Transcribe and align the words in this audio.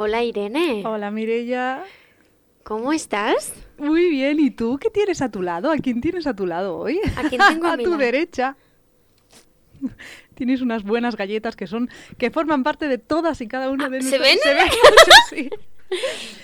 Hola 0.00 0.22
Irene. 0.22 0.82
Hola 0.86 1.10
Mirella. 1.10 1.82
¿Cómo 2.62 2.92
estás? 2.92 3.52
Muy 3.78 4.08
bien, 4.10 4.38
¿y 4.38 4.52
tú 4.52 4.78
qué 4.80 4.90
tienes 4.90 5.22
a 5.22 5.28
tu 5.28 5.42
lado? 5.42 5.72
¿A 5.72 5.76
quién 5.78 6.00
tienes 6.00 6.28
a 6.28 6.36
tu 6.36 6.46
lado 6.46 6.76
hoy? 6.78 7.00
¿A 7.16 7.28
quién 7.28 7.40
tengo 7.48 7.66
a, 7.66 7.72
a 7.72 7.76
mi 7.76 7.82
tu 7.82 7.90
lado? 7.90 8.02
derecha. 8.02 8.56
Tienes 10.34 10.60
unas 10.60 10.84
buenas 10.84 11.16
galletas 11.16 11.56
que 11.56 11.66
son 11.66 11.90
que 12.16 12.30
forman 12.30 12.62
parte 12.62 12.86
de 12.86 12.98
todas 12.98 13.40
y 13.40 13.48
cada 13.48 13.70
una 13.70 13.86
Ah, 13.86 13.88
de 13.88 14.02
¿se 14.02 14.18
nuestras- 14.18 14.22
ven? 14.30 14.38
Se 14.40 14.54
ven 14.54 14.66
mucho, 14.70 15.12
sí. 15.30 15.50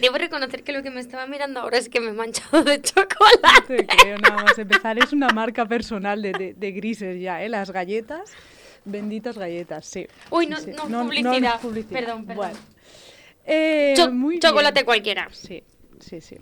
Debo 0.01 0.19
reconocer 0.19 0.65
que 0.65 0.73
lo 0.73 0.83
que 0.83 0.91
me 0.91 0.99
estaba 0.99 1.29
mirando 1.29 1.61
ahora 1.61 1.79
es 1.79 1.89
que 1.89 2.01
me 2.01 2.09
he 2.09 2.13
manchado 2.13 2.65
de 2.65 2.83
chocolate. 2.83 3.77
No 3.77 3.77
te 3.77 3.87
creo 3.87 4.19
nada 4.19 4.43
más 4.43 4.59
empezar. 4.59 4.99
Es 4.99 5.13
una 5.13 5.29
marca 5.29 5.65
personal 5.67 6.23
de, 6.23 6.33
de- 6.33 6.55
de 6.55 6.73
grises 6.73 7.21
ya, 7.21 7.41
¿eh? 7.45 7.49
Las 7.49 7.71
galletas. 7.71 8.33
Benditas 8.85 9.39
galletas, 9.39 9.87
sí. 9.87 10.07
Uy, 10.31 10.47
no, 10.49 10.57
sí. 10.59 10.73
no, 10.89 11.03
publicidad. 11.05 11.61
Perdón, 11.91 12.25
perdón. 12.27 12.37
Bueno. 12.37 12.59
Eh, 13.45 13.95
Cho- 13.97 14.11
muy 14.11 14.35
bien. 14.35 14.41
chocolate 14.41 14.85
cualquiera. 14.85 15.29
Sí, 15.33 15.63
sí, 16.01 16.21
sí. 16.21 16.37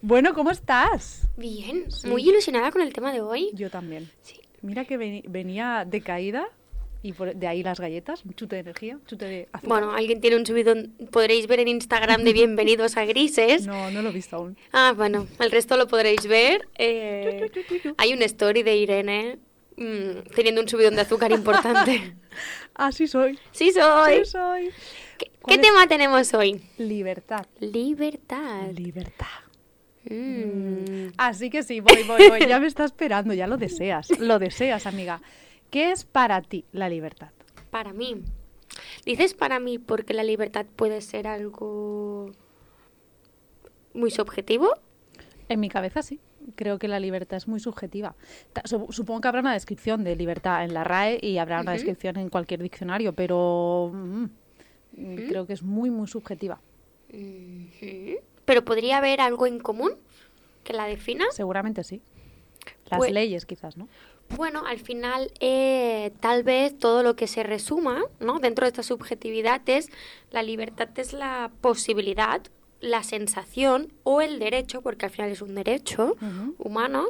Bueno, 0.00 0.32
¿cómo 0.34 0.50
estás? 0.50 1.28
Bien, 1.36 1.90
Sí. 1.90 2.06
muy 2.06 2.22
ilusionada 2.28 2.70
con 2.70 2.82
el 2.82 2.92
tema 2.92 3.12
de 3.12 3.20
hoy. 3.20 3.50
Yo 3.54 3.68
también. 3.70 4.10
Sí. 4.22 4.40
Mira 4.62 4.84
que 4.84 4.96
venía 4.96 5.84
de 5.86 6.00
caída 6.00 6.48
y 7.02 7.12
por- 7.12 7.34
de 7.34 7.46
ahí 7.46 7.62
las 7.62 7.78
galletas, 7.80 8.24
un 8.24 8.34
chute 8.34 8.56
de 8.56 8.60
energía, 8.60 8.94
un 8.96 9.04
chute 9.06 9.24
de 9.24 9.48
azúcar. 9.52 9.68
Bueno, 9.68 9.92
alguien 9.92 10.20
tiene 10.20 10.36
un 10.36 10.46
subidón, 10.46 10.94
podréis 11.12 11.46
ver 11.46 11.60
en 11.60 11.68
Instagram 11.68 12.22
de 12.24 12.32
Bienvenidos 12.32 12.96
a 12.96 13.04
Grises. 13.04 13.66
No, 13.66 13.90
no 13.90 14.02
lo 14.02 14.08
he 14.10 14.12
visto 14.12 14.36
aún. 14.36 14.56
Ah, 14.72 14.94
bueno, 14.96 15.26
el 15.40 15.50
resto 15.50 15.76
lo 15.76 15.86
podréis 15.86 16.26
ver. 16.26 16.66
Eh, 16.76 17.50
hay 17.98 18.12
una 18.12 18.24
story 18.24 18.62
de 18.64 18.76
Irene 18.76 19.38
mm, 19.76 20.30
teniendo 20.34 20.60
un 20.60 20.68
subidón 20.68 20.94
de 20.96 21.02
azúcar 21.02 21.30
importante. 21.32 22.14
Así 22.74 23.06
soy. 23.06 23.38
Sí 23.52 23.70
soy. 23.72 24.24
Sí 24.24 24.30
soy. 24.30 24.70
¿Qué, 25.48 25.58
tema 25.58 25.86
tenemos 25.86 26.34
hoy? 26.34 26.62
Libertad. 26.76 27.46
Libertad. 27.58 28.70
Libertad. 28.72 29.26
Mm. 30.04 31.12
Así 31.16 31.48
que 31.50 31.62
sí, 31.62 31.80
voy, 31.80 32.02
voy, 32.06 32.28
voy. 32.28 32.46
Ya 32.46 32.60
me 32.60 32.66
está 32.66 32.84
esperando, 32.84 33.32
ya 33.34 33.46
lo 33.46 33.56
deseas. 33.56 34.10
Lo 34.18 34.38
deseas, 34.38 34.86
amiga. 34.86 35.20
¿Qué 35.70 35.90
es 35.90 36.04
para 36.04 36.42
ti 36.42 36.64
la 36.72 36.88
libertad? 36.88 37.30
Para 37.70 37.92
mí. 37.92 38.22
Dices 39.04 39.34
para 39.34 39.58
mí 39.58 39.78
porque 39.78 40.14
la 40.14 40.22
libertad 40.22 40.66
puede 40.76 41.00
ser 41.00 41.26
algo 41.26 42.32
muy 43.94 44.10
subjetivo. 44.10 44.74
En 45.48 45.60
mi 45.60 45.68
cabeza 45.68 46.02
sí. 46.02 46.20
Creo 46.54 46.78
que 46.78 46.88
la 46.88 47.00
libertad 47.00 47.36
es 47.36 47.48
muy 47.48 47.60
subjetiva. 47.60 48.14
Supongo 48.64 49.20
que 49.20 49.28
habrá 49.28 49.40
una 49.40 49.52
descripción 49.52 50.04
de 50.04 50.16
libertad 50.16 50.64
en 50.64 50.72
la 50.72 50.84
RAE 50.84 51.18
y 51.20 51.38
habrá 51.38 51.60
una 51.60 51.72
descripción 51.72 52.16
en 52.16 52.30
cualquier 52.30 52.62
diccionario, 52.62 53.12
pero 53.12 53.90
mm, 53.92 54.24
Ujú. 54.98 55.28
creo 55.28 55.46
que 55.46 55.52
es 55.52 55.62
muy, 55.62 55.90
muy 55.90 56.06
subjetiva. 56.08 56.60
Pero 58.44 58.64
podría 58.64 58.98
haber 58.98 59.20
algo 59.20 59.46
en 59.46 59.58
común 59.60 59.92
que 60.64 60.72
la 60.72 60.86
defina. 60.86 61.26
Seguramente 61.32 61.84
sí. 61.84 62.00
Las 62.90 62.98
Pues- 62.98 63.12
leyes, 63.12 63.46
quizás, 63.46 63.76
¿no? 63.76 63.88
Bueno, 64.36 64.62
al 64.66 64.78
final, 64.78 65.30
eh, 65.40 66.12
tal 66.20 66.42
vez 66.42 66.78
todo 66.78 67.02
lo 67.02 67.16
que 67.16 67.26
se 67.26 67.42
resuma 67.42 68.04
¿no? 68.20 68.40
dentro 68.40 68.66
de 68.66 68.68
esta 68.68 68.82
subjetividad 68.82 69.62
es 69.66 69.88
la 70.30 70.42
libertad 70.42 70.88
es 70.98 71.14
la 71.14 71.50
posibilidad, 71.62 72.42
la 72.80 73.02
sensación 73.02 73.90
o 74.02 74.20
el 74.20 74.38
derecho, 74.38 74.82
porque 74.82 75.06
al 75.06 75.10
final 75.12 75.30
es 75.30 75.40
un 75.40 75.54
derecho 75.54 76.16
humano, 76.58 77.06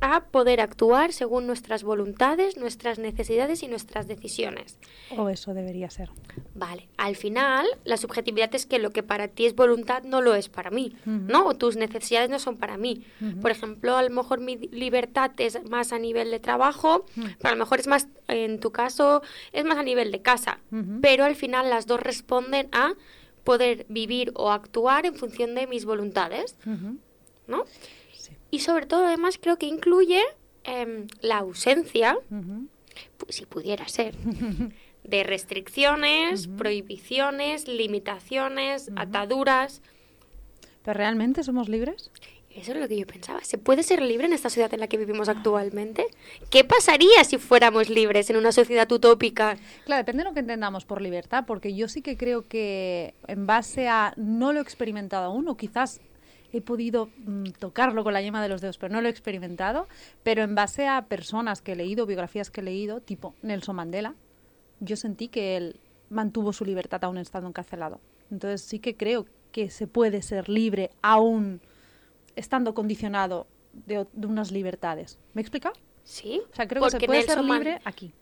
a 0.00 0.24
poder 0.24 0.60
actuar 0.60 1.12
según 1.12 1.46
nuestras 1.46 1.82
voluntades, 1.82 2.56
nuestras 2.56 2.98
necesidades 2.98 3.62
y 3.62 3.68
nuestras 3.68 4.06
decisiones. 4.06 4.78
O 5.16 5.28
eso 5.28 5.54
debería 5.54 5.88
ser. 5.90 6.10
Vale, 6.54 6.88
al 6.96 7.16
final 7.16 7.66
la 7.84 7.96
subjetividad 7.96 8.54
es 8.54 8.66
que 8.66 8.78
lo 8.78 8.90
que 8.90 9.02
para 9.02 9.28
ti 9.28 9.46
es 9.46 9.54
voluntad 9.54 10.02
no 10.02 10.20
lo 10.20 10.34
es 10.34 10.48
para 10.48 10.70
mí. 10.70 10.94
¿no? 11.04 11.46
O 11.46 11.54
tus 11.54 11.76
necesidades 11.76 12.28
no 12.30 12.38
son 12.38 12.56
para 12.56 12.76
mí. 12.76 13.04
Por 13.40 13.50
ejemplo, 13.50 13.96
a 13.96 14.02
lo 14.02 14.10
mejor 14.10 14.40
mi 14.40 14.56
libertad 14.56 15.30
es 15.38 15.62
más 15.68 15.92
a 15.92 15.98
nivel 15.98 16.30
de 16.30 16.40
trabajo, 16.40 17.06
Mm. 17.16 17.24
pero 17.38 17.48
a 17.48 17.52
lo 17.52 17.58
mejor 17.58 17.80
es 17.80 17.86
más, 17.86 18.08
en 18.28 18.60
tu 18.60 18.70
caso, 18.72 19.22
es 19.52 19.64
más 19.64 19.78
a 19.78 19.82
nivel 19.82 20.12
de 20.12 20.20
casa. 20.22 20.60
Pero 21.00 21.24
al 21.24 21.36
final 21.36 21.70
las 21.70 21.86
dos 21.86 22.00
responden 22.00 22.68
a 22.72 22.92
poder 23.44 23.86
vivir 23.88 24.32
o 24.34 24.50
actuar 24.50 25.06
en 25.06 25.14
función 25.14 25.54
de 25.54 25.66
mis 25.66 25.84
voluntades. 25.84 26.56
¿no? 27.46 27.64
Y 28.50 28.60
sobre 28.60 28.86
todo, 28.86 29.06
además, 29.06 29.38
creo 29.40 29.56
que 29.58 29.66
incluye 29.66 30.20
em, 30.64 31.06
la 31.20 31.38
ausencia 31.38 32.16
Ujú. 32.30 32.66
pu- 33.18 33.30
si 33.30 33.46
pudiera 33.46 33.86
ser, 33.88 34.14
de 35.04 35.22
restricciones, 35.24 36.46
Ujú. 36.46 36.56
prohibiciones, 36.56 37.68
limitaciones, 37.68 38.88
Ujú. 38.88 38.96
ataduras. 38.98 39.82
¿Pero 40.82 40.96
realmente 40.98 41.42
somos 41.42 41.68
libres? 41.68 42.10
Eso 42.54 42.72
es 42.72 42.78
lo 42.78 42.88
que 42.88 42.96
yo 42.98 43.06
pensaba. 43.06 43.44
¿Se 43.44 43.58
puede 43.58 43.82
ser 43.82 44.00
libre 44.00 44.26
en 44.26 44.32
esta 44.32 44.48
sociedad 44.48 44.72
en 44.72 44.80
la 44.80 44.86
que 44.88 44.96
vivimos 44.96 45.28
actualmente? 45.28 46.06
¿Qué 46.48 46.64
pasaría 46.64 47.22
si 47.24 47.36
fuéramos 47.36 47.90
libres 47.90 48.30
en 48.30 48.36
una 48.36 48.50
sociedad 48.50 48.90
utópica? 48.90 49.58
Claro, 49.84 50.00
depende 50.00 50.22
de 50.22 50.30
lo 50.30 50.32
que 50.34 50.40
entendamos 50.40 50.86
por 50.86 51.02
libertad, 51.02 51.44
porque 51.46 51.74
yo 51.74 51.86
sí 51.88 52.00
que 52.00 52.16
creo 52.16 52.48
que 52.48 53.14
en 53.26 53.46
base 53.46 53.88
a 53.88 54.14
no 54.16 54.54
lo 54.54 54.60
he 54.60 54.62
experimentado 54.62 55.26
aún, 55.26 55.46
o 55.48 55.56
quizás 55.58 56.00
he 56.52 56.60
podido 56.60 57.10
mm, 57.18 57.50
tocarlo 57.58 58.04
con 58.04 58.12
la 58.12 58.22
yema 58.22 58.42
de 58.42 58.48
los 58.48 58.60
dedos, 58.60 58.78
pero 58.78 58.92
no 58.92 59.00
lo 59.00 59.08
he 59.08 59.10
experimentado, 59.10 59.88
pero 60.22 60.42
en 60.42 60.54
base 60.54 60.86
a 60.86 61.06
personas 61.06 61.62
que 61.62 61.72
he 61.72 61.76
leído, 61.76 62.06
biografías 62.06 62.50
que 62.50 62.60
he 62.60 62.64
leído, 62.64 63.00
tipo 63.00 63.34
Nelson 63.42 63.76
Mandela, 63.76 64.14
yo 64.80 64.96
sentí 64.96 65.28
que 65.28 65.56
él 65.56 65.80
mantuvo 66.10 66.52
su 66.52 66.64
libertad 66.64 67.02
aún 67.04 67.18
estando 67.18 67.48
encarcelado. 67.48 68.00
Entonces 68.30 68.62
sí 68.62 68.78
que 68.78 68.96
creo 68.96 69.26
que 69.52 69.70
se 69.70 69.86
puede 69.86 70.22
ser 70.22 70.48
libre 70.48 70.90
aún 71.02 71.60
estando 72.34 72.74
condicionado 72.74 73.46
de, 73.72 74.06
unas 74.14 74.52
libertades. 74.52 75.18
¿Me 75.34 75.40
he 75.40 75.42
explicado? 75.42 75.74
¿Sí? 76.04 76.42
O 76.52 76.54
sea, 76.54 76.68
creo 76.68 76.82
que 76.82 76.90
se 76.90 77.00
puede 77.00 77.22
ser 77.22 77.42
Man- 77.42 77.58
libre 77.58 77.80
aquí. 77.84 78.12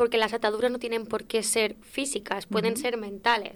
Porque 0.00 0.16
las 0.16 0.32
ataduras 0.32 0.70
no 0.70 0.78
tienen 0.78 1.04
por 1.04 1.24
qué 1.24 1.42
ser 1.42 1.76
físicas, 1.82 2.46
pueden 2.46 2.78
ser 2.78 2.96
mentales. 2.96 3.52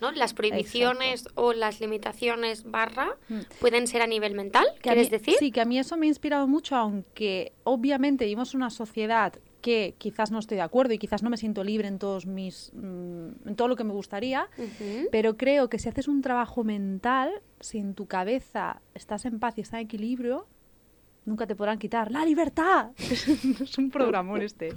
¿no? 0.00 0.10
Las 0.10 0.34
prohibiciones 0.34 1.28
o 1.36 1.52
las 1.52 1.80
limitaciones 1.80 2.64
barra 2.68 3.16
Mm. 3.28 3.38
pueden 3.60 3.86
ser 3.86 4.02
a 4.02 4.08
nivel 4.08 4.34
mental, 4.34 4.66
Que 4.74 4.80
¿quieres 4.80 5.06
mí- 5.12 5.18
decir? 5.18 5.34
Sí, 5.38 5.52
que 5.52 5.60
a 5.60 5.64
mí 5.64 5.78
eso 5.78 5.96
me 5.96 6.06
ha 6.06 6.08
inspirado 6.08 6.48
mucho, 6.48 6.74
aunque 6.74 7.52
obviamente 7.62 8.24
vivimos 8.24 8.52
una 8.54 8.70
sociedad 8.70 9.32
que 9.60 9.94
quizás 9.96 10.32
no 10.32 10.40
estoy 10.40 10.56
de 10.56 10.62
acuerdo 10.62 10.92
y 10.92 10.98
quizás 10.98 11.22
no 11.22 11.30
me 11.30 11.36
siento 11.36 11.62
libre 11.62 11.86
en 11.86 12.00
todos 12.00 12.26
mis 12.26 12.72
mm, 12.74 13.48
en 13.48 13.54
todo 13.56 13.68
lo 13.68 13.76
que 13.76 13.84
me 13.84 13.92
gustaría, 13.92 14.48
pero 15.12 15.36
creo 15.36 15.68
que 15.70 15.78
si 15.78 15.88
haces 15.88 16.08
un 16.08 16.20
trabajo 16.20 16.64
mental, 16.64 17.30
si 17.60 17.78
en 17.78 17.94
tu 17.94 18.06
cabeza 18.06 18.80
estás 18.94 19.24
en 19.24 19.38
paz 19.38 19.56
y 19.56 19.60
está 19.60 19.78
en 19.78 19.86
equilibrio, 19.86 20.48
nunca 21.26 21.46
te 21.46 21.54
podrán 21.54 21.78
quitar 21.78 22.10
la 22.10 22.24
libertad. 22.24 22.90
es 22.98 23.76
un 23.76 23.90
programón 23.90 24.40
este. 24.40 24.72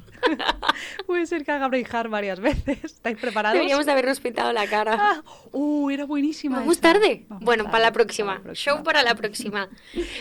Puede 1.05 1.25
ser 1.25 1.45
que 1.45 1.51
haga 1.51 1.67
Braveheart 1.67 2.09
varias 2.09 2.39
veces. 2.39 2.83
¿Estáis 2.83 3.17
preparados? 3.17 3.53
Deberíamos 3.53 3.85
de 3.85 3.91
habernos 3.91 4.19
pintado 4.19 4.51
la 4.51 4.67
cara. 4.67 4.97
Ah, 4.99 5.23
uh, 5.51 5.89
era 5.89 6.05
buenísima. 6.05 6.59
¿Vamos 6.59 6.81
tarde? 6.81 7.25
Vamos 7.29 7.45
bueno, 7.45 7.65
para 7.65 7.79
la 7.79 7.91
próxima. 7.91 8.37
para 8.37 8.47
la 8.49 8.53
Show 8.55 8.83
para 8.83 9.03
la 9.03 9.15
próxima. 9.15 9.69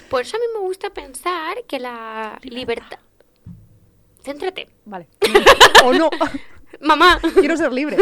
Por 0.08 0.22
eso 0.22 0.36
a 0.36 0.40
mí 0.40 0.46
me 0.54 0.60
gusta 0.60 0.90
pensar 0.90 1.64
que 1.66 1.80
la 1.80 2.38
libertad... 2.42 2.98
Céntrate. 4.22 4.68
Vale. 4.84 5.08
o 5.84 5.92
no. 5.94 6.10
Mamá, 6.80 7.18
Quiero 7.34 7.56
ser 7.56 7.72
libre. 7.72 7.96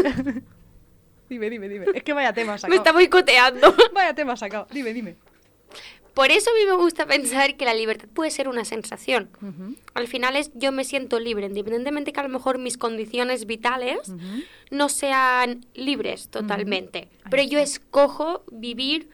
dime, 1.28 1.48
dime, 1.48 1.68
dime. 1.68 1.86
Es 1.94 2.02
que 2.02 2.12
vaya 2.12 2.32
tema 2.32 2.54
has 2.54 2.64
me 2.64 2.70
sacado. 2.70 2.80
está 2.80 2.92
boicoteando. 2.92 3.74
Vaya 3.94 4.14
tema 4.14 4.36
sacado. 4.36 4.66
Dime, 4.72 4.92
dime. 4.92 5.16
Por 6.16 6.30
eso 6.30 6.48
a 6.48 6.54
mí 6.54 6.60
me 6.66 6.82
gusta 6.82 7.04
pensar 7.04 7.58
que 7.58 7.66
la 7.66 7.74
libertad 7.74 8.08
puede 8.08 8.30
ser 8.30 8.48
una 8.48 8.64
sensación. 8.64 9.28
Al 9.92 10.08
final 10.08 10.34
es 10.34 10.50
yo 10.54 10.72
me 10.72 10.82
siento 10.82 11.20
libre, 11.20 11.44
independientemente 11.44 12.14
que 12.14 12.20
a 12.20 12.22
lo 12.22 12.30
mejor 12.30 12.56
mis 12.56 12.78
condiciones 12.78 13.44
vitales 13.44 14.10
no 14.70 14.88
sean 14.88 15.66
libres 15.74 16.30
totalmente. 16.30 17.10
Pero 17.30 17.42
yo 17.42 17.58
escojo 17.58 18.44
vivir 18.50 19.10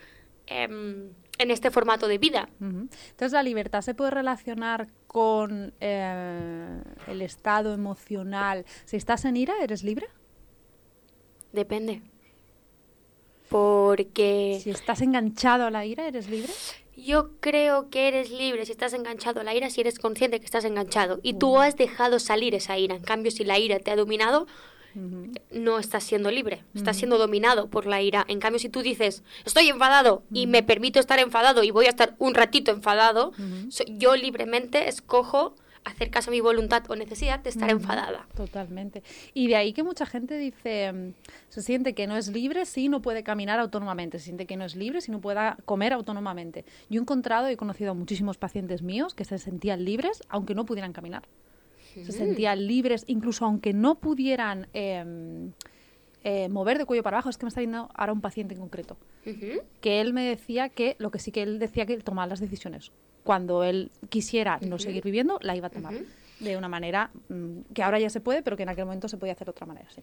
em, 0.47 1.11
en 1.39 1.51
este 1.51 1.73
formato 1.73 2.07
de 2.07 2.19
vida. 2.19 2.49
Entonces, 2.61 3.33
la 3.33 3.43
libertad 3.43 3.81
se 3.81 3.95
puede 3.95 4.13
relacionar 4.13 4.87
con 5.09 5.75
eh, 5.81 6.83
el 7.09 7.21
estado 7.21 7.75
emocional. 7.75 8.65
Si 8.85 8.97
estás 8.97 9.25
en 9.25 9.37
ira, 9.37 9.55
¿eres 9.61 9.83
libre? 9.83 10.07
Depende. 11.53 12.01
Porque 13.49 14.61
Si 14.63 14.71
estás 14.71 15.03
enganchado 15.03 15.67
a 15.67 15.71
la 15.73 15.85
ira, 15.85 16.07
¿eres 16.07 16.31
libre? 16.31 16.53
Yo 16.97 17.31
creo 17.41 17.89
que 17.91 18.09
eres 18.09 18.31
libre 18.31 18.67
si 18.67 18.73
estás 18.73 18.93
enganchado 18.93 19.41
a 19.41 19.45
la 19.45 19.55
ira, 19.55 19.71
si 19.71 19.81
eres 19.81 19.99
consciente 19.99 20.39
que 20.41 20.45
estás 20.47 20.65
enganchado. 20.65 21.21
Y 21.23 21.35
tú 21.35 21.59
has 21.59 21.77
dejado 21.77 22.19
salir 22.19 22.55
esa 22.55 22.79
ira. 22.79 22.95
En 22.97 23.03
cambio, 23.03 23.31
si 23.31 23.45
la 23.45 23.59
ira 23.59 23.79
te 23.79 23.91
ha 23.91 23.97
dominado, 23.97 24.47
no 25.51 25.79
estás 25.79 26.05
siendo 26.05 26.31
libre, 26.31 26.65
estás 26.75 26.99
siendo 26.99 27.17
dominado 27.17 27.69
por 27.71 27.87
la 27.87 28.03
ira. 28.03 28.27
En 28.29 28.41
cambio, 28.41 28.59
si 28.59 28.69
tú 28.69 28.83
dices, 28.83 29.23
estoy 29.47 29.69
enfadado 29.69 30.23
y 30.33 30.47
me 30.47 30.63
permito 30.63 31.01
estar 31.01 31.19
enfadado 31.19 31.63
y 31.63 31.71
voy 31.71 31.87
a 31.87 31.91
estar 31.91 32.15
un 32.19 32.35
ratito 32.35 32.71
enfadado, 32.71 33.33
so- 33.71 33.85
yo 33.89 34.15
libremente 34.17 34.89
escojo 34.89 35.55
hacer 35.85 36.11
caso 36.11 36.31
a 36.31 36.33
mi 36.33 36.41
voluntad 36.41 36.83
o 36.89 36.97
necesidad 36.97 37.41
de 37.41 37.51
estar 37.51 37.71
enfadada. 37.71 38.27
Totalmente. 38.35 39.03
Y 39.35 39.49
de 39.49 39.57
ahí 39.57 39.73
que 39.73 39.83
mucha 39.83 40.07
gente 40.07 40.39
dice, 40.39 40.93
mm, 40.93 41.15
se 41.49 41.63
siente 41.63 41.95
que 41.95 42.07
no 42.07 42.17
es 42.17 42.29
libre 42.29 42.67
si 42.67 42.89
no 42.89 43.03
puede 43.03 43.23
caminar 43.23 43.59
autónomamente, 43.59 44.19
se 44.19 44.27
siente 44.27 44.47
que 44.47 44.57
no 44.57 44.65
es 44.65 44.77
libre 44.77 45.01
si 45.01 45.11
no 45.11 45.21
pueda 45.21 45.57
comer 45.65 45.93
autónomamente. 45.93 46.65
Yo 46.89 47.01
he 47.01 47.03
encontrado, 47.03 47.49
he 47.49 47.57
conocido 47.57 47.91
a 47.91 47.95
muchísimos 47.95 48.39
pacientes 48.39 48.83
míos 48.83 49.15
que 49.15 49.25
se 49.25 49.39
sentían 49.39 49.85
libres 49.85 50.23
aunque 50.29 50.55
no 50.55 50.65
pudieran 50.65 50.93
caminar. 50.93 51.25
Se 51.95 52.13
sentían 52.13 52.67
libres 52.67 53.05
incluso 53.07 53.45
aunque 53.45 53.75
no 53.75 53.97
pudieran 53.97 54.67
em, 54.73 55.53
eh, 56.25 56.49
mover 56.49 56.79
de 56.79 56.87
cuello 56.87 57.03
para 57.03 57.19
abajo. 57.19 57.29
Es 57.29 57.37
que 57.37 57.45
me 57.45 57.49
está 57.49 57.61
viendo 57.61 57.91
ahora 57.95 58.15
un 58.15 58.23
paciente 58.23 58.55
en 58.55 58.61
concreto 58.61 58.97
que 59.81 60.01
él 60.01 60.15
me 60.15 60.25
decía 60.25 60.71
que 60.71 60.97
lo 60.99 61.11
que 61.11 61.19
sí 61.19 61.33
que 61.33 61.43
él 61.43 61.59
decía 61.59 61.85
que 61.85 61.93
él 61.93 62.03
tomaba 62.03 62.27
las 62.27 62.41
decisiones. 62.41 62.93
Cuando 63.25 63.63
él 63.65 63.91
quisiera 64.09 64.59
no 64.63 64.79
seguir 64.79 65.03
viviendo, 65.05 65.39
la 65.43 65.55
iba 65.57 65.69
a 65.69 65.71
tomar. 65.71 65.95
De 66.41 66.57
una 66.57 66.69
manera 66.69 67.11
mm, 67.29 67.61
que 67.73 67.83
ahora 67.85 68.01
ya 68.01 68.11
se 68.11 68.21
puede, 68.21 68.43
pero 68.43 68.57
que 68.57 68.65
en 68.65 68.69
aquel 68.69 68.85
momento 68.85 69.07
se 69.09 69.17
podía 69.17 69.33
hacer 69.35 69.47
de 69.47 69.51
otra 69.53 69.65
manera. 69.67 69.89
Sí. 69.95 70.03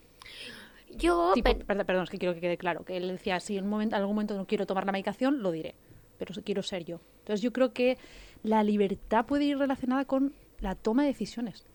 Yo, 0.96 1.32
Tipo, 1.34 1.44
pen- 1.52 1.66
perdón, 1.68 1.86
perdón, 1.86 2.04
es 2.06 2.10
que 2.10 2.18
quiero 2.18 2.34
que 2.34 2.40
quede 2.42 2.58
claro. 2.58 2.84
Que 2.86 2.96
él 2.98 3.08
decía, 3.10 3.40
si 3.42 3.58
en, 3.58 3.66
un 3.66 3.70
momento, 3.70 3.96
en 3.96 4.02
algún 4.02 4.16
momento 4.16 4.36
no 4.38 4.48
quiero 4.48 4.66
tomar 4.66 4.86
la 4.86 4.92
medicación, 4.94 5.44
lo 5.44 5.52
diré. 5.52 5.76
Pero 6.18 6.34
quiero 6.44 6.64
ser 6.64 6.86
yo. 6.86 7.00
Entonces 7.20 7.42
yo 7.42 7.52
creo 7.54 7.74
que 7.74 7.98
la 8.44 8.64
libertad 8.64 9.26
puede 9.26 9.44
ir 9.46 9.58
relacionada 9.58 10.06
con 10.06 10.34
la 10.60 10.76
toma 10.76 11.04
de 11.04 11.10
decisiones. 11.10 11.66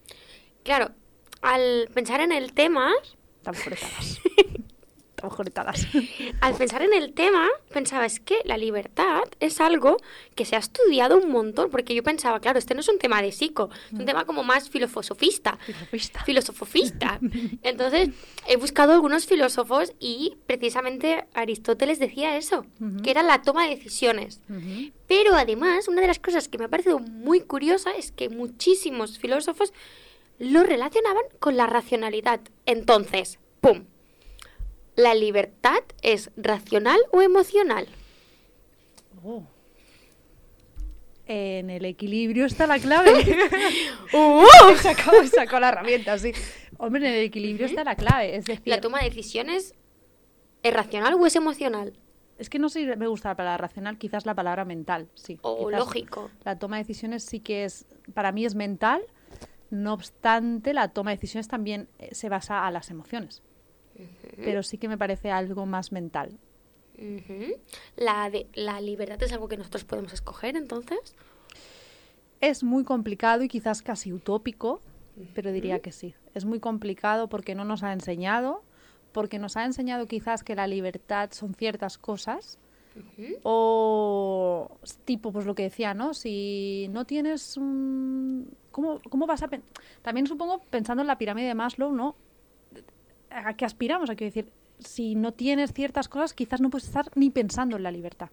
claro, 0.62 0.90
al 1.42 1.88
pensar 1.92 2.20
en 2.22 2.32
el 2.32 2.52
tema, 2.54 2.90
Estamos 3.36 3.60
al 6.40 6.54
pensar 6.54 6.82
en 6.82 6.92
el 6.92 7.12
tema, 7.12 7.48
pensaba, 7.72 8.06
es 8.06 8.20
que 8.20 8.38
la 8.44 8.56
libertad 8.56 9.22
es 9.40 9.60
algo 9.60 9.96
que 10.34 10.44
se 10.44 10.56
ha 10.56 10.58
estudiado 10.58 11.18
un 11.18 11.30
montón, 11.30 11.70
porque 11.70 11.94
yo 11.94 12.02
pensaba, 12.02 12.40
claro, 12.40 12.58
este 12.58 12.74
no 12.74 12.80
es 12.80 12.88
un 12.88 12.98
tema 12.98 13.22
de 13.22 13.32
psico, 13.32 13.70
es 13.86 13.98
un 13.98 14.04
tema 14.04 14.24
como 14.24 14.42
más 14.42 14.68
filosofista. 14.68 15.58
Filosofista. 15.64 16.24
filosofista. 16.24 17.20
Entonces, 17.62 18.10
he 18.46 18.56
buscado 18.56 18.92
algunos 18.92 19.26
filósofos 19.26 19.92
y 19.98 20.36
precisamente 20.46 21.24
Aristóteles 21.34 21.98
decía 21.98 22.36
eso, 22.36 22.66
que 23.02 23.10
era 23.10 23.22
la 23.22 23.42
toma 23.42 23.64
de 23.64 23.76
decisiones. 23.76 24.40
Pero 25.06 25.34
además, 25.34 25.88
una 25.88 26.00
de 26.00 26.06
las 26.08 26.18
cosas 26.18 26.48
que 26.48 26.58
me 26.58 26.64
ha 26.64 26.68
parecido 26.68 26.98
muy 26.98 27.40
curiosa 27.40 27.92
es 27.92 28.12
que 28.12 28.28
muchísimos 28.28 29.18
filósofos 29.18 29.72
lo 30.38 30.62
relacionaban 30.62 31.24
con 31.38 31.56
la 31.56 31.66
racionalidad. 31.66 32.40
Entonces, 32.66 33.38
¡pum! 33.60 33.84
¿La 34.96 35.14
libertad 35.14 35.80
es 36.02 36.30
racional 36.36 37.00
o 37.12 37.22
emocional? 37.22 37.88
Oh. 39.22 39.44
En 41.26 41.70
el 41.70 41.84
equilibrio 41.84 42.44
está 42.44 42.66
la 42.66 42.78
clave. 42.78 43.12
¡Uh! 44.12 44.44
Sacado 45.34 45.60
la 45.60 45.68
herramienta, 45.70 46.18
sí. 46.18 46.32
Hombre, 46.78 47.08
en 47.08 47.14
el 47.14 47.24
equilibrio 47.24 47.66
está 47.66 47.82
la 47.82 47.96
clave. 47.96 48.36
Es 48.36 48.44
decir, 48.44 48.62
¿La 48.66 48.80
toma 48.80 48.98
de 48.98 49.08
decisiones 49.08 49.74
es 50.62 50.74
racional 50.74 51.14
o 51.14 51.26
es 51.26 51.34
emocional? 51.34 51.94
es 52.38 52.50
que 52.50 52.58
no 52.58 52.68
sé 52.68 52.80
si 52.80 52.96
me 52.96 53.06
gusta 53.06 53.28
la 53.28 53.36
palabra 53.36 53.58
racional, 53.58 53.98
quizás 53.98 54.26
la 54.26 54.34
palabra 54.34 54.64
mental, 54.64 55.08
sí. 55.14 55.38
O 55.42 55.68
Quizás 55.68 55.80
lógico. 55.80 56.30
La 56.44 56.58
toma 56.58 56.76
de 56.76 56.82
decisiones 56.82 57.24
sí 57.24 57.40
que 57.40 57.64
es, 57.64 57.86
para 58.12 58.32
mí 58.32 58.44
es 58.44 58.54
mental, 58.54 59.02
no 59.70 59.92
obstante, 59.92 60.74
la 60.74 60.88
toma 60.88 61.10
de 61.10 61.16
decisiones 61.16 61.48
también 61.48 61.88
eh, 61.98 62.14
se 62.14 62.28
basa 62.28 62.66
a 62.66 62.70
las 62.70 62.90
emociones. 62.90 63.42
Pero 64.36 64.62
sí 64.62 64.78
que 64.78 64.88
me 64.88 64.98
parece 64.98 65.30
algo 65.30 65.66
más 65.66 65.92
mental. 65.92 66.38
La, 67.96 68.30
de, 68.30 68.46
¿La 68.54 68.80
libertad 68.80 69.22
es 69.22 69.32
algo 69.32 69.48
que 69.48 69.56
nosotros 69.56 69.84
podemos 69.84 70.12
escoger 70.12 70.56
entonces? 70.56 71.16
Es 72.40 72.62
muy 72.62 72.84
complicado 72.84 73.42
y 73.42 73.48
quizás 73.48 73.82
casi 73.82 74.12
utópico, 74.12 74.80
pero 75.34 75.52
diría 75.52 75.78
que 75.80 75.92
sí. 75.92 76.14
Es 76.34 76.44
muy 76.44 76.60
complicado 76.60 77.28
porque 77.28 77.54
no 77.54 77.64
nos 77.64 77.82
ha 77.82 77.92
enseñado, 77.92 78.62
porque 79.12 79.38
nos 79.38 79.56
ha 79.56 79.64
enseñado 79.64 80.06
quizás 80.06 80.42
que 80.44 80.54
la 80.54 80.66
libertad 80.66 81.30
son 81.32 81.54
ciertas 81.54 81.98
cosas, 81.98 82.58
o 83.42 84.70
tipo, 85.04 85.32
pues 85.32 85.46
lo 85.46 85.54
que 85.54 85.64
decía, 85.64 85.94
¿no? 85.94 86.14
Si 86.14 86.88
no 86.90 87.04
tienes 87.04 87.56
un... 87.56 88.54
¿Cómo, 88.70 89.00
cómo 89.08 89.26
vas 89.26 89.42
a...? 89.42 89.48
pen- 89.48 89.62
También 90.02 90.26
supongo, 90.26 90.60
pensando 90.70 91.02
en 91.02 91.06
la 91.06 91.18
pirámide 91.18 91.48
de 91.48 91.54
Maslow, 91.54 91.92
¿no? 91.92 92.14
¿A 93.34 93.54
qué 93.54 93.64
aspiramos? 93.64 94.10
Hay 94.10 94.16
que 94.16 94.26
decir, 94.26 94.52
si 94.78 95.16
no 95.16 95.32
tienes 95.32 95.72
ciertas 95.72 96.08
cosas, 96.08 96.34
quizás 96.34 96.60
no 96.60 96.70
puedes 96.70 96.86
estar 96.86 97.10
ni 97.16 97.30
pensando 97.30 97.76
en 97.76 97.82
la 97.82 97.90
libertad. 97.90 98.30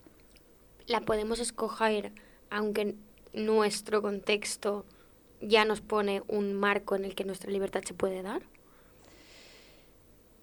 La 0.85 1.01
podemos 1.01 1.39
escoger 1.39 2.11
aunque 2.51 2.95
nuestro 3.33 4.01
contexto 4.01 4.85
ya 5.41 5.65
nos 5.65 5.81
pone 5.81 6.21
un 6.27 6.53
marco 6.53 6.95
en 6.95 7.05
el 7.05 7.15
que 7.15 7.23
nuestra 7.23 7.49
libertad 7.49 7.81
se 7.83 7.93
puede 7.93 8.21
dar. 8.21 8.43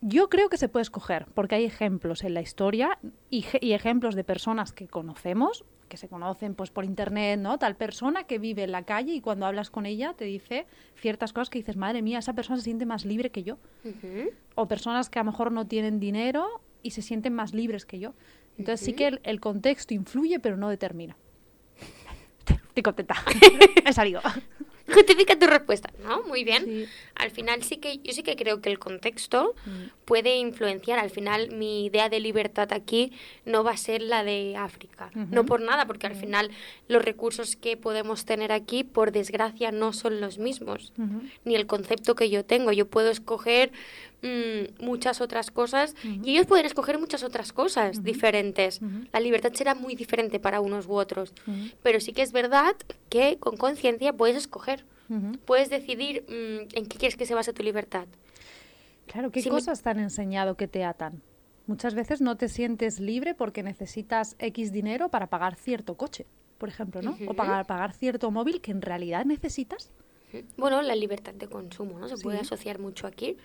Yo 0.01 0.29
creo 0.29 0.49
que 0.49 0.57
se 0.57 0.69
puede 0.69 0.83
escoger, 0.83 1.27
porque 1.35 1.57
hay 1.57 1.65
ejemplos 1.65 2.23
en 2.23 2.35
la 2.35 2.41
historia 2.41 2.99
y, 3.31 3.45
y 3.61 3.73
ejemplos 3.73 4.15
de 4.15 4.23
personas 4.23 4.73
que 4.73 4.87
conocemos, 4.87 5.65
que 5.89 5.97
se 5.97 6.09
conocen 6.09 6.55
pues 6.55 6.71
por 6.71 6.85
internet, 6.85 7.41
¿no? 7.41 7.59
Tal 7.59 7.75
persona 7.75 8.25
que 8.25 8.39
vive 8.39 8.63
en 8.63 8.71
la 8.71 8.85
calle 8.85 9.15
y 9.15 9.21
cuando 9.21 9.47
hablas 9.47 9.71
con 9.71 9.87
ella 9.87 10.15
te 10.15 10.25
dice 10.25 10.67
ciertas 10.97 11.33
cosas 11.33 11.51
que 11.51 11.59
dices, 11.59 11.77
madre 11.77 12.03
mía, 12.03 12.21
esa 12.21 12.35
persona 12.35 12.59
se 12.59 12.65
siente 12.65 12.87
más 12.87 13.05
libre 13.05 13.31
que 13.31 13.43
yo. 13.43 13.59
Ujú. 13.85 14.31
O 14.55 14.69
personas 14.69 15.11
que 15.11 15.19
a 15.19 15.23
lo 15.25 15.33
mejor 15.33 15.51
no 15.51 15.67
tienen 15.67 15.99
dinero 15.99 16.47
y 16.83 16.93
se 16.93 17.03
sienten 17.03 17.35
más 17.35 17.53
libres 17.53 17.85
que 17.85 17.99
yo. 17.99 18.15
Entonces 18.57 18.85
sí 18.85 18.93
que 18.93 19.09
el, 19.09 19.21
el 19.25 19.41
contexto 19.41 19.95
influye, 19.95 20.39
pero 20.39 20.57
no 20.57 20.69
determina. 20.69 21.17
Estoy 22.69 22.83
contenta. 22.83 23.17
He 23.85 23.93
salido. 23.93 24.21
Justifica 24.93 25.39
tu 25.39 25.47
respuesta, 25.47 25.91
¿no? 26.03 26.23
Muy 26.23 26.45
bien. 26.45 26.65
Sí. 26.65 26.87
Al 27.15 27.31
final 27.31 27.63
sí 27.63 27.77
que 27.77 27.99
yo 27.99 28.13
sí 28.13 28.23
que 28.23 28.37
creo 28.37 28.61
que 28.61 28.71
el 28.71 28.79
contexto 28.79 29.55
Mm. 29.67 29.71
puede 30.05 30.37
influenciar. 30.37 30.99
Al 30.99 31.11
final 31.11 31.51
mi 31.51 31.85
idea 31.87 32.09
de 32.09 32.21
libertad 32.21 32.73
aquí 32.73 33.13
no 33.45 33.65
va 33.65 33.73
a 33.73 33.77
ser 33.77 34.03
la 34.03 34.25
de 34.25 34.57
África. 34.57 35.11
No 35.15 35.45
por 35.45 35.61
nada, 35.61 35.87
porque 35.87 36.07
al 36.07 36.15
final 36.15 36.51
los 36.89 37.05
recursos 37.05 37.57
que 37.57 37.77
podemos 37.77 38.25
tener 38.25 38.53
aquí, 38.53 38.85
por 38.85 39.13
desgracia, 39.13 39.73
no 39.73 39.93
son 39.93 40.21
los 40.21 40.39
mismos. 40.39 40.93
Ni 41.45 41.55
el 41.55 41.67
concepto 41.67 42.15
que 42.15 42.31
yo 42.31 42.45
tengo. 42.45 42.73
Yo 42.73 42.87
puedo 42.87 43.11
escoger 43.11 43.71
mm, 44.23 44.85
muchas 44.85 45.21
otras 45.21 45.51
cosas 45.51 45.95
y 46.05 46.33
ellos 46.33 46.47
pueden 46.47 46.67
escoger 46.67 46.99
muchas 46.99 47.23
otras 47.23 47.53
cosas 47.53 48.03
diferentes. 48.03 48.81
La 49.13 49.21
libertad 49.21 49.53
será 49.55 49.75
muy 49.75 49.95
diferente 49.95 50.41
para 50.41 50.61
unos 50.61 50.87
u 50.87 50.95
otros. 50.95 51.33
Pero 51.83 52.01
sí 52.01 52.13
que 52.13 52.23
es 52.23 52.33
verdad 52.33 52.75
que 53.09 53.39
con 53.39 53.57
conciencia 53.57 54.13
puedes 54.13 54.37
escoger. 54.37 54.85
Puedes 55.47 55.71
decidir 55.71 56.25
mm, 56.29 56.77
en 56.77 56.87
qué 56.87 56.99
quieres 56.99 57.17
que 57.17 57.25
se 57.27 57.35
base 57.35 57.53
tu 57.53 57.63
libertad. 57.63 58.07
Claro, 59.07 59.31
¿qué 59.31 59.41
Si 59.43 59.49
me- 59.49 59.55
cosas 59.57 59.83
te 59.83 59.89
han 59.91 59.99
enseñado 60.01 60.55
que 60.57 60.69
te 60.69 60.85
atan? 60.85 61.23
Muchas 61.67 61.95
veces 61.95 62.21
no 62.21 62.37
te 62.37 62.49
sientes 62.49 62.99
libre 63.01 63.35
porque 63.35 63.63
necesitas 63.63 64.37
X 64.39 64.73
dinero 64.73 65.11
para 65.11 65.27
pagar 65.29 65.55
cierto 65.57 65.97
coche, 65.97 66.27
por 66.59 66.69
ejemplo, 66.69 67.03
¿no? 67.03 67.17
O 67.27 67.35
pagar, 67.35 67.67
pagar 67.67 67.93
cierto 67.95 68.31
móvil 68.31 68.61
que 68.61 68.71
en 68.71 68.81
realidad 68.83 69.25
necesitas. 69.27 69.91
Bueno, 70.59 70.83
la 70.83 70.95
libertad 70.95 71.33
de 71.35 71.47
consumo, 71.49 71.99
¿no? 71.99 72.09
Se 72.09 72.17
puede 72.19 72.39
asociar 72.39 72.79
mucho 72.79 73.07
aquí. 73.07 73.37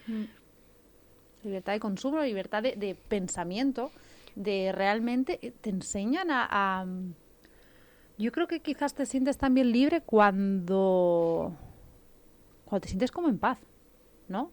Libertad 1.44 1.74
de 1.74 1.80
consumo, 1.80 2.22
libertad 2.22 2.64
de, 2.64 2.76
de 2.76 2.96
pensamiento, 2.96 3.92
de 4.36 4.72
realmente 4.72 5.40
eh, 5.42 5.52
te 5.62 5.70
enseñan 5.70 6.32
a, 6.32 6.48
a- 6.50 6.86
Yo 8.18 8.32
creo 8.32 8.48
que 8.48 8.62
quizás 8.62 8.94
te 8.94 9.06
sientes 9.06 9.38
también 9.38 9.72
libre 9.72 10.02
cuando... 10.02 11.54
Cuando 12.66 12.82
te 12.82 12.88
sientes 12.90 13.12
como 13.12 13.28
en 13.30 13.38
paz, 13.38 13.60
¿no? 14.28 14.52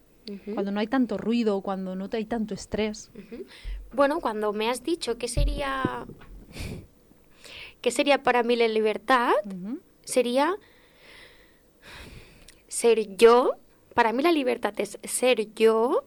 Cuando 0.54 0.70
no 0.70 0.80
hay 0.80 0.87
tanto 0.87 1.16
ruido, 1.16 1.61
cuando 1.61 1.94
no 1.97 2.09
te 2.09 2.18
hay 2.18 2.25
tanto 2.26 2.54
estrés. 2.54 3.11
Bueno, 3.92 4.20
cuando 4.20 4.52
me 4.52 4.68
has 4.68 4.82
dicho 4.85 5.16
qué 5.18 5.26
sería 5.28 6.06
qué 7.80 7.90
sería 7.90 8.23
para 8.23 8.42
mí 8.42 8.54
la 8.56 8.68
libertad, 8.68 9.32
sería 10.04 10.54
ser 12.68 13.16
yo. 13.16 13.56
Para 13.94 14.12
mí 14.12 14.23
la 14.23 14.32
libertad 14.32 14.75
es 14.78 14.99
ser 15.02 15.52
yo 15.54 16.04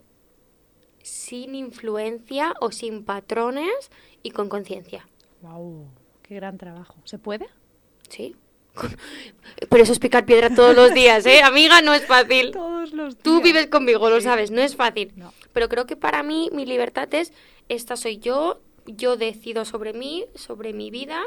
sin 1.04 1.54
influencia 1.54 2.56
o 2.60 2.72
sin 2.72 3.04
patrones 3.06 3.92
y 4.24 4.32
con 4.32 4.50
conciencia. 4.50 5.08
Wow, 5.42 5.88
qué 6.24 6.34
gran 6.36 6.58
trabajo. 6.58 6.96
¿Se 7.04 7.20
puede? 7.20 7.48
¿Sí? 8.10 8.36
Pero 9.70 9.84
eso 9.84 9.92
es 9.94 10.00
picar 10.00 10.26
piedra 10.26 10.50
todos 10.56 10.76
los 10.76 10.94
días, 10.96 11.26
¿eh? 11.28 11.44
Amiga, 11.44 11.82
no 11.84 11.94
es 11.94 12.06
fácil. 12.08 12.52
Todos 12.54 12.92
los 12.94 13.16
Tú 13.18 13.40
vives 13.42 13.68
conmigo, 13.68 14.10
lo 14.10 14.20
sabes, 14.22 14.50
no 14.50 14.62
es 14.62 14.76
fácil. 14.76 15.12
No. 15.16 15.32
Pero 15.54 15.70
creo 15.70 15.86
que 15.86 15.96
para 15.96 16.24
mí 16.24 16.50
mi 16.52 16.66
libertad 16.66 17.14
es, 17.14 17.32
esta 17.70 17.96
soy 17.96 18.18
yo, 18.18 18.62
yo 18.88 19.16
decido 19.16 19.64
sobre 19.66 19.94
mí, 19.94 20.26
sobre 20.34 20.74
mi 20.74 20.90
vida 20.90 21.22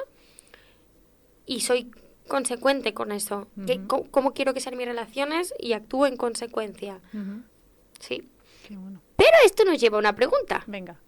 y 1.47 1.61
soy 1.61 1.91
consecuente 2.27 2.95
con 2.95 3.13
eso. 3.13 3.47
Que- 3.67 3.75
Ujú. 3.79 3.87
cómo, 3.87 4.11
cómo 4.11 4.33
quiero 4.35 4.53
que 4.53 4.61
sean 4.61 4.77
mis 4.77 4.87
relaciones 4.87 5.55
y 5.61 5.73
actúo 5.75 6.07
en 6.07 6.17
consecuencia. 6.17 7.01
Ujú. 7.15 7.43
Sí. 8.01 8.29
Qué 8.67 8.77
bueno. 8.77 9.01
Esto 9.45 9.65
nos 9.65 9.81
lleva 9.81 9.97
a 9.97 10.01
una 10.01 10.15
pregunta. 10.15 10.65
Venga. 10.67 11.01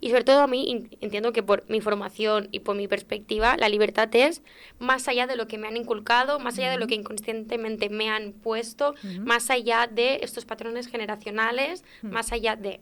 Y 0.00 0.10
sobre 0.10 0.24
todo 0.24 0.40
a 0.40 0.46
mí, 0.48 0.88
entiendo 1.00 1.32
que 1.32 1.42
por 1.44 1.64
mi 1.70 1.80
formación 1.80 2.48
y 2.50 2.60
por 2.60 2.74
mi 2.74 2.88
perspectiva, 2.88 3.56
la 3.56 3.68
libertad 3.68 4.08
es 4.12 4.42
más 4.80 5.06
allá 5.06 5.28
de 5.28 5.36
lo 5.36 5.46
que 5.46 5.56
me 5.56 5.68
han 5.68 5.76
inculcado, 5.76 6.40
más 6.40 6.58
allá 6.58 6.70
de 6.72 6.78
lo 6.78 6.88
que 6.88 6.96
inconscientemente 6.96 7.88
me 7.88 8.10
han 8.10 8.32
puesto, 8.32 8.94
más 9.20 9.50
allá 9.50 9.86
de 9.86 10.16
estos 10.22 10.44
patrones 10.46 10.88
generacionales, 10.88 11.84
más 12.02 12.32
allá 12.32 12.56
de... 12.56 12.80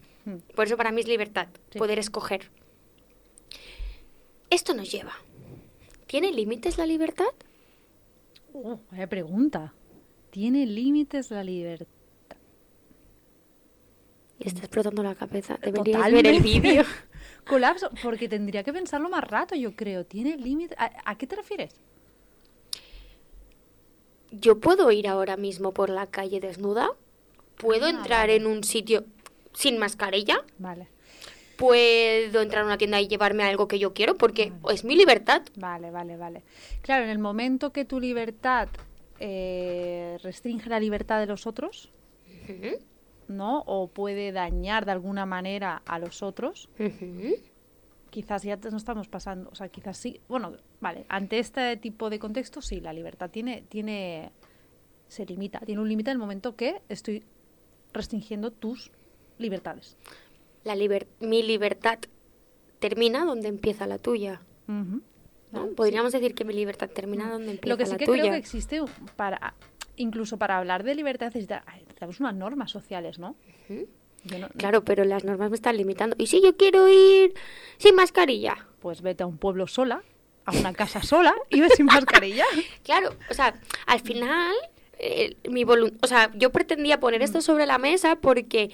Por 0.54 0.66
eso 0.66 0.76
para 0.78 0.90
mí 0.90 1.02
es 1.02 1.06
libertad, 1.06 1.48
Sí. 1.70 1.78
poder 1.78 1.98
escoger. 1.98 2.50
Esto 4.48 4.74
nos 4.74 4.90
lleva. 4.90 5.12
¿Tiene 6.06 6.32
límites 6.32 6.78
la 6.78 6.86
libertad? 6.86 7.26
Oh, 8.54 8.80
vaya 8.90 9.06
pregunta. 9.06 9.74
¿Tiene 10.30 10.64
límites 10.66 11.30
la 11.30 11.44
libertad? 11.44 11.86
Y 14.38 14.48
está 14.48 14.60
explotando 14.60 15.02
la 15.02 15.14
cabeza. 15.14 15.58
Deberías 15.62 16.12
ver 16.12 16.26
el 16.26 16.40
vídeo. 16.42 16.84
Colapso, 17.46 17.90
porque 18.02 18.28
tendría 18.28 18.62
que 18.64 18.72
pensarlo 18.72 19.08
más 19.08 19.24
rato, 19.24 19.54
yo 19.54 19.74
creo. 19.74 20.04
¿Tiene 20.04 20.36
límites? 20.36 20.76
¿A, 20.78 20.90
a 21.04 21.16
qué 21.16 21.26
te 21.26 21.36
refieres? 21.36 21.74
Yo 24.30 24.58
puedo 24.60 24.90
ir 24.90 25.08
ahora 25.08 25.36
mismo 25.36 25.72
por 25.72 25.88
la 25.88 26.06
calle 26.08 26.40
desnuda. 26.40 26.90
Puedo 27.56 27.86
Ah, 27.86 27.90
entrar 27.90 28.22
vale. 28.28 28.36
en 28.36 28.46
un 28.46 28.64
sitio 28.64 29.04
sin 29.54 29.78
mascarilla. 29.78 30.44
Vale, 30.58 30.88
Puedo 31.56 32.42
entrar 32.42 32.64
a 32.64 32.66
una 32.66 32.76
tienda 32.76 33.00
y 33.00 33.08
llevarme 33.08 33.42
algo 33.44 33.66
que 33.66 33.78
yo 33.78 33.94
quiero 33.94 34.16
porque 34.18 34.52
es 34.70 34.84
mi 34.84 34.94
libertad. 34.94 35.42
vale, 35.56 35.90
vale, 35.90 36.18
vale. 36.18 36.42
Claro, 36.82 37.04
en 37.04 37.10
el 37.10 37.18
momento 37.18 37.72
que 37.72 37.86
tu 37.86 37.98
libertad 37.98 38.68
eh, 39.20 40.18
restringe 40.22 40.68
la 40.68 40.78
libertad 40.80 41.18
de 41.20 41.26
los 41.26 41.46
otros, 41.46 41.90
¿no? 43.28 43.62
O 43.66 43.88
puede 43.88 44.32
dañar 44.32 44.84
de 44.86 44.92
alguna 44.92 45.26
manera 45.26 45.82
a 45.86 45.98
los 45.98 46.22
otros, 46.22 46.68
quizás 48.10 48.42
ya 48.42 48.56
te- 48.56 48.70
no 48.70 48.76
estamos 48.76 49.08
pasando, 49.08 49.50
o 49.50 49.54
sea, 49.54 49.68
quizás 49.68 49.96
sí, 49.98 50.20
bueno, 50.28 50.52
vale, 50.80 51.04
ante 51.08 51.38
este 51.38 51.76
tipo 51.76 52.08
de 52.10 52.18
contexto 52.18 52.62
sí, 52.62 52.80
la 52.80 52.92
libertad 52.92 53.30
tiene, 53.30 53.62
tiene, 53.68 54.32
se 55.08 55.26
limita, 55.26 55.60
tiene 55.60 55.80
un 55.82 55.88
límite 55.88 56.10
en 56.10 56.14
el 56.14 56.18
momento 56.18 56.56
que 56.56 56.80
estoy 56.88 57.24
restringiendo 57.92 58.50
tus 58.52 58.90
libertades. 59.38 59.96
La 60.64 60.74
liber- 60.74 61.06
mi 61.20 61.42
libertad 61.42 61.98
termina 62.78 63.24
donde 63.24 63.48
empieza 63.48 63.86
la 63.86 63.98
tuya. 63.98 64.40
Podríamos 65.76 66.12
decir 66.12 66.34
que 66.34 66.44
mi 66.44 66.52
libertad 66.54 66.90
termina 66.90 67.30
donde 67.30 67.52
empieza 67.52 67.68
Lo 67.72 67.76
que 67.78 67.86
sí 67.86 67.92
la 67.92 67.98
que 67.98 68.04
tuya. 68.06 68.22
creo 68.22 68.32
que 68.32 68.38
existe 68.38 68.80
para, 69.16 69.54
incluso 69.96 70.36
para 70.38 70.58
hablar 70.58 70.82
de 70.84 70.94
libertad 70.94 71.32
necesitamos 71.34 72.20
unas 72.20 72.34
normas 72.34 72.70
sociales, 72.70 73.18
¿no? 73.18 73.36
Ujú. 73.68 73.86
Yo 74.24 74.38
no- 74.38 74.48
Claro, 74.56 74.84
pero 74.84 75.04
las 75.04 75.24
normas 75.24 75.50
me 75.50 75.56
están 75.56 75.76
limitando. 75.76 76.16
¿Y 76.18 76.26
si 76.26 76.42
yo 76.42 76.56
quiero 76.56 76.88
ir 76.88 77.34
sin 77.78 77.94
mascarilla? 77.94 78.66
Pues 78.80 79.02
vete 79.02 79.22
a 79.22 79.26
un 79.26 79.38
pueblo 79.38 79.66
sola, 79.66 80.02
a 80.44 80.52
una 80.52 80.72
casa 80.72 81.02
sola 81.02 81.34
y 81.50 81.60
ve 81.60 81.68
sin 81.70 81.86
mascarilla. 81.86 82.44
Claro, 82.84 83.10
o 83.30 83.34
sea, 83.34 83.54
al 83.86 84.00
final, 84.00 84.54
eh, 84.98 85.36
mi 85.48 85.64
o 85.64 86.06
sea, 86.06 86.30
yo 86.34 86.50
pretendía 86.50 86.98
poner 87.00 87.22
esto 87.22 87.40
sobre 87.40 87.66
la 87.66 87.78
mesa 87.78 88.16
porque 88.16 88.70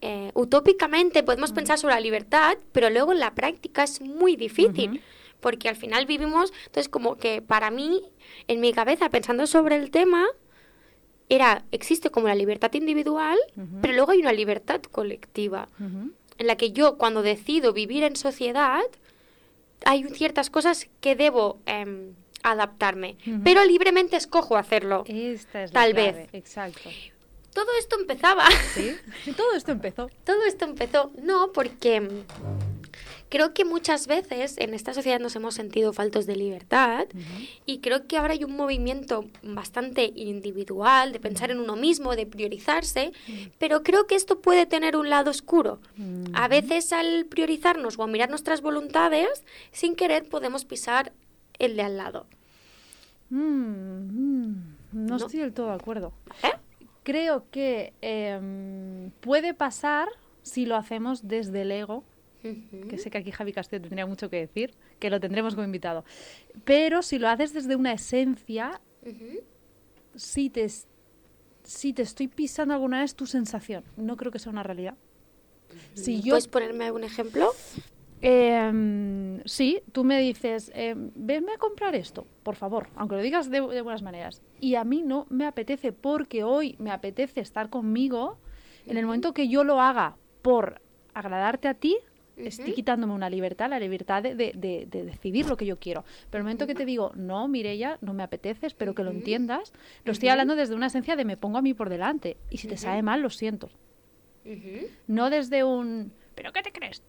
eh, 0.00 0.30
utópicamente 0.34 1.22
podemos 1.22 1.52
pensar 1.52 1.78
sobre 1.78 1.94
la 1.94 2.00
libertad, 2.00 2.56
pero 2.72 2.90
luego 2.90 3.12
en 3.12 3.20
la 3.20 3.34
práctica 3.34 3.82
es 3.84 4.00
muy 4.00 4.36
difícil. 4.36 5.00
Porque 5.40 5.68
al 5.68 5.76
final 5.76 6.06
vivimos, 6.06 6.52
entonces 6.66 6.88
como 6.88 7.16
que 7.16 7.42
para 7.42 7.70
mí, 7.70 8.02
en 8.48 8.60
mi 8.60 8.72
cabeza, 8.72 9.10
pensando 9.10 9.46
sobre 9.46 9.76
el 9.76 9.90
tema, 9.90 10.24
era, 11.28 11.64
existe 11.72 12.10
como 12.10 12.28
la 12.28 12.34
libertad 12.34 12.72
individual, 12.74 13.38
pero 13.80 13.94
luego 13.94 14.12
hay 14.12 14.20
una 14.20 14.32
libertad 14.32 14.80
colectiva 14.82 15.68
en 16.38 16.46
la 16.46 16.56
que 16.56 16.72
yo 16.72 16.96
cuando 16.96 17.22
decido 17.22 17.72
vivir 17.72 18.04
en 18.04 18.16
sociedad, 18.16 18.82
hay 19.84 20.04
ciertas 20.04 20.50
cosas 20.50 20.88
que 21.00 21.14
debo 21.14 21.58
em, 21.66 22.14
adaptarme, 22.42 23.16
pero 23.42 23.64
libremente 23.64 24.16
escojo 24.16 24.56
hacerlo. 24.56 25.04
Esta 25.06 25.64
es 25.64 25.72
Tal 25.72 25.90
la 25.90 25.94
clave, 25.94 26.18
vez. 26.18 26.28
Exacto. 26.32 26.90
Todo 27.52 27.68
esto 27.78 27.96
empezaba, 28.00 28.46
¿Sí? 28.74 28.96
Todo 29.36 29.54
esto 29.54 29.72
empezó. 29.72 30.10
todo 30.24 30.44
esto 30.44 30.64
empezó, 30.64 31.12
no, 31.22 31.52
porque 31.52 32.00
mm, 32.00 32.24
creo 33.34 33.52
que 33.52 33.64
muchas 33.64 34.06
veces 34.06 34.56
en 34.58 34.74
esta 34.74 34.94
sociedad 34.94 35.18
nos 35.18 35.34
hemos 35.34 35.54
sentido 35.56 35.92
faltos 35.92 36.24
de 36.24 36.36
libertad 36.36 37.06
y 37.66 37.80
creo 37.80 38.06
que 38.06 38.16
ahora 38.16 38.34
hay 38.34 38.44
un 38.44 38.54
movimiento 38.54 39.24
bastante 39.42 40.12
individual 40.14 41.10
de 41.10 41.18
pensar 41.18 41.50
en 41.50 41.58
uno 41.58 41.74
mismo, 41.74 42.14
de 42.14 42.26
priorizarse, 42.26 43.10
pero 43.58 43.82
creo 43.82 44.06
que 44.06 44.14
esto 44.14 44.40
puede 44.40 44.66
tener 44.66 44.96
un 44.96 45.10
lado 45.10 45.32
oscuro. 45.32 45.80
A 46.32 46.46
veces 46.46 46.92
al 46.92 47.26
priorizarnos 47.26 47.98
o 47.98 48.04
a 48.04 48.06
mirar 48.06 48.30
nuestras 48.30 48.60
voluntades, 48.60 49.42
sin 49.72 49.96
querer 49.96 50.28
podemos 50.28 50.64
pisar 50.64 51.12
el 51.58 51.74
de 51.74 51.82
al 51.82 51.96
lado. 51.96 52.26
Mm, 53.30 53.38
mm, 53.40 54.76
no, 54.92 55.06
No. 55.08 55.16
estoy 55.16 55.40
del 55.40 55.52
todo 55.52 55.70
de 55.70 55.74
acuerdo. 55.74 56.12
¿Eh? 56.44 56.52
Creo 57.02 57.46
que 57.50 57.92
em, 58.00 59.10
puede 59.20 59.54
pasar 59.54 60.06
si 60.42 60.66
lo 60.66 60.76
hacemos 60.76 61.26
desde 61.26 61.62
el 61.62 61.72
ego, 61.72 62.04
Que 62.88 62.98
sé 62.98 63.10
que 63.10 63.18
aquí 63.18 63.30
Javi 63.30 63.52
Castillo 63.52 63.80
tendría 63.80 64.06
mucho 64.06 64.28
que 64.28 64.36
decir, 64.36 64.74
que 64.98 65.08
lo 65.08 65.18
tendremos 65.18 65.54
como 65.54 65.64
invitado. 65.64 66.04
Pero 66.64 67.02
si 67.02 67.18
lo 67.18 67.28
haces 67.28 67.54
desde 67.54 67.74
una 67.74 67.92
esencia, 67.92 68.80
si 70.14 70.50
te, 70.50 70.66
si 71.62 71.92
te 71.94 72.02
estoy 72.02 72.28
pisando 72.28 72.74
alguna 72.74 73.00
vez 73.00 73.14
tu 73.14 73.26
sensación, 73.26 73.84
no 73.96 74.16
creo 74.16 74.30
que 74.30 74.38
sea 74.38 74.52
una 74.52 74.62
realidad. 74.62 74.94
Si 75.94 76.20
yo 76.20 76.32
¿Puedes 76.32 76.48
ponerme 76.48 76.84
algún 76.84 77.04
ejemplo? 77.04 77.52
Em, 78.20 79.42
sí, 79.44 79.82
tú 79.92 80.04
me 80.04 80.20
dices, 80.20 80.70
em, 80.74 81.10
venme 81.14 81.52
a 81.52 81.58
comprar 81.58 81.94
esto, 81.94 82.26
por 82.42 82.56
favor, 82.56 82.88
aunque 82.94 83.16
lo 83.16 83.22
digas 83.22 83.50
de, 83.50 83.60
de 83.60 83.82
buenas 83.82 84.02
maneras. 84.02 84.40
Y 84.60 84.76
a 84.76 84.84
mí 84.84 85.02
no 85.02 85.26
me 85.30 85.46
apetece 85.46 85.92
porque 85.92 86.44
hoy 86.44 86.76
me 86.78 86.90
apetece 86.90 87.40
estar 87.40 87.70
conmigo. 87.70 88.38
En 88.86 88.98
el 88.98 89.06
momento 89.06 89.32
que 89.32 89.48
yo 89.48 89.64
lo 89.64 89.80
haga 89.80 90.16
por 90.42 90.80
agradarte 91.14 91.68
a 91.68 91.74
ti, 91.74 91.96
estoy 92.36 92.72
quitándome 92.74 93.12
una 93.14 93.30
libertad, 93.30 93.70
la 93.70 93.78
libertad 93.78 94.22
de, 94.22 94.34
de- 94.34 94.52
de- 94.54 94.86
de 94.90 95.04
decidir 95.04 95.48
lo 95.48 95.56
que 95.56 95.66
yo 95.66 95.78
quiero. 95.78 96.04
Pero 96.30 96.40
el 96.40 96.44
momento 96.44 96.66
que 96.66 96.74
te 96.74 96.84
digo, 96.84 97.12
no, 97.14 97.46
Mireia, 97.48 97.98
no 98.00 98.12
me 98.14 98.22
apetece, 98.22 98.66
espero 98.66 98.94
que 98.94 99.02
lo 99.04 99.10
entiendas, 99.18 99.72
lo 100.04 100.12
estoy 100.12 100.28
hablando 100.30 100.56
desde 100.56 100.74
una 100.74 100.86
esencia 100.86 101.16
de 101.16 101.24
me 101.24 101.36
pongo 101.36 101.58
a 101.58 101.62
mí 101.62 101.74
por 101.74 101.88
delante. 101.88 102.36
Y 102.50 102.58
si 102.58 102.68
te 102.68 102.76
sabe 102.76 103.02
mal, 103.02 103.22
lo 103.22 103.30
siento. 103.30 103.70
No 105.06 105.30
desde 105.30 105.64
un 105.64 106.12
¿pero 106.34 106.52
qué 106.52 106.62
te 106.62 106.72
crees? 106.72 107.02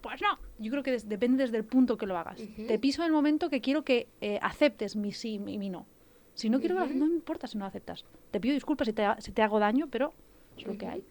Pues 0.00 0.20
no. 0.22 0.38
Yo 0.58 0.70
creo 0.70 0.82
que 0.82 0.92
des- 0.92 1.08
depende 1.08 1.42
desde 1.42 1.56
el 1.56 1.64
punto 1.64 1.96
que 1.98 2.06
lo 2.06 2.16
hagas. 2.16 2.40
Ujú. 2.40 2.66
Te 2.68 2.78
piso 2.78 3.02
en 3.02 3.06
el 3.06 3.12
momento 3.12 3.50
que 3.50 3.60
quiero 3.60 3.82
que 3.84 4.06
eh, 4.20 4.38
aceptes 4.42 4.94
mi 4.96 5.12
sí 5.12 5.34
y 5.34 5.58
mi 5.58 5.68
no. 5.68 5.86
Si 6.34 6.48
no 6.48 6.60
quiero, 6.60 6.76
que 6.76 6.78
lo 6.80 6.84
ace- 6.86 6.94
no 6.94 7.06
me 7.06 7.14
importa 7.14 7.46
si 7.48 7.58
no 7.58 7.66
aceptas. 7.66 8.04
Te 8.30 8.40
pido 8.40 8.54
disculpas 8.54 8.86
si 8.86 8.92
te, 8.94 9.02
ha- 9.04 9.20
si 9.20 9.32
te 9.32 9.42
hago 9.42 9.58
daño, 9.58 9.88
pero 9.90 10.12
es 10.56 10.64
lo 10.66 10.78
que 10.78 10.86
hay. 10.86 11.04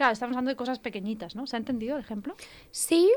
Claro, 0.00 0.14
estamos 0.14 0.32
hablando 0.34 0.48
de 0.48 0.56
cosas 0.56 0.78
pequeñitas, 0.78 1.36
¿no? 1.36 1.46
¿Se 1.46 1.56
ha 1.56 1.58
entendido 1.58 1.94
el 1.98 2.02
ejemplo? 2.02 2.34
Sí, 2.70 3.12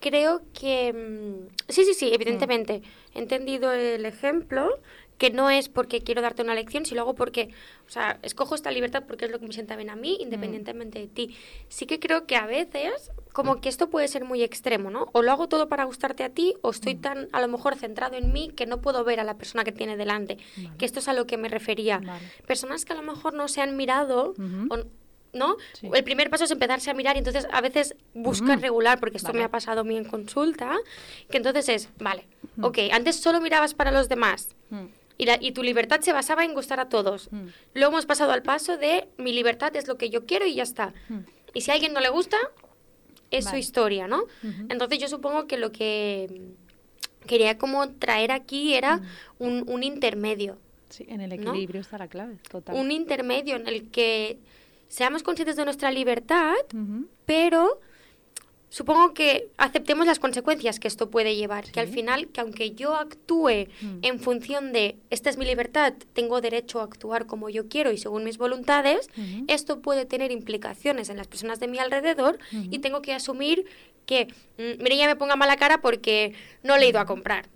creo 0.00 0.42
que... 0.52 0.92
mm, 0.92 1.46
Sí, 1.68 1.84
sí, 1.84 1.94
sí, 1.94 2.10
evidentemente. 2.12 2.82
He 3.14 3.20
entendido 3.20 3.70
el 3.70 4.04
ejemplo, 4.04 4.68
que 5.16 5.30
no 5.30 5.48
es 5.48 5.68
porque 5.68 6.00
quiero 6.00 6.22
darte 6.22 6.42
una 6.42 6.56
lección, 6.56 6.86
sino 6.86 7.02
luego 7.02 7.14
porque, 7.14 7.50
o 7.86 7.88
sea, 7.88 8.18
escojo 8.22 8.56
esta 8.56 8.72
libertad 8.72 9.04
porque 9.06 9.26
es 9.26 9.30
lo 9.30 9.38
que 9.38 9.46
me 9.46 9.52
sienta 9.52 9.76
bien 9.76 9.90
a 9.90 9.94
mí, 9.94 10.18
independientemente 10.20 10.98
de 10.98 11.06
ti. 11.06 11.36
Sí 11.68 11.86
que 11.86 12.00
creo 12.00 12.26
que 12.26 12.34
a 12.34 12.46
veces, 12.46 13.12
como 13.32 13.60
que 13.60 13.68
esto 13.68 13.88
puede 13.88 14.08
ser 14.08 14.24
muy 14.24 14.42
extremo, 14.42 14.90
¿no? 14.90 15.10
O 15.12 15.22
lo 15.22 15.30
hago 15.30 15.46
todo 15.48 15.68
para 15.68 15.84
gustarte 15.84 16.24
a 16.24 16.30
ti, 16.30 16.56
o 16.62 16.70
estoy 16.70 16.96
tan, 16.96 17.28
a 17.30 17.40
lo 17.40 17.46
mejor, 17.46 17.76
centrado 17.76 18.16
en 18.16 18.32
mí 18.32 18.50
que 18.56 18.66
no 18.66 18.80
puedo 18.80 19.04
ver 19.04 19.20
a 19.20 19.24
la 19.24 19.38
persona 19.38 19.62
que 19.62 19.70
tiene 19.70 19.96
delante. 19.96 20.38
Vale. 20.56 20.76
Que 20.78 20.84
esto 20.84 20.98
es 20.98 21.06
a 21.06 21.12
lo 21.12 21.28
que 21.28 21.36
me 21.36 21.48
refería. 21.48 21.98
Vale. 21.98 22.26
Personas 22.44 22.84
que 22.84 22.92
a 22.92 22.96
lo 22.96 23.02
mejor 23.02 23.34
no 23.34 23.46
se 23.46 23.60
han 23.60 23.76
mirado, 23.76 24.34
o- 24.68 25.03
¿no? 25.34 25.56
Sí. 25.74 25.88
El 25.92 26.04
primer 26.04 26.30
paso 26.30 26.44
es 26.44 26.50
empezarse 26.50 26.90
a 26.90 26.94
mirar 26.94 27.16
y 27.16 27.18
entonces 27.18 27.46
a 27.52 27.60
veces 27.60 27.94
buscar 28.14 28.60
regular, 28.60 28.98
porque 29.00 29.16
esto 29.18 29.28
Vale. 29.28 29.40
me 29.40 29.44
ha 29.44 29.50
pasado 29.50 29.80
a 29.82 29.84
mí 29.84 29.96
en 29.96 30.04
consulta, 30.04 30.76
que 31.30 31.36
entonces 31.36 31.68
es, 31.68 31.88
vale, 31.98 32.26
ok, 32.62 32.78
antes 32.92 33.16
solo 33.16 33.40
mirabas 33.40 33.74
para 33.74 33.90
los 33.90 34.08
demás 34.08 34.54
Mm. 34.70 34.84
y, 35.18 35.26
la- 35.26 35.38
y 35.40 35.52
tu 35.52 35.62
libertad 35.62 36.00
se 36.00 36.12
basaba 36.12 36.44
en 36.44 36.54
gustar 36.54 36.80
a 36.80 36.88
todos. 36.88 37.28
Mm. 37.32 37.46
Luego 37.74 37.92
hemos 37.92 38.06
pasado 38.06 38.32
al 38.32 38.42
paso 38.42 38.76
de 38.76 39.08
mi 39.18 39.32
libertad 39.32 39.74
es 39.76 39.86
lo 39.88 39.96
que 39.98 40.08
yo 40.10 40.24
quiero 40.26 40.46
y 40.46 40.54
ya 40.54 40.62
está. 40.62 40.94
Mm. 41.08 41.18
Y 41.54 41.60
si 41.60 41.70
a 41.70 41.74
alguien 41.74 41.92
no 41.92 42.00
le 42.00 42.08
gusta, 42.08 42.36
es 43.30 43.46
su 43.46 43.56
historia, 43.56 44.06
¿no? 44.06 44.24
Entonces 44.68 44.98
yo 45.00 45.08
supongo 45.08 45.46
que 45.48 45.56
lo 45.58 45.72
que 45.72 46.28
mm, 46.30 47.26
quería 47.26 47.58
como 47.58 47.88
traer 47.90 48.30
aquí 48.32 48.74
era 48.74 48.98
Mm. 48.98 49.02
un, 49.38 49.64
un 49.68 49.82
intermedio. 49.82 50.58
Sí, 50.90 51.04
en 51.08 51.20
el 51.20 51.30
¿No? 51.30 51.50
equilibrio 51.50 51.80
está 51.80 51.98
la 51.98 52.06
clave, 52.06 52.38
total. 52.48 52.76
Un 52.76 52.92
intermedio 52.92 53.56
en 53.56 53.66
el 53.66 53.90
que 53.90 54.38
seamos 54.94 55.24
conscientes 55.24 55.56
de 55.56 55.64
nuestra 55.64 55.90
libertad, 55.90 56.54
pero 57.26 57.80
supongo 58.68 59.12
que 59.12 59.48
aceptemos 59.56 60.06
las 60.06 60.20
consecuencias 60.20 60.78
que 60.78 60.86
esto 60.86 61.10
puede 61.10 61.34
llevar, 61.34 61.64
que 61.72 61.80
al 61.80 61.88
final, 61.88 62.28
que 62.28 62.40
aunque 62.40 62.72
yo 62.76 62.94
actúe 62.94 63.66
Mm. 63.82 63.98
en 64.02 64.20
función 64.20 64.72
de 64.72 64.96
esta 65.10 65.30
es 65.30 65.36
mi 65.36 65.46
libertad, 65.46 65.94
tengo 66.12 66.40
derecho 66.40 66.80
a 66.80 66.84
actuar 66.84 67.26
como 67.26 67.48
yo 67.50 67.68
quiero 67.68 67.90
y 67.90 67.98
según 67.98 68.22
mis 68.22 68.38
voluntades, 68.38 69.10
esto 69.48 69.80
puede 69.80 70.04
tener 70.06 70.30
implicaciones 70.30 71.08
en 71.08 71.16
las 71.16 71.26
personas 71.26 71.58
de 71.58 71.66
mi 71.66 71.78
alrededor 71.78 72.38
y 72.52 72.78
tengo 72.78 73.02
que 73.02 73.14
asumir 73.14 73.66
que 74.06 74.28
mm, 74.58 74.80
Mireia 74.82 75.08
me 75.08 75.16
ponga 75.16 75.34
mala 75.34 75.56
cara 75.56 75.80
porque 75.80 76.34
no 76.62 76.76
le 76.78 76.86
he 76.86 76.88
ido 76.90 77.00
a 77.00 77.04
comprar. 77.06 77.48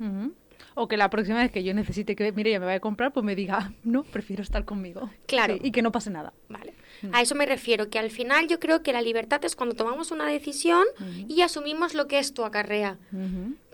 O 0.81 0.87
que 0.87 0.97
la 0.97 1.11
próxima 1.11 1.39
vez 1.43 1.51
que 1.51 1.65
yo 1.65 1.75
necesite 1.75 2.15
que 2.15 2.31
Mireia 2.31 2.61
me 2.61 2.67
vaya 2.67 2.77
a 2.77 2.81
comprar, 2.81 3.13
pues 3.13 3.25
me 3.25 3.35
diga, 3.35 3.59
"Ah, 3.61 3.73
no, 3.83 4.05
prefiero 4.05 4.45
estar 4.45 4.65
conmigo. 4.65 5.11
Claro. 5.27 5.55
Sí, 5.55 5.61
y 5.65 5.71
que 5.73 5.83
no 5.83 5.91
pase 5.91 6.09
nada. 6.09 6.33
Vale. 6.49 6.75
A 7.13 7.21
eso 7.21 7.35
me 7.35 7.47
refiero, 7.47 7.91
que 7.91 7.99
al 7.99 8.11
final 8.13 8.47
yo 8.47 8.61
creo 8.61 8.83
que 8.85 8.93
la 8.93 9.03
libertad 9.03 9.45
es 9.45 9.57
cuando 9.57 9.75
tomamos 9.75 10.13
una 10.13 10.27
decisión 10.27 10.85
y 11.29 11.43
asumimos 11.43 11.95
lo 11.95 12.07
que 12.07 12.21
esto 12.21 12.45
acarrea. 12.45 12.97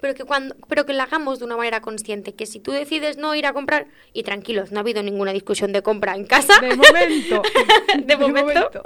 Pero 0.01 0.15
que, 0.15 0.25
cuando, 0.25 0.57
pero 0.67 0.87
que 0.87 0.95
la 0.95 1.03
hagamos 1.05 1.39
de 1.41 1.45
una 1.45 1.57
manera 1.59 1.81
consciente. 1.83 2.35
Que 2.35 2.47
si 2.47 2.59
tú 2.59 2.73
decides 2.73 3.19
no 3.19 3.35
ir 3.35 3.45
a 3.47 3.53
comprar, 3.53 3.87
y 4.15 4.23
tranquilos, 4.23 4.73
no 4.73 4.79
ha 4.79 4.81
habido 4.81 5.03
ninguna 5.03 5.33
discusión 5.33 5.73
de 5.73 5.83
compra 5.83 6.15
en 6.15 6.25
casa. 6.25 6.59
De 6.61 6.75
momento. 6.75 7.43
De 8.07 8.17
momento. 8.17 8.83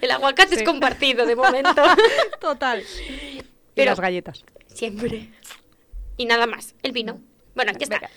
El 0.00 0.10
aguacate 0.10 0.54
es 0.56 0.62
compartido, 0.62 1.26
de 1.26 1.36
momento. 1.36 1.74
Total. 2.40 2.82
Y 3.76 3.84
las 3.84 4.00
galletas. 4.00 4.44
Siempre. 4.66 5.28
Y 6.16 6.24
nada 6.24 6.46
más. 6.46 6.74
El 6.82 6.92
vino. 6.92 7.20
Bueno, 7.54 7.72
ya 7.72 7.84
está. 7.84 8.10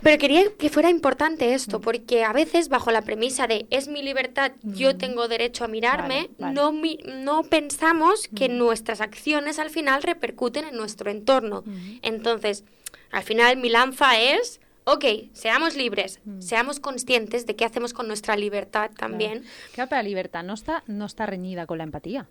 Pero 0.00 0.16
quería 0.18 0.44
que 0.56 0.68
fuera 0.68 0.90
importante 0.90 1.54
esto, 1.54 1.80
porque 1.80 2.22
a 2.22 2.32
veces 2.32 2.68
bajo 2.68 2.92
la 2.92 3.02
premisa 3.02 3.48
de 3.48 3.66
es 3.70 3.88
mi 3.88 4.00
libertad, 4.02 4.52
yo 4.62 4.96
tengo 4.96 5.26
derecho 5.26 5.64
a 5.64 5.68
mirarme, 5.68 6.28
Vale, 6.28 6.30
vale. 6.38 6.54
No, 6.54 6.70
mi- 6.72 7.00
no 7.04 7.42
pensamos 7.42 8.28
que 8.28 8.48
nuestras 8.48 9.00
acciones 9.00 9.58
al 9.58 9.70
final 9.70 10.04
repercuten 10.04 10.66
en 10.66 10.76
nuestro 10.76 11.10
entorno. 11.10 11.64
Entonces, 12.02 12.62
al 13.10 13.24
final 13.24 13.56
mi 13.56 13.70
lanza 13.70 14.20
es, 14.20 14.60
ok, 14.84 15.04
seamos 15.32 15.74
libres, 15.74 16.20
seamos 16.38 16.78
conscientes 16.78 17.44
de 17.46 17.56
qué 17.56 17.64
hacemos 17.64 17.92
con 17.92 18.06
nuestra 18.06 18.36
libertad 18.36 18.92
también. 18.96 19.44
Claro, 19.72 19.88
pero 19.90 19.98
la 20.02 20.08
libertad 20.08 20.44
no 20.44 20.54
está, 20.54 20.84
no 20.86 21.06
está 21.06 21.26
reñida 21.26 21.66
con 21.66 21.78
la 21.78 21.84
empatía. 21.84 22.28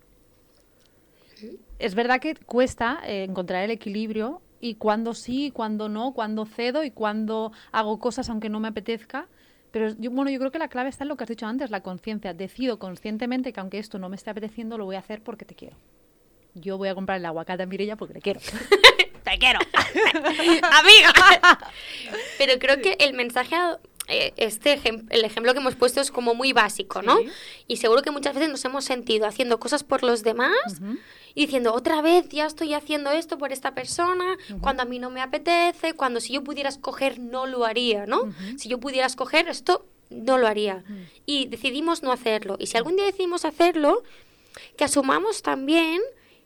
Es 1.79 1.95
verdad 1.95 2.21
que 2.21 2.33
cuesta 2.35 3.01
eh, 3.05 3.23
encontrar 3.25 3.63
el 3.65 3.71
equilibrio 3.71 4.41
y 4.59 4.75
cuando 4.75 5.13
sí, 5.13 5.51
cuando 5.53 5.89
no, 5.89 6.13
cuando 6.13 6.45
cedo 6.45 6.83
y 6.83 6.91
cuando 6.91 7.51
hago 7.71 7.99
cosas 7.99 8.29
aunque 8.29 8.49
no 8.49 8.59
me 8.59 8.67
apetezca. 8.69 9.27
Pero 9.71 9.93
yo, 9.99 10.09
bueno, 10.11 10.31
yo 10.31 10.39
creo 10.39 10.51
que 10.51 10.59
la 10.59 10.69
clave 10.69 10.89
está 10.89 11.03
en 11.03 11.09
lo 11.09 11.17
que 11.17 11.23
has 11.25 11.29
dicho 11.29 11.45
antes, 11.45 11.69
la 11.71 11.81
conciencia. 11.81 12.33
Decido 12.33 12.79
conscientemente 12.79 13.51
que 13.53 13.59
aunque 13.59 13.77
esto 13.79 13.99
no 13.99 14.09
me 14.09 14.15
esté 14.15 14.29
apeteciendo, 14.29 14.77
lo 14.77 14.85
voy 14.85 14.95
a 14.95 14.99
hacer 14.99 15.21
porque 15.21 15.45
te 15.45 15.55
quiero. 15.55 15.75
Yo 16.55 16.77
voy 16.77 16.87
a 16.89 16.95
comprar 16.95 17.19
el 17.19 17.25
aguacate 17.25 17.63
a 17.63 17.65
Mirella 17.65 17.95
porque 17.97 18.13
le 18.15 18.21
quiero. 18.21 18.39
¡Te 18.39 19.37
quiero! 19.37 19.59
¡Amiga! 20.71 21.59
Pero 22.37 22.53
creo 22.59 22.81
que 22.81 22.95
el 22.99 23.13
mensaje, 23.13 23.55
eh, 24.07 24.33
este 24.37 24.81
ejem- 24.81 25.05
el 25.09 25.25
ejemplo 25.25 25.53
que 25.53 25.59
hemos 25.59 25.75
puesto 25.75 26.01
es 26.01 26.11
como 26.11 26.33
muy 26.33 26.53
básico, 26.53 27.01
¿no? 27.01 27.17
Sí. 27.17 27.27
Y 27.67 27.77
seguro 27.77 28.01
que 28.01 28.11
muchas 28.11 28.33
veces 28.33 28.49
nos 28.49 28.63
hemos 28.65 28.85
sentido 28.85 29.27
haciendo 29.27 29.59
cosas 29.59 29.83
por 29.83 30.01
los 30.03 30.23
demás 30.23 30.55
y 31.37 31.41
diciendo, 31.41 31.71
otra 31.75 32.01
vez 32.01 32.27
ya 32.29 32.47
estoy 32.47 32.73
haciendo 32.73 33.11
esto 33.11 33.37
por 33.37 33.53
esta 33.53 33.75
persona, 33.75 34.37
cuando 34.59 34.81
a 34.81 34.85
mí 34.85 34.97
no 34.97 35.11
me 35.11 35.21
apetece, 35.21 35.93
cuando 35.93 36.19
si 36.19 36.33
yo 36.33 36.43
pudiera 36.43 36.67
escoger 36.67 37.19
no 37.19 37.45
lo 37.45 37.63
haría, 37.63 38.07
¿no? 38.07 38.33
Si 38.57 38.67
yo 38.69 38.79
pudiera 38.79 39.05
escoger 39.05 39.47
esto, 39.47 39.85
no 40.09 40.39
lo 40.39 40.47
haría. 40.47 40.83
Y 41.27 41.45
decidimos 41.45 42.01
no 42.01 42.11
hacerlo. 42.11 42.55
Y 42.57 42.65
si 42.65 42.75
algún 42.75 42.95
día 42.95 43.05
decidimos 43.05 43.45
hacerlo, 43.45 44.01
que 44.77 44.83
asumamos 44.83 45.43
también 45.43 46.01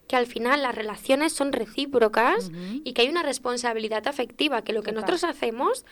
que 0.09 0.17
al 0.17 0.27
final 0.27 0.61
las 0.61 0.75
relaciones 0.75 1.31
son 1.31 1.53
recíprocas 1.53 2.51
y 2.83 2.91
que 2.91 3.03
hay 3.03 3.07
una 3.07 3.23
responsabilidad 3.23 4.05
afectiva, 4.09 4.61
que 4.61 4.73
lo 4.73 4.81
que 4.81 4.91
Total. 4.91 5.09
nosotros 5.09 5.23
hacemos 5.23 5.85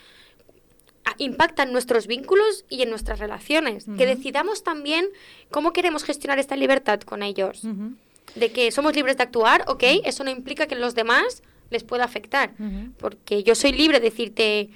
impacta 1.19 1.63
en 1.63 1.71
nuestros 1.71 2.05
vínculos 2.05 2.65
y 2.67 2.81
en 2.81 2.89
nuestras 2.89 3.19
relaciones. 3.19 3.85
Que 3.97 4.05
decidamos 4.05 4.63
también 4.63 5.07
cómo 5.51 5.71
queremos 5.71 6.03
gestionar 6.03 6.37
esta 6.37 6.57
libertad 6.57 6.99
con 6.99 7.23
ellos. 7.23 7.63
Ujú. 7.63 7.93
De 8.36 8.51
que 8.51 8.71
somos 8.71 8.95
libres 8.95 9.17
de 9.17 9.24
actuar, 9.24 9.63
ok, 9.67 9.83
eso 10.05 10.24
no 10.24 10.29
implica 10.29 10.67
que 10.67 10.75
los 10.75 10.95
demás 10.95 11.41
les 11.69 11.83
pueda 11.83 12.03
afectar. 12.03 12.51
Porque 12.98 13.43
yo 13.43 13.55
soy 13.55 13.71
libre 13.71 14.00
de 14.00 14.09
decirte, 14.09 14.69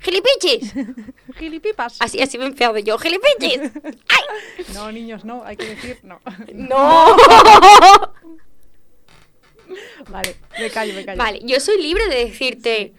¡gilipichis! 0.00 0.74
Gilipipas. 1.38 1.96
Así, 2.00 2.20
así 2.20 2.38
me 2.38 2.46
he 2.46 2.82
yo, 2.82 2.98
¡gilipichis! 2.98 3.60
¡Ay! 3.84 4.64
No, 4.74 4.90
niños, 4.90 5.24
no, 5.24 5.44
hay 5.44 5.56
que 5.56 5.66
decir 5.66 5.98
no. 6.02 6.20
¡No! 6.54 7.16
vale, 10.08 10.36
me 10.58 10.70
callo, 10.70 10.94
me 10.94 11.04
callo. 11.04 11.18
Vale, 11.18 11.40
yo 11.44 11.60
soy 11.60 11.80
libre 11.80 12.08
de 12.08 12.24
decirte, 12.24 12.92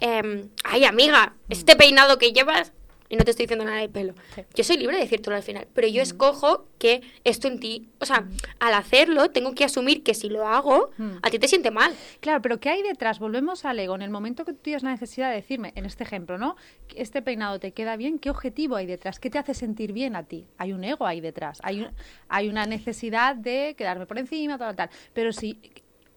em, 0.00 0.48
ay 0.64 0.84
amiga, 0.84 1.34
este 1.48 1.76
peinado 1.76 2.18
que 2.18 2.32
llevas, 2.32 2.72
y 3.08 3.16
no 3.16 3.24
te 3.24 3.30
estoy 3.32 3.44
diciendo 3.44 3.64
nada 3.64 3.78
del 3.78 3.90
pelo, 3.90 4.14
Sí. 4.34 4.42
yo 4.54 4.64
soy 4.64 4.76
libre 4.78 4.96
de 4.96 5.02
decírtelo 5.02 5.36
al 5.36 5.42
final, 5.42 5.66
pero 5.74 5.86
yo 5.88 6.00
escojo 6.02 6.66
que 6.78 7.02
esto 7.24 7.48
en 7.48 7.60
ti, 7.60 7.88
o 8.00 8.06
sea, 8.06 8.26
al 8.60 8.74
hacerlo 8.74 9.30
tengo 9.30 9.54
que 9.54 9.64
asumir 9.64 10.02
que 10.02 10.14
si 10.14 10.28
lo 10.28 10.46
hago, 10.48 10.90
Mm. 10.96 11.10
a 11.22 11.30
ti 11.30 11.38
te 11.38 11.46
siente 11.48 11.70
mal. 11.70 11.94
Claro, 12.20 12.40
pero 12.42 12.58
¿qué 12.60 12.70
hay 12.70 12.82
detrás? 12.82 13.18
Volvemos 13.18 13.64
al 13.64 13.78
ego. 13.78 13.94
En 13.94 14.02
el 14.02 14.10
momento 14.10 14.44
que 14.44 14.52
tú 14.52 14.58
tienes 14.62 14.82
la 14.82 14.90
necesidad 14.90 15.28
de 15.30 15.36
decirme, 15.36 15.72
en 15.76 15.84
este 15.84 16.02
ejemplo, 16.04 16.38
¿no? 16.38 16.56
Este 16.94 17.20
peinado 17.22 17.58
te 17.60 17.72
queda 17.72 17.96
bien, 17.96 18.18
¿qué 18.18 18.30
objetivo 18.30 18.76
hay 18.76 18.86
detrás? 18.86 19.20
¿Qué 19.20 19.28
te 19.30 19.38
hace 19.38 19.54
sentir 19.54 19.92
bien 19.92 20.16
a 20.16 20.22
ti? 20.24 20.46
Hay 20.58 20.72
un 20.72 20.82
ego 20.84 21.06
ahí 21.06 21.20
detrás. 21.20 21.58
Hay, 21.62 21.82
un- 21.82 21.90
hay 22.28 22.48
una 22.48 22.64
necesidad 22.66 23.36
de 23.36 23.74
quedarme 23.76 24.06
por 24.06 24.18
encima, 24.18 24.56
tal, 24.58 24.74
tal. 24.76 24.88
Pero 25.12 25.32
sí, 25.32 25.58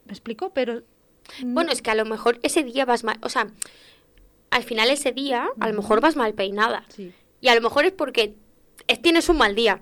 ¿me 0.06 0.12
explico? 0.13 0.52
Pero... 0.54 0.84
Bueno, 1.43 1.73
es 1.73 1.82
que 1.82 1.91
a 1.91 1.95
lo 1.95 2.06
mejor 2.06 2.39
ese 2.41 2.63
día 2.63 2.86
vas 2.86 3.04
mal, 3.04 3.17
o 3.21 3.28
sea, 3.28 3.47
al 4.52 4.64
final 4.64 4.90
ese 4.90 5.12
día 5.12 5.48
a 5.60 5.68
lo 5.70 5.74
mejor 5.76 6.02
vas 6.02 6.16
mal 6.16 6.34
peinada. 6.34 6.84
Sí. 6.90 7.14
Y 7.42 7.48
a 7.50 7.56
lo 7.56 7.62
mejor 7.62 7.86
es 7.86 7.92
porque 7.92 8.36
es- 8.88 9.02
tienes 9.02 9.30
un 9.30 9.38
mal 9.38 9.56
día. 9.56 9.82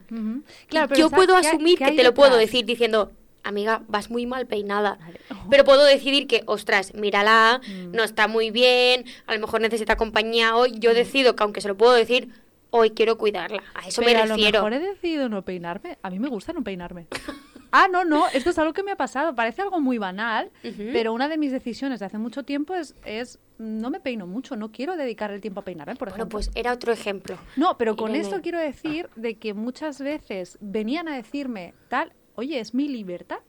Claro, 0.67 0.87
pero 0.89 0.99
yo 0.99 1.09
¿sabes 1.09 1.25
puedo 1.25 1.37
asumir 1.37 1.77
que 1.79 1.91
te 1.91 2.03
lo 2.03 2.13
puedo 2.13 2.35
decir 2.37 2.65
diciendo, 2.65 3.11
amiga, 3.43 3.83
vas 3.87 4.09
muy 4.09 4.25
mal 4.25 4.47
peinada. 4.47 4.97
Vale. 4.99 5.19
Pero 5.51 5.63
puedo 5.63 5.83
decidir 5.83 6.25
que, 6.25 6.41
ostras, 6.47 6.95
mírala, 6.95 7.61
Mm. 7.67 7.91
no 7.91 8.03
está 8.03 8.27
muy 8.27 8.49
bien, 8.49 9.05
a 9.27 9.35
lo 9.35 9.39
mejor 9.39 9.61
necesita 9.61 9.95
compañía 9.97 10.55
hoy. 10.55 10.73
Yo 10.79 10.95
decido 10.95 11.35
que, 11.35 11.43
aunque 11.43 11.61
se 11.61 11.67
lo 11.67 11.77
puedo 11.77 11.93
decir, 11.93 12.29
hoy 12.71 12.89
quiero 12.91 13.17
cuidarla. 13.19 13.61
A 13.75 13.87
eso 13.87 14.01
Pero 14.01 14.15
me 14.17 14.21
a 14.23 14.25
lo 14.25 14.35
refiero. 14.35 14.63
mejor 14.63 14.73
he 14.73 14.79
decidido 14.79 15.29
no 15.29 15.43
peinarme. 15.43 15.99
A 16.01 16.09
mí 16.09 16.17
me 16.19 16.27
gusta 16.29 16.53
no 16.53 16.63
peinarme. 16.63 17.05
Ah, 17.77 17.87
no, 17.91 18.05
no, 18.05 18.27
esto 18.29 18.51
es 18.51 18.57
algo 18.57 18.71
que 18.71 18.83
me 18.83 18.91
ha 18.91 18.95
pasado. 18.95 19.35
Parece 19.35 19.61
algo 19.61 19.81
muy 19.81 19.97
banal, 19.97 20.49
pero 20.93 21.11
una 21.13 21.27
de 21.27 21.37
mis 21.37 21.51
decisiones 21.51 21.99
de 21.99 22.05
hace 22.05 22.17
mucho 22.17 22.43
tiempo 22.43 22.73
es, 22.73 22.95
es 23.05 23.37
no 23.57 23.89
me 23.89 23.99
peino 23.99 24.27
mucho, 24.27 24.55
no 24.55 24.71
quiero 24.71 24.95
dedicar 24.95 25.31
el 25.31 25.41
tiempo 25.41 25.59
a 25.59 25.63
peinarme, 25.65 25.95
por 25.95 26.07
Bueno, 26.09 26.23
ejemplo. 26.23 26.37
pues 26.37 26.51
era 26.55 26.71
otro 26.71 26.93
ejemplo. 26.93 27.37
No, 27.57 27.77
pero 27.77 27.95
con 27.97 28.11
Irene. 28.11 28.23
esto 28.27 28.41
quiero 28.41 28.59
decir 28.59 29.09
de 29.17 29.35
que 29.35 29.53
muchas 29.53 29.99
veces 29.99 30.57
venían 30.61 31.07
a 31.09 31.15
decirme 31.17 31.73
tal, 31.89 32.13
oye, 32.35 32.59
es 32.61 32.73
mi 32.73 32.87
libertad. 32.87 33.39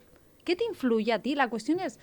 ¿Qué 0.45 0.57
te 0.57 0.65
influye 0.65 1.13
a 1.13 1.21
ti? 1.21 1.35
La 1.37 1.49
cuestión 1.49 1.79
es, 1.81 1.99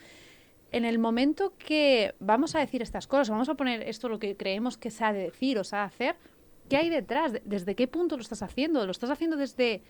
en 0.71 0.85
el 0.85 0.99
momento 0.99 1.53
que 1.57 2.15
vamos 2.19 2.55
a 2.55 2.59
decir 2.59 2.81
estas 2.81 3.05
cosas, 3.07 3.29
vamos 3.29 3.49
a 3.49 3.55
poner 3.55 3.81
esto 3.83 4.07
lo 4.09 4.19
que 4.19 4.37
creemos 4.37 4.77
que 4.77 4.91
se 4.91 5.03
ha 5.03 5.11
de 5.11 5.23
decir 5.23 5.59
o 5.59 5.63
se 5.65 5.75
ha 5.75 5.79
de 5.79 5.85
hacer, 5.85 6.15
¿qué 6.69 6.77
hay 6.77 6.89
detrás? 6.89 7.33
De- 7.33 7.41
¿Desde 7.45 7.75
qué 7.75 7.87
punto 7.87 8.15
lo 8.15 8.21
estás 8.21 8.41
haciendo? 8.43 8.85
¿Lo 8.85 8.91
estás 8.91 9.09
haciendo 9.09 9.35
desde 9.37 9.81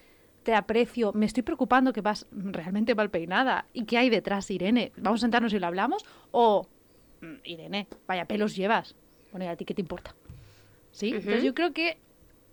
te 0.43 0.53
aprecio, 0.53 1.11
me 1.13 1.25
estoy 1.25 1.43
preocupando 1.43 1.93
que 1.93 2.01
vas 2.01 2.27
realmente 2.31 2.95
mal 2.95 3.09
peinada? 3.09 3.65
¿Y 3.73 3.85
qué 3.85 3.97
hay 3.97 4.09
detrás, 4.09 4.49
Irene? 4.51 4.91
¿Vamos 4.97 5.21
a 5.21 5.23
sentarnos 5.23 5.53
y 5.53 5.59
lo 5.59 5.67
hablamos? 5.67 6.03
O, 6.31 6.67
"Mm, 7.21 7.35
Irene, 7.45 7.87
vaya 8.07 8.25
pelos 8.25 8.55
llevas. 8.55 8.95
Bueno, 9.31 9.45
¿y 9.45 9.47
a 9.47 9.55
ti 9.55 9.65
qué 9.65 9.73
te 9.73 9.81
importa? 9.81 10.15
¿Sí? 10.91 11.07
Entonces 11.07 11.37
Ujú. 11.39 11.45
yo 11.47 11.53
creo 11.55 11.73
que 11.73 11.97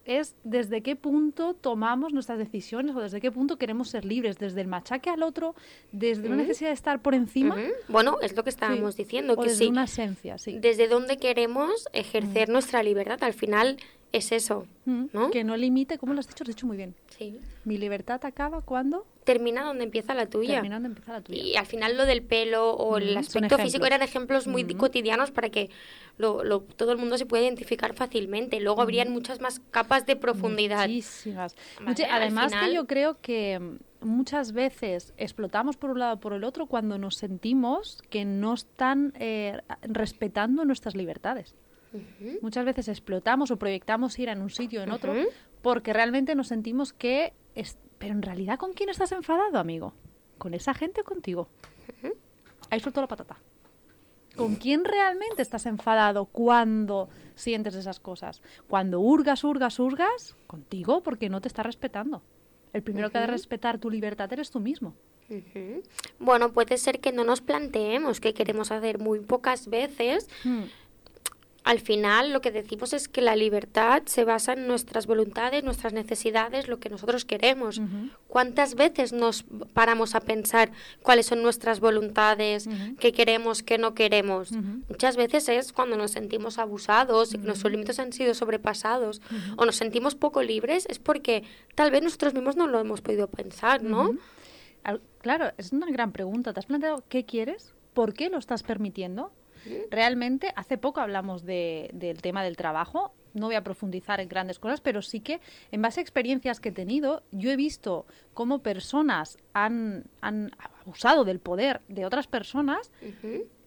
es 0.07 0.35
desde 0.45 0.83
qué 0.83 0.97
punto 0.97 1.53
tomamos 1.55 2.13
nuestras 2.15 2.39
decisiones 2.39 2.97
o 2.97 3.01
desde 3.01 3.21
qué 3.21 3.31
punto 3.31 3.59
queremos 3.59 3.91
ser 3.91 4.05
libres, 4.07 4.39
desde 4.39 4.63
el 4.63 4.67
machaque 4.67 5.11
al 5.11 5.23
otro, 5.23 5.55
desde 5.93 6.27
una 6.27 6.37
necesidad 6.37 6.71
de 6.71 6.75
estar 6.75 7.03
por 7.03 7.15
encima. 7.15 7.55
Bueno, 7.87 8.17
es 8.23 8.35
lo 8.35 8.43
que 8.43 8.49
estábamos 8.51 8.95
Sí. 8.95 9.03
diciendo, 9.05 9.35
o 9.35 9.37
que 9.43 9.51
desde 9.51 9.65
sí. 9.65 9.71
una 9.71 9.85
esencia, 9.85 10.39
sí. 10.39 10.59
Desde 10.59 10.89
dónde 10.89 11.19
queremos 11.19 11.87
ejercer 11.93 12.49
nuestra 12.49 12.83
libertad. 12.83 13.23
Al 13.23 13.35
final 13.35 13.77
es 14.13 14.33
eso, 14.33 14.67
Mm, 14.87 15.05
¿no? 15.13 15.31
Que 15.31 15.45
no 15.45 15.57
limite, 15.57 15.99
¿cómo 15.99 16.15
lo 16.15 16.21
has 16.21 16.27
dicho? 16.27 16.43
Lo 16.45 16.51
has 16.51 16.57
dicho 16.57 16.67
muy 16.67 16.77
bien. 16.77 16.95
Sí. 17.17 17.39
Mi 17.65 17.79
libertad 17.79 18.25
acaba 18.25 18.61
cuando 18.63 19.07
Termina 19.25 19.63
donde 19.63 19.85
empieza 19.85 20.15
la 20.15 20.27
tuya. 20.27 20.55
termina 20.55 20.77
donde 20.77 20.89
empieza 20.89 21.13
la 21.13 21.21
tuya. 21.21 21.41
Y 21.41 21.55
al 21.57 21.67
final 21.67 21.97
lo 21.97 22.07
del 22.07 22.23
pelo 22.23 22.71
o 22.73 22.97
el 22.97 23.05
Ujú, 23.05 23.25
son 23.25 23.45
aspecto 23.45 23.59
físico 23.59 23.87
eran 23.87 24.03
ejemplos 24.03 24.47
muy 24.49 24.65
Ujú. 24.65 24.77
cotidianos 24.79 25.31
para 25.31 25.51
que 25.51 25.71
lo, 26.19 26.43
lo- 26.43 26.61
todo 26.63 26.91
el 26.93 26.99
mundo 26.99 27.17
se 27.19 27.27
pueda 27.27 27.45
identificar 27.45 27.95
fácilmente. 27.95 28.59
Luego 28.61 28.83
habrían 28.83 29.13
muchas 29.13 29.41
más 29.41 29.61
capas 29.71 30.07
de 30.07 30.17
profundidad. 30.17 30.89
Muchísimas. 30.89 31.55
Vale, 31.81 32.07
además 32.11 32.51
final- 32.53 32.69
que 32.71 32.75
yo 32.75 32.87
creo 32.87 33.19
que 33.21 33.61
mm, 33.61 34.07
muchas 34.07 34.53
veces 34.53 35.13
explotamos 35.19 35.77
por 35.77 35.91
un 35.91 35.99
lado 36.01 36.15
o 36.15 36.21
por 36.21 36.33
el 36.33 36.43
otro 36.43 36.67
cuando 36.67 36.99
nos 36.99 37.15
sentimos 37.17 38.03
que 38.11 38.25
no 38.25 38.55
están 38.55 39.13
eh, 39.21 39.61
respetando 39.83 40.65
nuestras 40.65 40.97
libertades. 40.97 41.55
Muchas 42.43 42.65
veces 42.65 42.89
explotamos 42.89 43.51
o 43.51 43.59
proyectamos 43.59 44.19
ir 44.19 44.29
en 44.29 44.43
un 44.43 44.51
sitio 44.51 44.81
o 44.81 44.83
en 44.85 44.91
otro 44.93 45.13
porque 45.63 45.93
realmente 45.93 46.35
nos 46.35 46.49
sentimos 46.49 46.93
que... 46.93 47.33
es- 47.55 47.79
Pero 47.99 48.13
en 48.13 48.23
realidad, 48.23 48.59
¿con 48.59 48.73
quién 48.73 48.89
estás 48.89 49.13
enfadado, 49.13 49.59
amigo? 49.59 49.93
¿Con 50.39 50.55
esa 50.55 50.73
gente 50.75 51.01
o 51.03 51.05
contigo? 51.05 51.49
Ahí 52.71 52.81
suelto 52.81 53.01
la 53.01 53.09
patata. 53.09 53.37
¿Con 54.37 54.55
quién 54.57 54.85
realmente 54.85 55.43
estás 55.43 55.67
enfadado 55.67 56.25
cuando 56.27 57.09
sientes 57.35 57.75
esas 57.75 57.99
cosas? 57.99 58.41
Cuando 58.69 59.01
hurgas, 59.01 59.43
hurgas, 59.45 59.79
hurgas, 59.81 60.37
contigo 60.47 61.03
porque 61.03 61.29
no 61.29 61.41
te 61.41 61.49
está 61.49 61.63
respetando. 61.65 62.23
El 62.73 62.83
primero 62.85 63.11
que 63.11 63.19
ha 63.19 63.23
de 63.23 63.27
respetar 63.27 63.79
tu 63.79 63.91
libertad 63.91 64.33
eres 64.33 64.51
tú 64.53 64.61
mismo. 64.61 64.95
Bueno, 66.21 66.53
puede 66.53 66.79
ser 66.79 67.01
que 67.01 67.13
no 67.13 67.25
nos 67.25 67.41
planteemos 67.41 68.21
qué 68.21 68.33
queremos 68.33 68.71
hacer 68.71 68.99
muy 69.01 69.19
pocas 69.21 69.69
veces. 69.69 70.29
Hmm. 70.45 70.63
Al 71.63 71.79
final 71.79 72.33
lo 72.33 72.41
que 72.41 72.51
decimos 72.51 72.93
es 72.95 73.07
que 73.07 73.21
la 73.21 73.37
libertad 73.37 74.03
se 74.07 74.25
basa 74.25 74.55
en 74.55 74.67
nuestras 74.67 75.07
voluntades, 75.07 75.63
nuestras 75.63 75.93
necesidades, 75.93 76.69
lo 76.69 76.81
que 76.81 76.89
nosotros 76.89 77.25
queremos. 77.27 77.81
¿Cuántas 78.29 78.75
veces 78.77 79.13
nos 79.13 79.45
paramos 79.75 80.15
a 80.15 80.21
pensar 80.21 80.73
cuáles 81.03 81.27
son 81.27 81.43
nuestras 81.43 81.81
voluntades, 81.81 82.67
qué 82.99 83.13
queremos, 83.13 83.63
qué 83.63 83.77
no 83.77 83.93
queremos? 83.95 84.53
Muchas 84.89 85.17
veces 85.17 85.49
es 85.51 85.73
cuando 85.73 85.97
nos 85.97 86.13
sentimos 86.13 86.59
abusados 86.59 87.35
y 87.35 87.39
que 87.39 87.45
nuestros 87.47 87.71
límites 87.71 87.99
han 87.99 88.13
sido 88.13 88.33
sobrepasados 88.35 89.21
o 89.57 89.65
nos 89.67 89.77
sentimos 89.77 90.15
poco 90.15 90.43
libres, 90.43 90.87
es 90.89 90.99
porque 90.99 91.45
tal 91.75 91.91
vez 91.91 92.03
nosotros 92.03 92.33
mismos 92.35 92.57
no 92.57 92.67
lo 92.69 92.81
hemos 92.81 93.01
podido 93.03 93.29
pensar, 93.29 93.83
¿no? 93.83 94.15
Al- 94.83 95.01
Claro, 95.21 95.53
es 95.59 95.73
una 95.73 95.91
gran 95.91 96.13
pregunta. 96.13 96.55
¿Te 96.55 96.61
has 96.61 96.67
planteado 96.67 97.05
qué 97.11 97.27
quieres? 97.27 97.75
¿Por 97.93 98.15
qué 98.15 98.31
lo 98.31 98.39
estás 98.39 98.63
permitiendo? 98.63 99.31
Realmente, 99.91 100.53
hace 100.57 100.79
poco 100.79 101.01
hablamos 101.01 101.45
de- 101.45 101.91
del 101.93 102.21
tema 102.23 102.43
del 102.43 102.57
trabajo. 102.57 103.13
No 103.35 103.47
voy 103.47 103.55
a 103.55 103.63
profundizar 103.63 104.21
en 104.21 104.29
grandes 104.29 104.59
cosas, 104.59 104.81
pero 104.81 105.03
sí 105.03 105.21
que 105.21 105.41
en 105.71 105.83
base 105.83 106.01
a 106.01 106.03
experiencias 106.03 106.59
que 106.61 106.71
he 106.71 106.73
tenido, 106.73 107.23
yo 107.31 107.51
he 107.51 107.57
visto 107.57 108.07
cómo 108.35 108.61
personas 108.61 109.39
han, 109.53 110.05
han 110.21 110.51
abusado 110.83 111.25
del 111.25 111.39
poder 111.39 111.81
de 111.89 112.05
otras 112.07 112.27
personas 112.27 112.91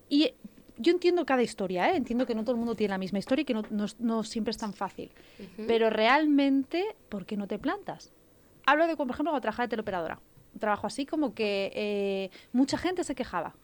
y 0.09 0.33
yo 0.77 0.91
entiendo 0.91 1.25
cada 1.25 1.43
historia, 1.43 1.91
¿eh? 1.91 1.95
entiendo 1.95 2.25
que 2.25 2.35
no 2.35 2.41
todo 2.43 2.51
el 2.53 2.57
mundo 2.57 2.75
tiene 2.75 2.91
la 2.91 2.97
misma 2.97 3.19
historia 3.19 3.43
y 3.43 3.45
que 3.45 3.53
no, 3.53 3.61
no- 3.69 3.85
no 3.99 4.23
siempre 4.23 4.51
es 4.51 4.57
tan 4.57 4.73
fácil. 4.73 5.11
Pero 5.67 5.89
realmente, 5.89 6.95
¿por 7.09 7.25
qué 7.25 7.37
no 7.37 7.47
te 7.47 7.59
plantas? 7.59 8.11
Hablo 8.65 8.87
de, 8.87 8.95
por 8.97 9.05
ejemplo, 9.07 9.31
cuando 9.31 9.41
trabajaba 9.41 9.67
de 9.67 9.69
teleoperadora. 9.69 10.19
Un 10.53 10.59
trabajo 10.59 10.87
así 10.87 11.05
como 11.05 11.33
que 11.33 11.71
eh, 11.73 12.29
mucha 12.51 12.77
gente 12.77 13.03
se 13.03 13.15
quejaba. 13.15 13.55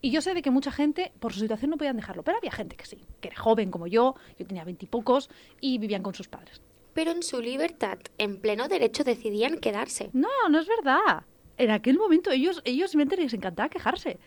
Y 0.00 0.10
yo 0.10 0.20
sé 0.20 0.34
de 0.34 0.42
que 0.42 0.50
mucha 0.50 0.72
gente, 0.72 1.12
por 1.20 1.32
su 1.32 1.40
situación, 1.40 1.70
no 1.70 1.76
podían 1.76 1.96
dejarlo. 1.96 2.22
Pero 2.22 2.38
había 2.38 2.50
gente 2.50 2.76
que 2.76 2.86
sí, 2.86 2.98
que 3.20 3.28
era 3.28 3.36
joven 3.36 3.70
como 3.70 3.86
yo, 3.86 4.14
yo 4.38 4.46
tenía 4.46 4.64
veintipocos 4.64 5.28
y 5.60 5.78
vivían 5.78 6.02
con 6.02 6.14
sus 6.14 6.28
padres. 6.28 6.62
Pero 6.94 7.10
en 7.10 7.22
su 7.22 7.40
libertad, 7.40 7.98
en 8.18 8.40
pleno 8.40 8.68
derecho, 8.68 9.04
decidían 9.04 9.58
quedarse. 9.58 10.10
No, 10.12 10.28
no 10.48 10.60
es 10.60 10.66
verdad. 10.66 11.24
En 11.58 11.70
aquel 11.70 11.98
momento 11.98 12.30
ellos, 12.30 12.62
ellos 12.64 12.90
simplemente 12.90 13.16
les 13.22 13.34
encantaba 13.34 13.68
quejarse. 13.68 14.18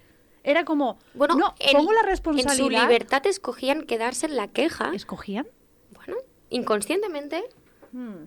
Era 0.44 0.64
como, 0.64 0.98
Bueno, 1.14 1.36
no, 1.36 1.56
en, 1.60 1.78
pongo 1.78 1.94
la 1.94 2.02
en 2.02 2.06
responsabilidad. 2.06 2.56
su 2.56 2.70
libertad 2.70 3.26
escogían 3.28 3.84
quedarse 3.84 4.28
en 4.28 4.36
la 4.36 4.48
queja. 4.48 4.92
¿Escogían? 4.94 5.48
Bueno, 5.94 6.16
inconscientemente. 6.50 7.44
Hmm. 7.92 8.26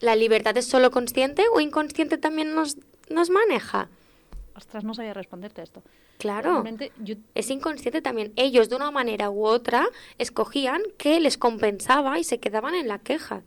¿La 0.00 0.14
libertad 0.14 0.56
es 0.56 0.66
solo 0.66 0.90
consciente 0.90 1.44
o 1.52 1.60
inconsciente 1.60 2.18
también 2.18 2.54
nos, 2.54 2.76
nos 3.08 3.30
maneja? 3.30 3.88
Ostras, 4.56 4.84
no 4.84 4.94
sabía 4.94 5.12
responderte 5.12 5.62
esto. 5.62 5.82
Claro. 6.18 6.52
Realmente, 6.52 6.92
yo 7.02 7.16
Es 7.34 7.50
inconsciente 7.50 8.00
también. 8.00 8.32
Ellos, 8.36 8.68
de 8.70 8.76
una 8.76 8.90
manera 8.90 9.28
u 9.30 9.44
otra, 9.46 9.86
escogían 10.18 10.80
que 10.96 11.20
les 11.20 11.36
compensaba 11.36 12.18
y 12.18 12.24
se 12.24 12.38
quedaban 12.40 12.74
en 12.74 12.88
la 12.88 12.98
queja. 12.98 13.42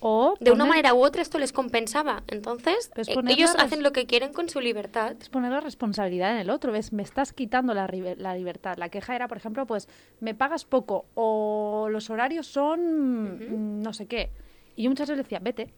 O 0.00 0.36
De 0.38 0.52
una 0.52 0.64
manera 0.64 0.94
u 0.94 1.04
otra 1.04 1.22
esto 1.22 1.38
les 1.40 1.52
compensaba. 1.52 2.22
Entonces, 2.28 2.90
Pues 2.94 3.08
eh, 3.08 3.14
ellos 3.28 3.52
res- 3.52 3.62
hacen 3.64 3.82
lo 3.82 3.92
que 3.92 4.06
quieren 4.06 4.32
con 4.32 4.48
su 4.48 4.60
libertad. 4.60 5.16
es 5.20 5.28
poner 5.28 5.50
la 5.50 5.60
responsabilidad 5.60 6.30
en 6.32 6.38
el 6.38 6.50
otro, 6.50 6.70
¿ves? 6.72 6.92
Me 6.92 7.02
estás 7.02 7.32
quitando 7.32 7.74
la, 7.74 7.88
la 8.16 8.34
libertad. 8.36 8.76
La 8.78 8.88
queja 8.90 9.16
era, 9.16 9.26
por 9.26 9.36
ejemplo, 9.38 9.66
pues, 9.66 9.88
me 10.20 10.34
pagas 10.36 10.64
poco 10.64 11.06
o 11.14 11.88
los 11.90 12.10
horarios 12.10 12.46
son 12.46 13.82
no 13.82 13.92
sé 13.92 14.06
qué. 14.06 14.30
Y 14.76 14.84
yo 14.84 14.90
muchas 14.90 15.08
veces 15.08 15.24
decía, 15.24 15.40
vete, 15.40 15.72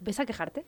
ves 0.00 0.20
a 0.20 0.26
quejarte. 0.26 0.64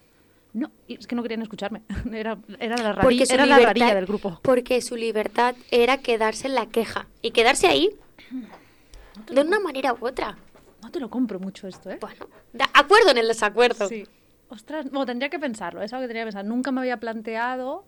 No, 0.54 0.70
es 0.86 1.06
que 1.06 1.14
no 1.16 1.22
querían 1.22 1.42
escucharme. 1.42 1.82
Era, 2.12 2.38
era 2.58 2.76
la, 2.76 2.94
rari- 2.94 3.02
Porque 3.02 3.24
su 3.26 3.32
era 3.34 3.46
la 3.46 3.58
rarilla 3.58 3.94
del 3.94 4.04
grupo. 4.06 4.38
Porque 4.42 4.82
su 4.82 4.96
libertad 4.96 5.54
era 5.70 5.98
quedarse 5.98 6.46
en 6.48 6.54
la 6.54 6.66
queja. 6.66 7.06
Y 7.22 7.30
quedarse 7.30 7.66
ahí 7.68 7.90
de 9.30 9.40
una 9.40 9.60
manera 9.60 9.94
u 9.94 10.06
otra. 10.06 10.36
No 10.82 10.90
te 10.90 11.00
lo 11.00 11.08
compro 11.08 11.38
mucho 11.38 11.68
esto, 11.68 11.90
¿eh? 11.90 11.98
Bueno, 12.00 12.26
de 12.52 12.64
acuerdo 12.74 13.10
en 13.12 13.18
el 13.18 13.28
desacuerdo. 13.28 13.88
Sí. 13.88 14.04
Ostras, 14.48 14.84
bueno, 14.90 15.06
tendría 15.06 15.30
que 15.30 15.38
pensarlo, 15.38 15.80
es 15.82 15.92
algo 15.92 16.02
que 16.02 16.08
tendría 16.08 16.24
que 16.24 16.26
pensar. 16.32 16.44
Nunca 16.44 16.72
me 16.72 16.80
había 16.80 16.98
planteado 16.98 17.86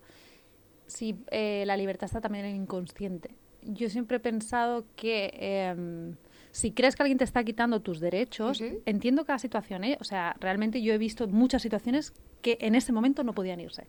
si 0.87 1.15
eh, 1.29 1.63
la 1.67 1.77
libertad 1.77 2.05
está 2.05 2.21
también 2.21 2.45
en 2.45 2.51
el 2.55 2.61
inconsciente. 2.61 3.35
Yo 3.61 3.89
siempre 3.89 4.17
he 4.17 4.19
pensado 4.19 4.85
que 4.95 5.31
em, 5.39 6.15
si 6.51 6.71
crees 6.71 6.95
que 6.95 7.03
alguien 7.03 7.17
te 7.17 7.23
está 7.23 7.43
quitando 7.43 7.81
tus 7.81 7.99
derechos, 7.99 8.63
entiendo 8.85 9.25
cada 9.25 9.39
situación, 9.39 9.83
¿eh? 9.83 9.97
O 9.99 10.03
sea, 10.03 10.35
realmente 10.39 10.81
yo 10.81 10.93
he 10.93 10.97
visto 10.97 11.27
muchas 11.27 11.61
situaciones 11.61 12.13
que 12.45 12.57
en 12.61 12.75
ese 12.75 12.91
momento 12.91 13.23
no 13.23 13.33
podían 13.33 13.59
irse. 13.59 13.87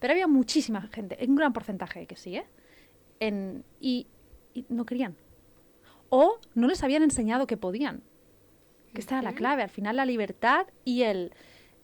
Pero 0.00 0.12
había 0.12 0.26
muchísima 0.26 0.82
gente, 0.92 1.16
un 1.26 1.34
gran 1.34 1.54
porcentaje 1.54 2.06
que 2.06 2.14
sí, 2.14 2.36
¿eh? 2.36 2.44
En- 3.20 3.64
y, 3.80 4.06
y 4.52 4.66
no 4.68 4.84
querían. 4.84 5.16
O 6.10 6.38
no 6.54 6.66
les 6.68 6.82
habían 6.82 7.02
enseñado 7.02 7.46
que 7.46 7.56
podían. 7.56 8.02
Que 8.92 9.00
esta 9.00 9.14
era 9.14 9.22
la 9.22 9.34
clave. 9.34 9.62
Al 9.62 9.70
final 9.70 9.96
la 9.96 10.04
libertad 10.04 10.66
y 10.84 11.02
el, 11.04 11.32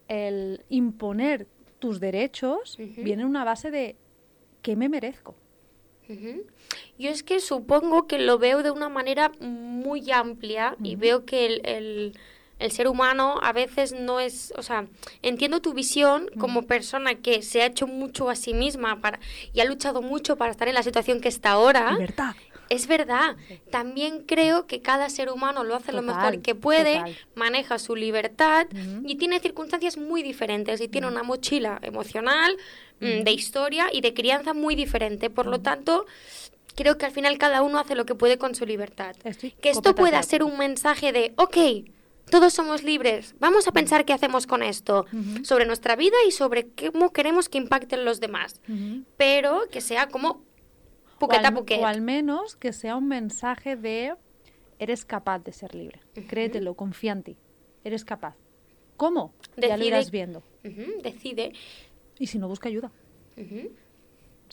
el 0.08 0.62
imponer 0.68 1.46
tus 1.78 1.98
derechos 1.98 2.76
viene 3.02 3.22
en 3.22 3.28
una 3.28 3.44
base 3.44 3.70
de 3.70 3.96
¿qué 4.60 4.76
me 4.76 4.90
merezco? 4.90 5.34
Yo 6.98 7.08
es 7.08 7.22
que 7.22 7.40
supongo 7.40 8.06
que 8.06 8.18
lo 8.18 8.36
veo 8.38 8.62
de 8.62 8.70
una 8.70 8.90
manera 8.90 9.32
muy 9.40 10.10
amplia 10.10 10.76
y 10.82 10.96
veo 10.96 11.24
que 11.24 11.46
el, 11.46 11.62
el- 11.64 12.12
el 12.62 12.72
ser 12.72 12.88
humano 12.88 13.38
a 13.42 13.52
veces 13.52 13.92
no 13.92 14.20
es, 14.20 14.52
o 14.56 14.62
sea, 14.62 14.86
entiendo 15.20 15.60
tu 15.60 15.74
visión 15.74 16.30
como 16.38 16.62
persona 16.62 17.16
que 17.16 17.42
se 17.42 17.62
ha 17.62 17.66
hecho 17.66 17.86
mucho 17.86 18.30
a 18.30 18.36
sí 18.36 18.54
misma 18.54 19.00
para, 19.00 19.18
y 19.52 19.60
ha 19.60 19.64
luchado 19.64 20.00
mucho 20.00 20.36
para 20.36 20.52
estar 20.52 20.68
en 20.68 20.74
la 20.74 20.82
situación 20.82 21.20
que 21.20 21.28
está 21.28 21.50
ahora. 21.50 21.92
Libertad. 21.92 22.34
Es 22.68 22.86
verdad. 22.86 23.36
También 23.70 24.20
creo 24.24 24.66
que 24.66 24.80
cada 24.80 25.10
ser 25.10 25.30
humano 25.30 25.62
lo 25.62 25.74
hace 25.74 25.92
lo 25.92 26.00
mejor 26.00 26.40
que 26.40 26.54
puede, 26.54 26.94
total. 26.94 27.16
maneja 27.34 27.78
su 27.78 27.96
libertad 27.96 28.66
y 29.04 29.16
tiene 29.16 29.40
circunstancias 29.40 29.98
muy 29.98 30.22
diferentes 30.22 30.80
y 30.80 30.88
tiene 30.88 31.06
una 31.06 31.22
mochila 31.22 31.78
emocional, 31.82 32.56
mm, 33.00 33.24
de 33.24 33.30
historia 33.32 33.88
y 33.92 34.00
de 34.00 34.14
crianza 34.14 34.54
muy 34.54 34.74
diferente. 34.74 35.28
Por 35.28 35.46
lo 35.46 35.60
tanto, 35.60 36.06
creo 36.74 36.96
que 36.96 37.04
al 37.04 37.12
final 37.12 37.36
cada 37.36 37.60
uno 37.60 37.78
hace 37.78 37.94
lo 37.94 38.06
que 38.06 38.14
puede 38.14 38.38
con 38.38 38.54
su 38.54 38.64
libertad. 38.64 39.16
Estoy 39.24 39.50
Que 39.50 39.68
esto 39.68 39.94
pueda 39.94 40.22
ser 40.22 40.42
un 40.42 40.56
mensaje 40.56 41.12
de, 41.12 41.34
ok, 41.36 41.56
todos 42.30 42.54
somos 42.54 42.82
libres, 42.82 43.34
vamos 43.38 43.68
a 43.68 43.72
pensar 43.72 44.04
qué 44.04 44.12
hacemos 44.12 44.46
con 44.46 44.62
esto, 44.62 45.04
sobre 45.42 45.66
nuestra 45.66 45.96
vida 45.96 46.16
y 46.26 46.30
sobre 46.30 46.68
cómo 46.92 47.12
queremos 47.12 47.48
que 47.48 47.58
impacten 47.58 48.04
los 48.04 48.20
demás. 48.20 48.60
Pero 49.16 49.62
que 49.70 49.80
sea 49.80 50.08
como 50.08 50.42
O 51.16 51.18
puqueta 51.18 51.48
al, 51.48 51.54
puquet. 51.54 51.80
o 51.80 51.86
al 51.86 52.00
menos 52.00 52.56
que 52.56 52.72
sea 52.72 52.96
un 52.96 53.08
mensaje 53.08 53.76
de 53.76 54.14
eres 54.78 55.04
capaz 55.04 55.40
de 55.40 55.52
ser 55.52 55.74
libre. 55.74 56.00
Créetelo, 56.28 56.74
confía 56.74 57.12
en 57.12 57.22
ti. 57.22 57.36
Eres 57.84 58.04
capaz. 58.04 58.36
¿Cómo? 58.96 59.34
Ya 59.56 59.68
lo 59.68 59.74
Decide- 59.84 59.86
irás 59.86 60.10
viendo. 60.10 60.42
Decide. 61.02 61.52
Y 62.18 62.26
si 62.28 62.38
no, 62.38 62.48
busca 62.48 62.68
ayuda. 62.68 62.90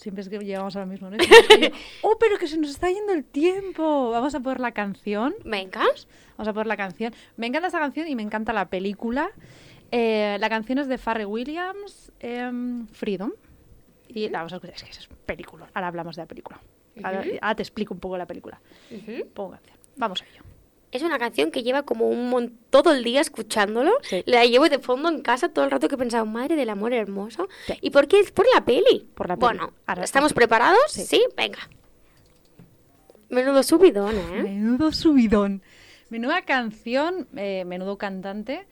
Siempre 0.00 0.22
es 0.22 0.30
que 0.30 0.38
llegamos 0.38 0.74
a 0.76 0.80
lo 0.80 0.86
mismo, 0.86 1.10
¿no? 1.10 1.18
Oh, 2.02 2.16
pero 2.18 2.38
que 2.38 2.46
se 2.46 2.56
nos 2.56 2.70
está 2.70 2.88
yendo 2.88 3.12
el 3.12 3.22
tiempo. 3.22 4.10
Vamos 4.10 4.34
a 4.34 4.40
poner 4.40 4.58
la 4.58 4.72
canción. 4.72 5.34
Venga. 5.44 5.84
Vamos 6.38 6.48
a 6.48 6.52
poner 6.54 6.66
la 6.66 6.78
canción. 6.78 7.14
Me 7.36 7.46
encanta 7.46 7.66
esta 7.66 7.80
canción 7.80 8.08
y 8.08 8.16
me 8.16 8.22
encanta 8.22 8.54
la 8.54 8.70
película. 8.70 9.30
Eh, 9.90 10.38
la 10.40 10.48
canción 10.48 10.78
es 10.78 10.88
de 10.88 10.96
Farrell 10.96 11.26
Williams, 11.26 12.12
em, 12.18 12.86
Freedom. 12.86 13.32
Y 14.08 14.30
la 14.30 14.38
vamos 14.38 14.54
a 14.54 14.56
escuchar. 14.56 14.76
Es 14.76 14.82
que 14.84 14.90
es 14.90 15.08
película. 15.26 15.68
Ahora 15.74 15.88
hablamos 15.88 16.16
de 16.16 16.22
la 16.22 16.26
película. 16.26 16.58
Ahora, 17.02 17.22
ahora 17.42 17.54
te 17.56 17.62
explico 17.62 17.92
un 17.92 18.00
poco 18.00 18.16
la 18.16 18.26
película. 18.26 18.58
Pongo 19.34 19.50
canción. 19.50 19.76
Vamos 19.96 20.22
a 20.22 20.24
ello. 20.24 20.42
Es 20.92 21.02
una 21.02 21.18
canción 21.18 21.50
que 21.52 21.62
lleva 21.62 21.82
como 21.84 22.08
un 22.08 22.28
mon- 22.30 22.58
todo 22.70 22.92
el 22.92 23.04
día 23.04 23.20
escuchándolo. 23.20 23.92
Sí. 24.02 24.22
La 24.26 24.44
llevo 24.44 24.68
de 24.68 24.78
fondo 24.80 25.08
en 25.08 25.22
casa 25.22 25.48
todo 25.48 25.64
el 25.64 25.70
rato 25.70 25.88
que 25.88 25.94
he 25.94 25.98
pensado, 25.98 26.26
madre 26.26 26.56
del 26.56 26.68
amor 26.70 26.92
hermoso. 26.92 27.48
Sí. 27.66 27.74
¿Y 27.80 27.90
por 27.90 28.08
qué? 28.08 28.24
Por 28.34 28.46
la 28.54 28.64
peli. 28.64 29.08
Por 29.14 29.28
la 29.28 29.36
peli. 29.36 29.40
Bueno, 29.46 29.72
Ahora- 29.86 30.02
¿estamos 30.02 30.32
preparados? 30.32 30.80
Sí. 30.90 31.02
Sí. 31.04 31.24
venga. 31.36 31.58
Menudo 33.28 33.62
subidón, 33.62 34.16
¿eh? 34.16 34.42
Menudo 34.42 34.90
subidón. 34.92 35.62
Menuda 36.08 36.42
canción, 36.42 37.28
eh, 37.36 37.64
menudo 37.64 37.96
cantante. 37.96 38.66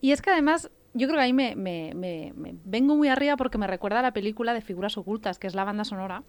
Y 0.00 0.12
es 0.12 0.22
que 0.22 0.30
además, 0.30 0.70
yo 0.92 1.08
creo 1.08 1.18
que 1.18 1.24
ahí 1.24 1.32
me, 1.32 1.56
me- 1.56 1.92
me- 1.96 2.32
me 2.36 2.54
vengo 2.64 2.94
muy 2.94 3.08
arriba 3.08 3.36
porque 3.36 3.58
me 3.58 3.66
recuerda 3.66 3.98
a 3.98 4.02
la 4.02 4.12
película 4.12 4.54
de 4.54 4.60
Figuras 4.60 4.96
Ocultas, 4.96 5.40
que 5.40 5.48
es 5.48 5.54
la 5.56 5.64
banda 5.64 5.84
sonora. 5.84 6.22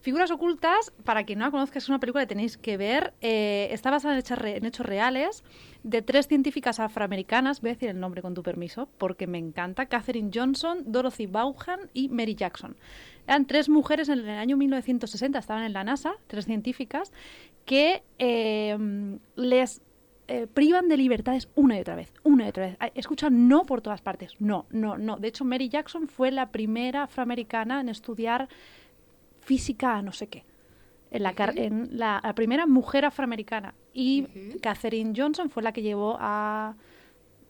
Figuras 0.00 0.30
Ocultas, 0.30 0.92
para 1.04 1.24
quien 1.24 1.40
no 1.40 1.46
la 1.46 1.50
conozca, 1.50 1.78
es 1.78 1.88
una 1.88 1.98
película 1.98 2.22
que 2.22 2.28
tenéis 2.28 2.56
que 2.56 2.76
ver. 2.76 3.14
eh, 3.20 3.68
está 3.72 3.90
basada 3.90 4.14
en 4.14 4.64
hechos, 4.64 4.86
reales 4.86 5.42
de 5.82 6.02
tres 6.02 6.28
científicas 6.28 6.78
afroamericanas. 6.78 7.60
Voy 7.60 7.70
a 7.70 7.74
decir 7.74 7.88
el 7.88 7.98
nombre 7.98 8.22
con 8.22 8.32
tu 8.32 8.42
permiso, 8.42 8.88
porque 8.98 9.26
me 9.26 9.38
encanta. 9.38 9.86
Catherine 9.86 10.30
Johnson, 10.32 10.84
Dorothy 10.86 11.26
Vaughan 11.26 11.90
y 11.94 12.08
Mary 12.08 12.36
Jackson. 12.36 12.76
Eran 13.26 13.46
tres 13.46 13.68
mujeres 13.68 14.08
en 14.08 14.20
el 14.20 14.28
año 14.30 14.56
1960, 14.56 15.38
estaban 15.38 15.64
en 15.64 15.72
la 15.72 15.82
NASA, 15.82 16.14
tres 16.28 16.46
científicas, 16.46 17.12
que 17.64 18.02
eh, 18.18 18.78
les 19.34 19.82
eh, 20.28 20.46
privan 20.46 20.88
de 20.88 20.96
libertades 20.98 21.48
una 21.54 21.76
y 21.76 21.80
otra 21.80 21.96
vez, 21.96 22.12
una 22.22 22.44
y 22.44 22.48
otra 22.50 22.66
vez. 22.66 22.76
Escuchan 22.94 23.48
no 23.48 23.64
por 23.64 23.80
todas 23.80 24.02
partes. 24.02 24.34
No, 24.38 24.66
no, 24.70 24.96
no. 24.96 25.16
De 25.16 25.28
hecho, 25.28 25.44
Mary 25.44 25.68
Jackson 25.70 26.06
fue 26.06 26.30
la 26.30 26.50
primera 26.50 27.04
afroamericana 27.04 27.80
en 27.80 27.88
estudiar 27.88 28.48
física 29.48 30.02
no 30.02 30.12
sé 30.12 30.26
qué. 30.28 30.44
En 31.10 31.22
la, 31.22 31.32
car- 31.32 31.58
en 31.58 31.88
la, 31.92 32.20
la 32.22 32.34
primera 32.34 32.66
mujer 32.66 33.06
afroamericana. 33.06 33.74
Y 33.94 34.26
Katherine 34.60 35.14
Johnson 35.16 35.48
fue 35.48 35.62
la 35.62 35.72
que 35.72 35.80
llevó 35.80 36.18
a... 36.20 36.74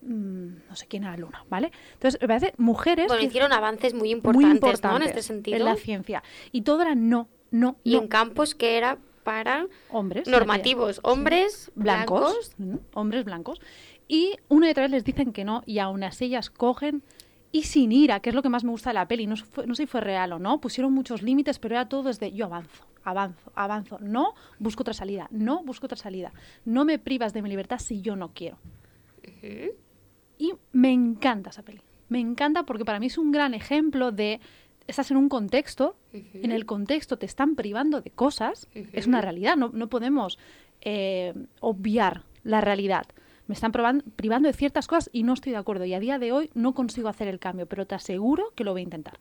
mm, 0.03 0.47
no 0.69 0.77
sé 0.77 0.87
quién 0.87 1.05
a 1.05 1.11
la 1.11 1.17
luna, 1.17 1.45
¿vale? 1.51 1.73
Entonces, 1.95 2.21
me 2.21 2.29
parece 2.29 2.55
mujeres 2.57 3.09
Bueno, 3.09 3.25
hicieron 3.25 3.53
avances 3.53 3.95
muy 3.95 4.15
muy 4.15 4.45
importantes, 4.45 4.83
¿no? 4.85 4.97
En 4.97 5.03
este 5.03 5.23
sentido. 5.23 5.57
en 5.57 5.65
la 5.65 5.75
ciencia. 5.75 6.23
Y 6.53 6.63
todo 6.63 6.83
era 6.83 6.95
no, 6.95 7.29
no, 7.51 7.77
y 7.83 7.95
no. 7.97 8.03
en 8.03 8.09
campos 8.09 8.55
que 8.55 8.77
era 8.79 8.99
para 9.25 9.67
hombres 9.91 10.29
normativos, 10.29 11.01
hombres 11.03 11.71
blancos, 11.75 12.53
hombres 12.95 13.25
blancos, 13.25 13.61
y 14.07 14.37
una 14.49 14.69
y 14.69 14.71
otra 14.71 14.85
vez 14.85 14.93
les 14.93 15.05
dicen 15.05 15.33
que 15.33 15.45
no, 15.45 15.63
y 15.67 15.81
aún 15.81 16.03
así 16.05 16.27
ellas 16.27 16.49
cogen 16.49 17.03
y 17.53 17.63
sin 17.63 17.93
ira, 17.93 18.21
que 18.21 18.29
es 18.31 18.35
lo 18.35 18.43
que 18.43 18.49
más 18.49 18.65
me 18.65 18.71
gusta 18.71 18.91
de 18.91 18.95
la 18.95 19.09
peli, 19.09 19.27
no, 19.27 19.37
fue- 19.37 19.67
no 19.67 19.75
sé 19.75 19.85
si 19.85 19.87
fue 19.87 20.01
real 20.01 20.33
o 20.33 20.39
no, 20.39 20.61
pusieron 20.61 20.93
muchos 20.93 21.23
límites, 21.23 21.59
pero 21.59 21.75
era 21.77 21.89
todo 21.89 22.03
desde 22.05 22.31
yo 22.33 22.45
avanzo, 22.47 22.85
avanzo, 23.05 23.53
avanzo, 23.55 23.99
no, 24.01 24.35
busco 24.59 24.83
otra 24.83 24.95
salida, 24.95 25.29
no, 25.31 25.63
busco 25.65 25.87
otra 25.87 25.97
salida, 25.97 26.33
no 26.65 26.85
me 26.85 26.99
privas 26.99 27.33
de 27.33 27.43
mi 27.43 27.49
libertad 27.49 27.79
si 27.79 28.01
yo 28.03 28.17
no 28.17 28.33
quiero. 28.35 28.59
Y 30.39 30.53
me 30.73 30.93
encanta 30.93 31.51
esa 31.51 31.63
peli, 31.63 31.81
me 32.09 32.21
encanta 32.21 32.65
porque 32.65 32.85
para 32.85 33.01
mí 33.01 33.07
es 33.07 33.19
un 33.19 33.33
gran 33.33 33.55
ejemplo 33.55 34.13
de, 34.13 34.41
estás 34.87 35.11
en 35.11 35.17
un 35.17 35.29
contexto, 35.29 35.97
en 36.45 36.53
el 36.53 36.67
contexto 36.67 37.19
te 37.19 37.27
están 37.27 37.55
privando 37.57 38.01
de 38.01 38.11
cosas, 38.11 38.69
es 38.93 39.07
una 39.07 39.21
realidad, 39.23 39.57
no, 39.57 39.71
no 39.73 39.89
podemos 39.89 40.39
eh, 40.81 41.35
obviar 41.61 42.23
la 42.45 42.61
realidad. 42.61 43.07
Me 43.49 43.55
están 43.55 43.73
proban- 43.73 44.05
privando 44.15 44.47
de 44.47 44.53
ciertas 44.53 44.87
cosas 44.87 45.11
y 45.13 45.25
no 45.25 45.33
estoy 45.33 45.53
de 45.53 45.59
acuerdo. 45.59 45.85
Y 45.85 45.95
a 45.95 46.01
día 46.01 46.19
de 46.19 46.31
hoy 46.33 46.51
no 46.55 46.75
consigo 46.75 47.09
hacer 47.09 47.27
el 47.29 47.41
cambio, 47.41 47.67
pero 47.67 47.87
te 47.87 47.95
aseguro 47.97 48.53
que 48.55 48.63
lo 48.63 48.73
voy 48.73 48.83
a 48.83 48.85
intentar. 48.85 49.19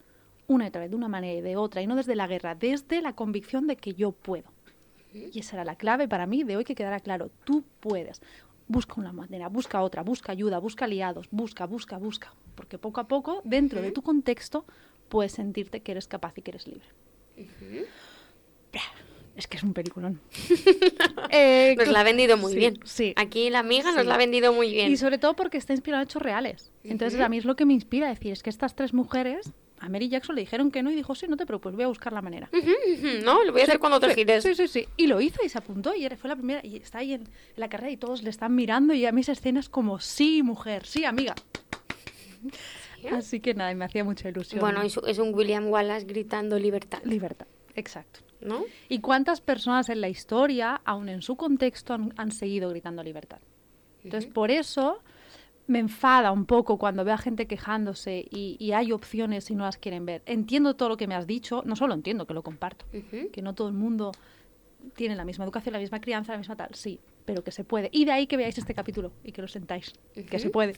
Una 0.47 0.65
y 0.65 0.67
otra 0.67 0.81
vez, 0.81 0.89
de 0.91 0.95
una 0.95 1.07
manera 1.07 1.33
y 1.39 1.41
de 1.41 1.55
otra. 1.57 1.81
Y 1.81 1.87
no 1.87 1.95
desde 1.95 2.15
la 2.15 2.27
guerra, 2.27 2.53
desde 2.53 3.01
la 3.01 3.13
convicción 3.13 3.67
de 3.67 3.77
que 3.77 3.93
yo 3.95 4.11
puedo. 4.11 4.51
Y 5.33 5.39
esa 5.39 5.55
era 5.55 5.65
la 5.65 5.75
clave 5.77 6.07
para 6.07 6.25
mí 6.27 6.43
de 6.43 6.57
hoy 6.57 6.63
que 6.65 6.75
quedara 6.75 6.99
claro. 6.99 7.31
Tú 7.45 7.63
puedes. 7.79 8.21
Busca 8.67 8.95
una 8.97 9.13
manera, 9.13 9.47
busca 9.47 9.81
otra, 9.81 10.03
busca 10.03 10.33
ayuda, 10.33 10.59
busca 10.59 10.85
aliados, 10.85 11.27
busca, 11.31 11.65
busca, 11.65 11.97
busca. 11.97 12.33
Porque 12.55 12.77
poco 12.77 12.99
a 12.99 13.07
poco, 13.07 13.41
dentro 13.45 13.81
de 13.81 13.91
tu 13.93 14.01
contexto, 14.01 14.65
puedes 15.07 15.31
sentirte 15.31 15.79
que 15.81 15.93
eres 15.93 16.07
capaz 16.09 16.37
y 16.37 16.41
que 16.41 16.51
eres 16.51 16.67
libre. 16.67 16.85
Es 19.37 19.47
que 19.47 19.55
es 19.57 19.63
un 19.63 19.73
peliculón. 19.73 20.19
Eh, 21.29 21.75
Nos 21.77 21.89
la 21.89 21.99
ha 21.99 22.03
vendido 22.03 22.37
muy 22.37 22.53
sí, 22.53 22.59
bien. 22.59 22.79
Sí. 22.85 23.13
Aquí 23.17 23.49
la 23.49 23.59
amiga 23.59 23.91
nos 23.91 24.05
la 24.05 24.15
ha 24.15 24.17
vendido 24.17 24.53
muy 24.53 24.71
bien. 24.71 24.91
Y 24.91 24.97
sobre 24.97 25.17
todo 25.17 25.35
porque 25.35 25.57
está 25.57 25.73
inspirado 25.73 26.01
en 26.01 26.07
hechos 26.07 26.21
reales. 26.21 26.71
Entonces, 26.83 27.19
a 27.19 27.29
mí 27.29 27.37
es 27.37 27.45
lo 27.45 27.55
que 27.55 27.65
me 27.65 27.73
inspira 27.73 28.07
decir, 28.07 28.31
es 28.31 28.41
que 28.43 28.49
estas 28.49 28.75
tres 28.75 28.93
mujeres, 28.93 29.51
a 29.79 29.89
Mary 29.89 30.07
Jackson 30.09 30.35
le 30.35 30.41
dijeron 30.41 30.71
que 30.71 30.81
no 30.81 30.89
y 30.89 30.95
dijo, 30.95 31.13
sí, 31.15 31.27
no 31.27 31.35
te 31.37 31.45
preocupes, 31.45 31.75
voy 31.75 31.83
a 31.83 31.87
buscar 31.87 32.13
la 32.13 32.21
manera. 32.21 32.49
¿No? 33.23 33.43
Lo 33.43 33.51
voy 33.51 33.61
a 33.61 33.65
hacer 33.65 33.77
cuando 33.79 33.99
te 33.99 34.09
Sí, 34.09 34.15
gires. 34.15 34.43
Sí, 34.43 34.55
sí, 34.55 34.67
sí. 34.67 34.87
Y 34.95 35.07
lo 35.07 35.19
hizo 35.21 35.43
y 35.43 35.49
se 35.49 35.57
apuntó 35.57 35.93
y 35.93 36.07
fue 36.15 36.29
la 36.29 36.35
primera. 36.35 36.61
Y 36.63 36.77
está 36.77 36.99
ahí 36.99 37.13
en, 37.13 37.21
en 37.21 37.27
la 37.57 37.67
carrera 37.67 37.91
y 37.91 37.97
todos 37.97 38.23
le 38.23 38.29
están 38.29 38.55
mirando 38.55 38.93
y 38.93 39.05
a 39.05 39.11
mí 39.11 39.21
esa 39.21 39.33
escena 39.33 39.59
es 39.59 39.69
como, 39.69 39.99
sí, 39.99 40.41
mujer, 40.43 40.85
sí, 40.85 41.03
amiga. 41.05 41.35
Así 43.11 43.39
que 43.41 43.53
nada, 43.53 43.71
y 43.71 43.75
me 43.75 43.85
hacía 43.85 44.03
mucha 44.03 44.29
ilusión. 44.29 44.61
Bueno, 44.61 44.81
es 44.81 45.17
un 45.19 45.33
William 45.35 45.67
Wallace 45.67 46.05
gritando 46.05 46.57
libertad, 46.57 46.99
Libertad, 47.03 47.47
exacto. 47.75 48.21
¿No? 48.41 48.63
¿Y 48.89 48.99
cuántas 48.99 49.41
personas 49.41 49.89
en 49.89 50.01
la 50.01 50.09
historia, 50.09 50.81
aun 50.85 51.09
en 51.09 51.21
su 51.21 51.35
contexto, 51.35 51.93
han, 51.93 52.13
han 52.17 52.31
seguido 52.31 52.69
gritando 52.69 53.03
libertad? 53.03 53.39
Entonces, 54.03 54.31
por 54.31 54.51
eso 54.51 55.01
me 55.67 55.79
enfada 55.79 56.31
un 56.31 56.45
poco 56.45 56.77
cuando 56.77 57.03
veo 57.03 57.13
a 57.13 57.17
gente 57.17 57.45
quejándose 57.45 58.25
y, 58.31 58.55
y 58.59 58.71
hay 58.71 58.93
opciones 58.93 59.51
y 59.51 59.55
no 59.55 59.65
las 59.65 59.77
quieren 59.77 60.05
ver. 60.05 60.21
Entiendo 60.25 60.75
todo 60.75 60.89
lo 60.89 60.97
que 60.97 61.07
me 61.07 61.15
has 61.15 61.27
dicho, 61.27 61.61
no 61.65 61.75
solo 61.75 61.93
entiendo, 61.93 62.25
que 62.25 62.33
lo 62.33 62.41
comparto, 62.41 62.85
que 62.91 63.41
no 63.41 63.53
todo 63.53 63.67
el 63.67 63.73
mundo 63.73 64.11
tiene 64.95 65.15
la 65.15 65.25
misma 65.25 65.43
educación, 65.43 65.73
la 65.73 65.79
misma 65.79 65.99
crianza, 65.99 66.31
la 66.31 66.37
misma 66.37 66.55
tal, 66.55 66.73
sí, 66.73 66.99
pero 67.27 67.43
que 67.43 67.51
se 67.51 67.65
puede. 67.65 67.89
Y 67.91 68.05
de 68.05 68.13
ahí 68.13 68.25
que 68.25 68.37
veáis 68.37 68.57
este 68.57 68.73
capítulo 68.73 69.11
y 69.21 69.33
que 69.33 69.41
lo 69.41 69.49
sentáis, 69.49 69.93
que 70.31 70.39
se 70.39 70.49
puede. 70.49 70.77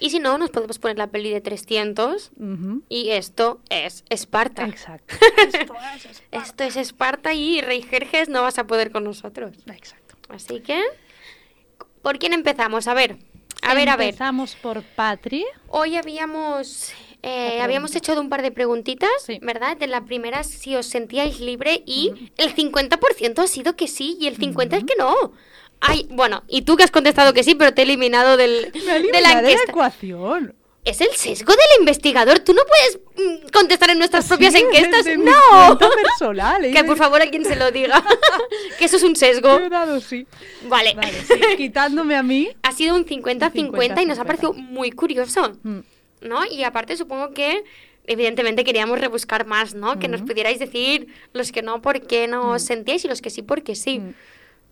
Y 0.00 0.08
si 0.08 0.18
no, 0.18 0.38
nos 0.38 0.48
podemos 0.48 0.78
poner 0.78 0.96
la 0.96 1.08
peli 1.08 1.30
de 1.30 1.42
300 1.42 2.32
Ujú. 2.40 2.82
y 2.88 3.10
esto 3.10 3.60
es 3.68 4.02
Esparta. 4.08 4.64
Exacto. 4.66 5.14
Esto 5.36 5.54
es 5.60 6.04
Esparta. 6.06 6.18
Esto 6.32 6.64
es 6.64 6.76
Esparta 6.76 7.34
y 7.34 7.60
Rey 7.60 7.82
Jerjes 7.82 8.30
no 8.30 8.40
vas 8.42 8.58
a 8.58 8.66
poder 8.66 8.90
con 8.92 9.04
nosotros. 9.04 9.58
Exacto. 9.66 10.16
Así 10.30 10.60
que, 10.60 10.82
¿por 12.02 12.18
quién 12.18 12.32
empezamos? 12.32 12.88
A 12.88 12.94
ver, 12.94 13.18
a 13.62 13.74
ver, 13.74 13.90
a 13.90 13.96
ver. 13.96 14.08
Empezamos 14.08 14.56
por 14.56 14.82
Patri. 14.82 15.44
Hoy 15.68 15.96
habíamos, 15.96 16.92
eh, 17.22 17.60
habíamos 17.60 17.94
hecho 17.94 18.18
un 18.18 18.30
par 18.30 18.40
de 18.40 18.52
preguntitas, 18.52 19.10
Sí. 19.26 19.38
¿verdad? 19.42 19.76
De 19.76 19.86
la 19.86 20.06
primera, 20.06 20.44
si 20.44 20.76
os 20.76 20.86
sentíais 20.86 21.40
libre 21.40 21.82
y 21.84 22.32
el 22.38 22.54
50% 22.54 23.42
ha 23.42 23.46
sido 23.46 23.76
que 23.76 23.86
sí 23.86 24.16
y 24.18 24.28
el 24.28 24.38
50% 24.38 24.76
es 24.78 24.84
que 24.84 24.94
no. 24.98 25.14
Ay, 25.80 26.06
bueno, 26.10 26.42
y 26.48 26.62
tú 26.62 26.76
que 26.76 26.84
has 26.84 26.90
contestado 26.90 27.32
que 27.32 27.42
sí, 27.42 27.54
pero 27.54 27.72
te 27.72 27.82
he 27.82 27.84
eliminado 27.84 28.36
del, 28.36 28.70
Me 28.74 28.80
ha 28.80 28.82
de 28.82 28.86
la 28.92 28.96
eliminado 28.96 29.12
de 29.12 29.20
la 29.20 29.50
encuesta. 29.50 29.70
ecuación. 29.70 30.54
Es 30.82 31.00
el 31.02 31.10
sesgo 31.10 31.52
del 31.52 31.80
investigador. 31.80 32.38
Tú 32.38 32.54
no 32.54 32.62
puedes 32.64 33.00
mm, 33.16 33.48
contestar 33.52 33.90
en 33.90 33.98
nuestras 33.98 34.26
propias 34.26 34.54
encuestas. 34.54 35.04
No. 35.18 35.78
personal. 35.78 36.64
¿eh? 36.66 36.72
Que 36.72 36.84
por 36.84 36.96
favor 36.96 37.20
alguien 37.20 37.44
se 37.44 37.54
lo 37.54 37.70
diga. 37.70 38.02
que 38.78 38.86
eso 38.86 38.96
es 38.96 39.02
un 39.02 39.14
sesgo. 39.14 39.58
He 39.58 39.68
dado 39.68 40.00
sí. 40.00 40.26
Vale. 40.62 40.94
Vale, 40.94 41.12
sí. 41.12 41.56
Quitándome 41.58 42.16
a 42.16 42.22
mí. 42.22 42.48
Ha 42.62 42.72
sido 42.72 42.96
un 42.96 43.04
50-50 43.04 44.02
y 44.02 44.06
nos 44.06 44.18
ha 44.18 44.22
50-50. 44.22 44.26
parecido 44.26 44.52
muy 44.54 44.90
curioso. 44.90 45.52
Mm. 45.62 45.80
¿no? 46.22 46.46
Y 46.46 46.64
aparte 46.64 46.96
supongo 46.96 47.32
que 47.32 47.64
evidentemente 48.06 48.64
queríamos 48.64 48.98
rebuscar 49.00 49.46
más, 49.46 49.74
¿no? 49.74 49.98
Que 49.98 50.08
nos 50.08 50.22
pudierais 50.22 50.58
decir 50.58 51.08
los 51.32 51.52
que 51.52 51.62
no, 51.62 51.82
por 51.82 52.06
qué 52.06 52.26
no 52.26 52.52
os 52.52 52.62
sentíais 52.62 53.04
y 53.04 53.08
los 53.08 53.22
que 53.22 53.30
sí, 53.30 53.42
porque 53.42 53.74
sí. 53.74 54.00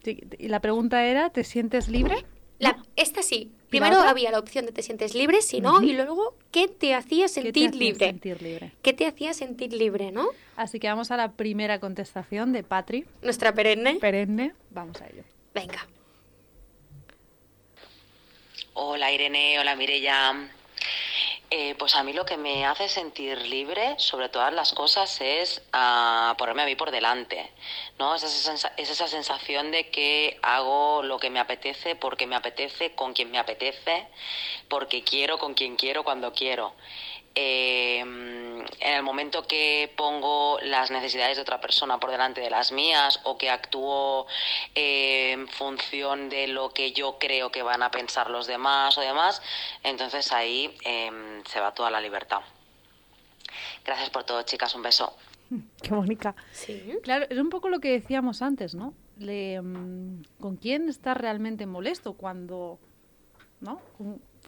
Sí, 0.05 0.21
Y 0.39 0.49
la 0.49 0.61
pregunta 0.61 1.05
era, 1.07 1.31
¿te 1.31 1.45
sientes 1.45 1.89
libre? 1.89 2.25
La- 2.59 2.83
esta 2.97 3.23
sí. 3.23 3.37
¿Y 3.37 3.47
la 3.47 3.69
Primero 3.69 3.97
había 4.01 4.31
la 4.31 4.39
opción 4.39 4.65
de 4.67 4.73
te 4.73 4.83
sientes 4.83 5.15
libre, 5.15 5.43
si 5.43 5.61
no, 5.61 5.83
y 5.83 5.93
luego 5.93 6.35
¿qué 6.51 6.69
te 6.69 6.95
hacía 6.95 7.27
¿Qué 7.27 7.33
te 7.35 7.41
sentir 7.43 7.69
hacía 7.69 7.79
libre? 7.81 8.07
sentir 8.07 8.43
libre? 8.43 8.73
¿Qué 8.83 8.93
te 8.95 9.07
hacía 9.07 9.35
sentir 9.35 9.73
libre, 9.75 10.11
no? 10.11 10.29
Así 10.57 10.81
que 10.81 10.89
vamos 10.89 11.11
a 11.11 11.17
la 11.19 11.33
primera 11.33 11.79
contestación 11.79 12.53
de 12.53 12.63
Patri, 12.63 13.05
Nuestra 13.23 13.53
perenne. 13.53 13.97
perenne. 13.97 14.55
Vamos 14.71 15.01
a 15.03 15.07
ello. 15.07 15.23
Venga. 15.55 15.87
Hola 18.75 19.13
Irene, 19.13 19.59
hola 19.61 19.77
Mirella. 19.77 20.49
Eh, 21.51 21.75
pues 21.79 21.95
a 21.95 22.03
mí 22.03 22.13
lo 22.13 22.27
que 22.27 22.37
me 22.37 22.67
hace 22.67 22.91
sentir 22.91 23.39
libre 23.47 23.95
sobre 23.99 24.29
todas 24.29 24.53
las 24.53 24.75
cosas 24.75 25.19
es 25.23 25.63
ah, 25.73 26.35
ponerme 26.37 26.63
a 26.63 26.67
mí 26.67 26.77
por 26.77 26.91
delante, 26.91 27.51
¿no? 27.99 28.15
Es 28.15 28.23
esa, 28.23 28.73
es 28.77 28.91
esa 28.91 29.09
sensación 29.09 29.71
de 29.71 29.89
que 29.89 30.39
hago 30.43 31.03
lo 31.03 31.19
que 31.19 31.31
me 31.31 31.41
apetece 31.41 31.97
porque 31.97 32.27
me 32.27 32.37
apetece, 32.37 32.95
con 32.95 33.15
quien 33.15 33.31
me 33.31 33.39
apetece, 33.39 34.09
porque 34.69 35.03
quiero, 35.03 35.39
con 35.39 35.55
quien 35.55 35.77
quiero, 35.77 36.05
cuando 36.05 36.35
quiero. 36.35 36.75
Eh, 37.35 38.05
en 38.81 38.95
el 38.95 39.03
momento 39.03 39.47
que 39.47 39.93
pongo 39.97 40.59
las 40.63 40.91
necesidades 40.91 41.37
de 41.37 41.43
otra 41.43 41.61
persona 41.61 41.99
por 41.99 42.11
delante 42.11 42.41
de 42.41 42.51
las 42.51 42.73
mías 42.73 43.21
o 43.25 43.39
que 43.39 43.51
actúo 43.51 44.27
eh, 44.75 45.33
en 45.33 45.49
función 45.49 46.29
de 46.29 46.49
lo 46.49 46.71
que 46.71 46.93
yo 46.93 47.19
creo 47.19 47.51
que 47.51 47.63
van 47.63 47.83
a 47.83 47.91
pensar 47.91 48.31
los 48.31 48.47
demás 48.47 48.97
o 48.99 49.01
demás, 49.01 49.43
entonces 49.83 50.33
ahí 50.33 50.75
eh, 50.85 51.43
se 51.47 51.61
va 51.61 51.75
toda 51.75 51.91
la 51.91 52.01
libertad. 52.01 52.41
Gracias 53.85 54.11
por 54.11 54.25
todo, 54.25 54.43
chicas. 54.43 54.75
Un 54.75 54.83
beso. 54.83 55.15
Qué 55.83 55.95
bonita. 55.95 56.35
Sí. 56.53 56.99
Claro, 57.03 57.27
es 57.29 57.39
un 57.39 57.51
poco 57.51 57.69
lo 57.69 57.81
que 57.81 57.91
decíamos 57.91 58.43
antes, 58.43 58.75
¿no? 58.75 58.95
Le, 59.19 59.61
mm, 59.61 60.23
¿Con 60.41 60.57
quién 60.57 60.89
estás 60.89 61.17
realmente 61.17 61.67
molesto 61.67 62.13
cuando, 62.13 62.79
¿no? 63.61 63.81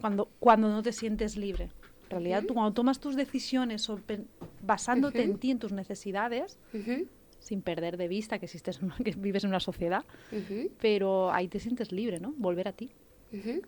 Cuando, 0.01 0.29
cuando 0.39 0.69
no 0.69 0.83
te 0.83 0.93
sientes 0.93 1.37
libre. 1.37 1.71
En 2.11 2.17
realidad, 2.17 2.43
tú 2.47 2.55
cuando 2.55 2.73
tomas 2.73 2.99
tus 2.99 3.15
decisiones 3.15 3.89
basándote 4.63 5.23
en 5.23 5.39
ti, 5.39 5.51
en 5.53 5.59
tus 5.61 5.73
necesidades, 5.73 6.59
sin 7.39 7.63
perder 7.63 7.97
de 7.97 8.09
vista 8.09 8.39
que, 8.39 8.47
existes 8.47 8.83
una- 8.83 8.97
que 8.97 9.13
vives 9.13 9.45
en 9.45 9.51
una 9.51 9.61
sociedad, 9.61 10.05
pero 10.81 11.33
ahí 11.33 11.49
te 11.49 11.61
sientes 11.61 11.93
libre, 11.93 12.19
¿no? 12.21 12.35
Volver 12.37 12.69
a 12.69 12.73
ti. 12.73 12.91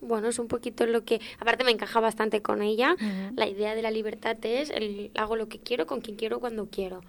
Bueno, 0.01 0.27
es 0.27 0.39
un 0.39 0.49
poquito 0.49 0.85
lo 0.85 1.05
que... 1.05 1.21
Aparte 1.39 1.63
me 1.63 1.71
encaja 1.71 2.01
bastante 2.01 2.41
con 2.41 2.61
ella. 2.61 2.97
La 3.37 3.47
idea 3.47 3.75
de 3.75 3.81
la 3.81 3.91
libertad 3.91 4.35
es 4.43 4.69
el 4.69 5.09
hago 5.15 5.37
lo 5.37 5.47
que 5.47 5.59
quiero, 5.59 5.85
con 5.85 6.01
quien 6.01 6.17
quiero, 6.17 6.41
cuando 6.41 6.67
quiero. 6.69 6.99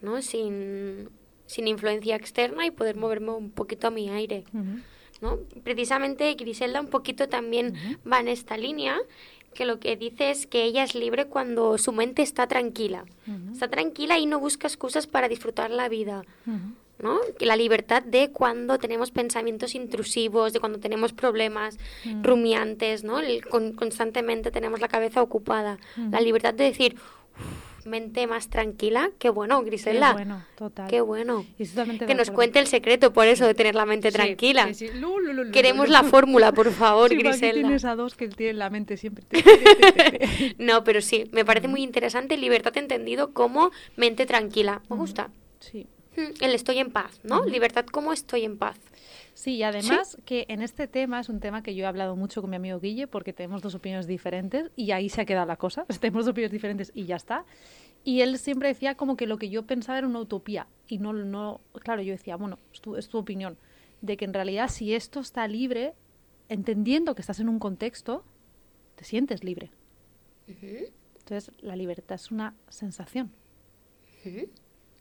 ¿no? 0.00 0.22
Sin, 0.22 1.08
sin 1.46 1.66
influencia 1.66 2.14
externa 2.14 2.64
y 2.66 2.70
poder 2.70 2.94
moverme 2.96 3.32
un 3.32 3.50
poquito 3.50 3.88
a 3.88 3.90
mi 3.90 4.10
aire. 4.10 4.44
¿no? 5.20 5.40
Precisamente 5.64 6.32
Griselda 6.34 6.80
un 6.80 6.86
poquito 6.86 7.28
también 7.28 7.74
va 8.10 8.20
en 8.20 8.28
esta 8.28 8.56
línea, 8.56 8.96
que 9.54 9.64
lo 9.64 9.80
que 9.80 9.96
dice 9.96 10.30
es 10.30 10.46
que 10.46 10.62
ella 10.64 10.84
es 10.84 10.94
libre 10.94 11.26
cuando 11.26 11.78
su 11.78 11.92
mente 11.92 12.22
está 12.22 12.46
tranquila. 12.46 13.04
Está 13.52 13.68
tranquila 13.68 14.18
y 14.18 14.26
no 14.26 14.38
busca 14.38 14.66
excusas 14.68 15.06
para 15.06 15.28
disfrutar 15.28 15.70
la 15.70 15.88
vida. 15.88 16.22
¿no? 17.00 17.20
La 17.38 17.54
libertad 17.54 18.02
de 18.02 18.30
cuando 18.32 18.76
tenemos 18.78 19.12
pensamientos 19.12 19.76
intrusivos, 19.76 20.52
de 20.52 20.58
cuando 20.58 20.80
tenemos 20.80 21.12
problemas 21.12 21.78
Mm. 22.04 22.24
rumiantes, 22.24 23.04
¿no? 23.04 23.20
El- 23.20 23.44
con- 23.46 23.72
constantemente 23.72 24.50
tenemos 24.50 24.80
la 24.80 24.88
cabeza 24.88 25.22
ocupada. 25.22 25.78
La 26.10 26.20
libertad 26.20 26.54
de 26.54 26.64
decir, 26.64 26.96
"Uf, 26.96 27.67
mente 27.88 28.26
más 28.26 28.48
tranquila, 28.50 29.10
qué 29.18 29.30
bueno, 29.30 29.62
Griselda. 29.62 30.08
Qué 30.10 30.12
bueno, 30.14 30.44
total. 30.56 30.88
Qué 30.88 31.00
bueno. 31.00 31.44
Que 32.06 32.14
nos 32.14 32.30
cuente 32.30 32.58
el 32.60 32.66
secreto 32.68 33.12
por 33.12 33.26
eso 33.26 33.46
de 33.46 33.54
tener 33.54 33.74
la 33.74 33.84
mente 33.86 34.12
tranquila. 34.12 34.66
sí, 34.68 34.88
sí. 34.88 34.98
Lu, 34.98 35.18
lu, 35.18 35.32
lu, 35.32 35.44
lu, 35.44 35.50
Queremos 35.50 35.88
la 35.88 36.04
fórmula, 36.04 36.52
por 36.52 36.70
favor, 36.72 37.08
Sí, 37.08 37.16
porque 37.16 37.28
aquí 37.30 37.38
Griselda. 37.38 37.60
tienes 37.68 37.84
a 37.84 37.96
dos 37.96 38.14
que 38.14 38.28
tienen 38.28 38.58
la 38.58 38.70
mente 38.70 38.96
siempre. 38.96 39.24
te, 39.28 39.42
te, 39.42 39.52
te, 39.52 39.92
te, 39.92 40.10
te. 40.10 40.54
No, 40.58 40.84
pero 40.84 41.00
sí, 41.00 41.24
me 41.32 41.44
parece 41.44 41.68
muy 41.68 41.82
interesante 41.82 42.36
libertad 42.36 42.76
entendido 42.76 43.32
como 43.32 43.70
mente 43.96 44.26
tranquila. 44.26 44.82
Me 44.88 44.96
gusta. 44.96 45.30
Sí. 45.60 45.86
Mm, 46.16 46.42
El 46.44 46.54
estoy 46.54 46.78
en 46.78 46.90
paz, 46.90 47.20
¿no? 47.22 47.44
Libertad 47.44 47.84
como 47.86 48.12
estoy 48.12 48.44
en 48.44 48.58
paz. 48.58 48.76
Sí, 49.38 49.54
y 49.54 49.62
además 49.62 50.18
que 50.24 50.46
en 50.48 50.62
este 50.62 50.88
tema 50.88 51.20
es 51.20 51.28
un 51.28 51.38
tema 51.38 51.62
que 51.62 51.72
yo 51.72 51.84
he 51.84 51.86
hablado 51.86 52.16
mucho 52.16 52.40
con 52.40 52.50
mi 52.50 52.56
amigo 52.56 52.80
Guille 52.80 53.06
porque 53.06 53.32
tenemos 53.32 53.62
dos 53.62 53.76
opiniones 53.76 54.08
diferentes 54.08 54.72
y 54.74 54.90
ahí 54.90 55.08
se 55.08 55.20
ha 55.20 55.26
quedado 55.26 55.46
la 55.46 55.56
cosa. 55.56 55.86
Tenemos 56.00 56.24
dos 56.24 56.32
opiniones 56.32 56.50
diferentes 56.50 56.90
y 56.92 57.04
ya 57.04 57.14
está. 57.14 57.44
Y 58.02 58.22
él 58.22 58.36
siempre 58.38 58.66
decía 58.66 58.96
como 58.96 59.16
que 59.16 59.28
lo 59.28 59.38
que 59.38 59.48
yo 59.48 59.64
pensaba 59.64 59.96
era 59.96 60.08
una 60.08 60.18
utopía 60.18 60.66
y 60.88 60.98
no, 60.98 61.12
no 61.12 61.60
claro, 61.84 62.02
yo 62.02 62.10
decía, 62.10 62.34
bueno, 62.34 62.58
es 62.72 62.80
tu, 62.80 62.96
es 62.96 63.08
tu 63.08 63.16
opinión, 63.16 63.56
de 64.00 64.16
que 64.16 64.24
en 64.24 64.34
realidad 64.34 64.68
si 64.70 64.92
esto 64.92 65.20
está 65.20 65.46
libre, 65.46 65.94
entendiendo 66.48 67.14
que 67.14 67.20
estás 67.20 67.38
en 67.38 67.48
un 67.48 67.60
contexto, 67.60 68.24
te 68.96 69.04
sientes 69.04 69.44
libre. 69.44 69.70
Entonces, 70.48 71.52
la 71.60 71.76
libertad 71.76 72.16
es 72.16 72.32
una 72.32 72.56
sensación. 72.70 73.30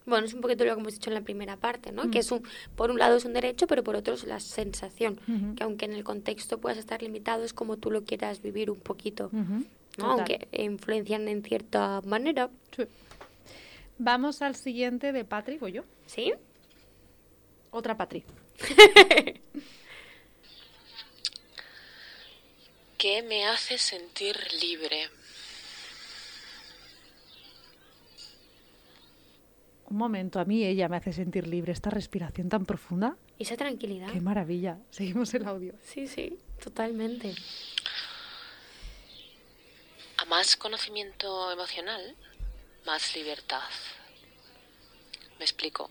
Bueno, 0.08 0.26
es 0.26 0.34
un 0.34 0.40
poquito 0.40 0.64
lo 0.64 0.74
que 0.74 0.80
hemos 0.80 0.94
dicho 0.94 1.10
en 1.10 1.16
la 1.16 1.22
primera 1.22 1.58
parte, 1.58 1.92
¿no? 1.92 2.06
Mm. 2.06 2.12
Que 2.12 2.20
es 2.20 2.32
un, 2.32 2.42
por 2.78 2.92
un 2.92 2.98
lado 2.98 3.18
es 3.18 3.26
un 3.26 3.34
derecho, 3.34 3.68
pero 3.68 3.84
por 3.84 3.98
otro 3.98 4.14
es 4.14 4.24
la 4.24 4.40
sensación. 4.40 5.20
Que 5.58 5.64
aunque 5.64 5.84
en 5.84 5.92
el 5.92 6.06
contexto 6.06 6.60
puedas 6.60 6.78
estar 6.78 7.02
limitado, 7.04 7.44
es 7.44 7.52
como 7.54 7.76
tú 7.76 7.92
lo 7.92 8.06
quieras 8.06 8.42
vivir 8.42 8.72
un 8.72 8.80
poquito. 8.80 9.26
Ujú, 9.26 9.36
¿no? 9.38 9.66
total. 9.98 10.10
Aunque 10.12 10.48
influencian 10.54 11.28
en 11.28 11.44
cierta 11.44 12.02
manera. 12.06 12.50
Sí. 12.76 12.84
Vamos 14.00 14.42
al 14.42 14.56
siguiente 14.56 15.12
de 15.12 15.26
Patrick, 15.26 15.62
o 15.62 15.68
yo. 15.68 15.84
¿Sí? 16.06 16.34
Otra 17.72 17.98
Patrick. 17.98 18.24
¿Qué 22.98 23.24
me 23.24 23.46
hace 23.46 23.78
sentir 23.78 24.38
libre? 24.62 25.10
Un 29.90 29.98
momento, 29.98 30.40
a 30.40 30.46
mí 30.46 30.66
ella 30.66 30.90
me 30.90 30.98
hace 30.98 31.14
sentir 31.14 31.48
libre. 31.48 31.72
Esta 31.72 31.90
respiración 31.90 32.50
tan 32.50 32.66
profunda. 32.66 33.16
Y 33.40 33.44
esa 33.44 33.56
tranquilidad. 33.56 34.12
Qué 34.12 34.20
maravilla. 34.20 34.80
Seguimos 34.90 35.34
el 35.34 35.48
audio. 35.48 35.74
Sí, 35.82 36.08
sí, 36.08 36.38
totalmente. 36.62 37.34
A 40.18 40.26
más 40.26 40.58
conocimiento 40.58 41.52
emocional, 41.52 42.16
más 42.86 43.16
libertad. 43.16 43.62
Me 45.40 45.46
explico. 45.46 45.90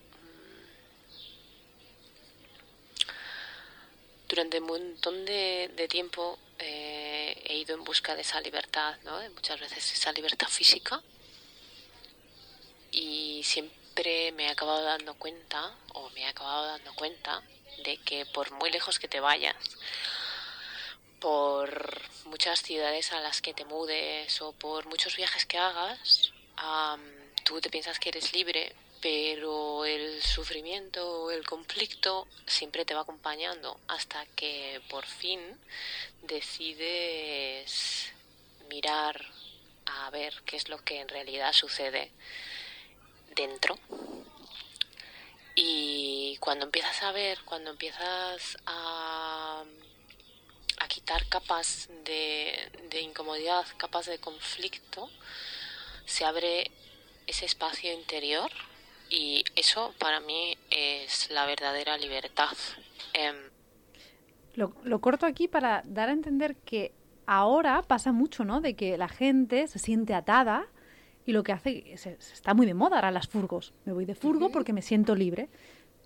Durante 4.29 4.59
un 4.59 4.67
montón 4.67 5.25
de, 5.25 5.71
de 5.75 5.87
tiempo 5.87 6.37
eh, 6.59 7.41
he 7.45 7.57
ido 7.57 7.75
en 7.75 7.83
busca 7.83 8.13
de 8.13 8.21
esa 8.21 8.41
libertad, 8.41 8.95
¿no? 9.05 9.17
De 9.17 9.29
muchas 9.29 9.59
veces 9.59 9.91
esa 9.91 10.11
libertad 10.11 10.49
física. 10.49 11.01
Y 12.91 13.41
siempre 13.43 13.76
me 14.03 14.45
he 14.45 14.49
acabado 14.49 14.83
dando 14.83 15.15
cuenta, 15.15 15.75
o 15.93 16.09
me 16.11 16.21
he 16.21 16.27
acabado 16.27 16.67
dando 16.67 16.93
cuenta, 16.93 17.41
de 17.83 17.97
que 17.97 18.27
por 18.27 18.51
muy 18.51 18.69
lejos 18.69 18.99
que 18.99 19.07
te 19.07 19.19
vayas, 19.19 19.55
por 21.19 22.01
muchas 22.25 22.61
ciudades 22.61 23.11
a 23.11 23.21
las 23.21 23.41
que 23.41 23.55
te 23.55 23.65
mudes 23.65 24.39
o 24.41 24.51
por 24.51 24.85
muchos 24.85 25.15
viajes 25.15 25.47
que 25.47 25.57
hagas, 25.57 26.31
am, 26.57 27.01
tú 27.43 27.59
te 27.59 27.71
piensas 27.71 27.99
que 27.99 28.09
eres 28.09 28.33
libre, 28.33 28.75
pero 29.01 29.83
el 29.85 30.21
sufrimiento 30.21 31.23
o 31.23 31.31
el 31.31 31.43
conflicto 31.43 32.27
siempre 32.45 32.85
te 32.85 32.93
va 32.93 33.01
acompañando 33.01 33.79
hasta 33.87 34.27
que 34.35 34.79
por 34.89 35.07
fin 35.07 35.39
decides 36.21 38.11
mirar 38.69 39.25
a 39.85 40.09
ver 40.11 40.35
qué 40.45 40.55
es 40.55 40.69
lo 40.69 40.77
que 40.83 40.99
en 40.99 41.07
realidad 41.07 41.53
sucede 41.53 42.11
dentro. 43.37 43.77
Y 45.55 46.37
cuando 46.39 46.65
empiezas 46.65 47.01
a 47.03 47.11
ver, 47.13 47.39
cuando 47.45 47.71
empiezas 47.71 48.57
a 48.65 49.63
a 50.79 50.87
quitar 50.87 51.27
capas 51.27 51.89
de, 52.05 52.53
de 52.89 53.01
incomodidad, 53.01 53.65
capas 53.77 54.05
de 54.05 54.19
conflicto, 54.19 55.09
se 56.05 56.23
abre 56.23 56.71
ese 57.25 57.45
espacio 57.45 57.91
interior 57.91 58.49
y 59.09 59.43
eso 59.55 59.93
para 59.99 60.19
mí 60.19 60.57
es 60.69 61.29
la 61.31 61.45
verdadera 61.45 61.97
libertad. 61.97 62.55
Em, 63.13 63.35
Lo, 64.53 64.73
lo 64.83 64.99
corto 64.99 65.25
aquí 65.25 65.47
para 65.47 65.81
dar 65.85 66.09
a 66.09 66.13
entender 66.13 66.55
que 66.57 66.93
ahora 67.25 67.81
pasa 67.81 68.11
mucho, 68.11 68.43
¿no? 68.45 68.61
De 68.61 68.75
que 68.75 68.97
la 68.97 69.09
gente 69.09 69.67
se 69.67 69.79
siente 69.79 70.13
atada 70.13 70.67
y 71.27 71.33
lo 71.33 71.43
que 71.43 71.51
hace, 71.51 71.83
se, 71.97 72.15
se 72.19 72.33
está 72.33 72.55
muy 72.55 72.65
de 72.65 72.73
moda 72.73 72.95
ahora 72.95 73.11
las 73.11 73.27
furgos. 73.27 73.73
Me 73.85 73.93
voy 73.93 74.05
de 74.05 74.15
furgo 74.15 74.47
porque 74.53 74.73
me 74.73 74.81
siento 74.81 75.13
libre. 75.13 75.49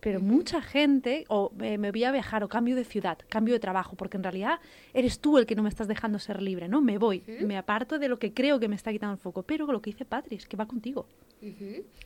Pero 0.02 0.20
mucha 0.20 0.64
gente, 0.64 1.26
o 1.30 1.52
eh, 1.62 1.78
me 1.78 1.92
voy 1.92 2.04
a 2.06 2.12
viajar, 2.12 2.44
o 2.44 2.50
cambio 2.50 2.76
de 2.76 2.84
ciudad, 2.84 3.20
cambio 3.30 3.54
de 3.54 3.60
trabajo, 3.60 3.96
porque 3.96 4.18
en 4.18 4.24
realidad 4.24 4.60
eres 4.96 5.20
tú 5.20 5.38
el 5.38 5.46
que 5.46 5.54
no 5.54 5.62
me 5.62 5.70
estás 5.70 5.88
dejando 5.88 6.18
ser 6.18 6.42
libre, 6.42 6.68
¿no? 6.68 6.82
Me 6.82 6.98
voy, 6.98 7.22
me 7.46 7.56
aparto 7.56 8.00
de 8.00 8.08
lo 8.08 8.18
que 8.18 8.34
creo 8.34 8.60
que 8.60 8.68
me 8.68 8.76
está 8.76 8.92
quitando 8.92 9.14
el 9.14 9.20
foco. 9.20 9.44
Pero 9.44 9.68
lo 9.72 9.80
que 9.80 9.92
dice 9.92 10.04
Patri 10.04 10.38
es 10.38 10.48
que 10.48 10.58
va 10.58 10.66
contigo. 10.66 11.06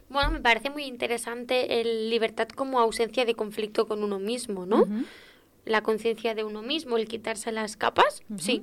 Bueno, 0.10 0.30
me 0.32 0.42
parece 0.42 0.70
muy 0.70 0.84
interesante 0.84 1.80
el 1.80 2.10
libertad 2.10 2.50
como 2.50 2.80
ausencia 2.82 3.24
de 3.24 3.34
conflicto 3.34 3.88
con 3.88 4.04
uno 4.04 4.20
mismo, 4.20 4.66
¿no? 4.66 4.86
La 5.64 5.82
conciencia 5.82 6.36
de 6.36 6.44
uno 6.44 6.62
mismo, 6.64 6.98
el 6.98 7.08
quitarse 7.08 7.54
las 7.54 7.78
capas, 7.78 8.24
sí. 8.38 8.62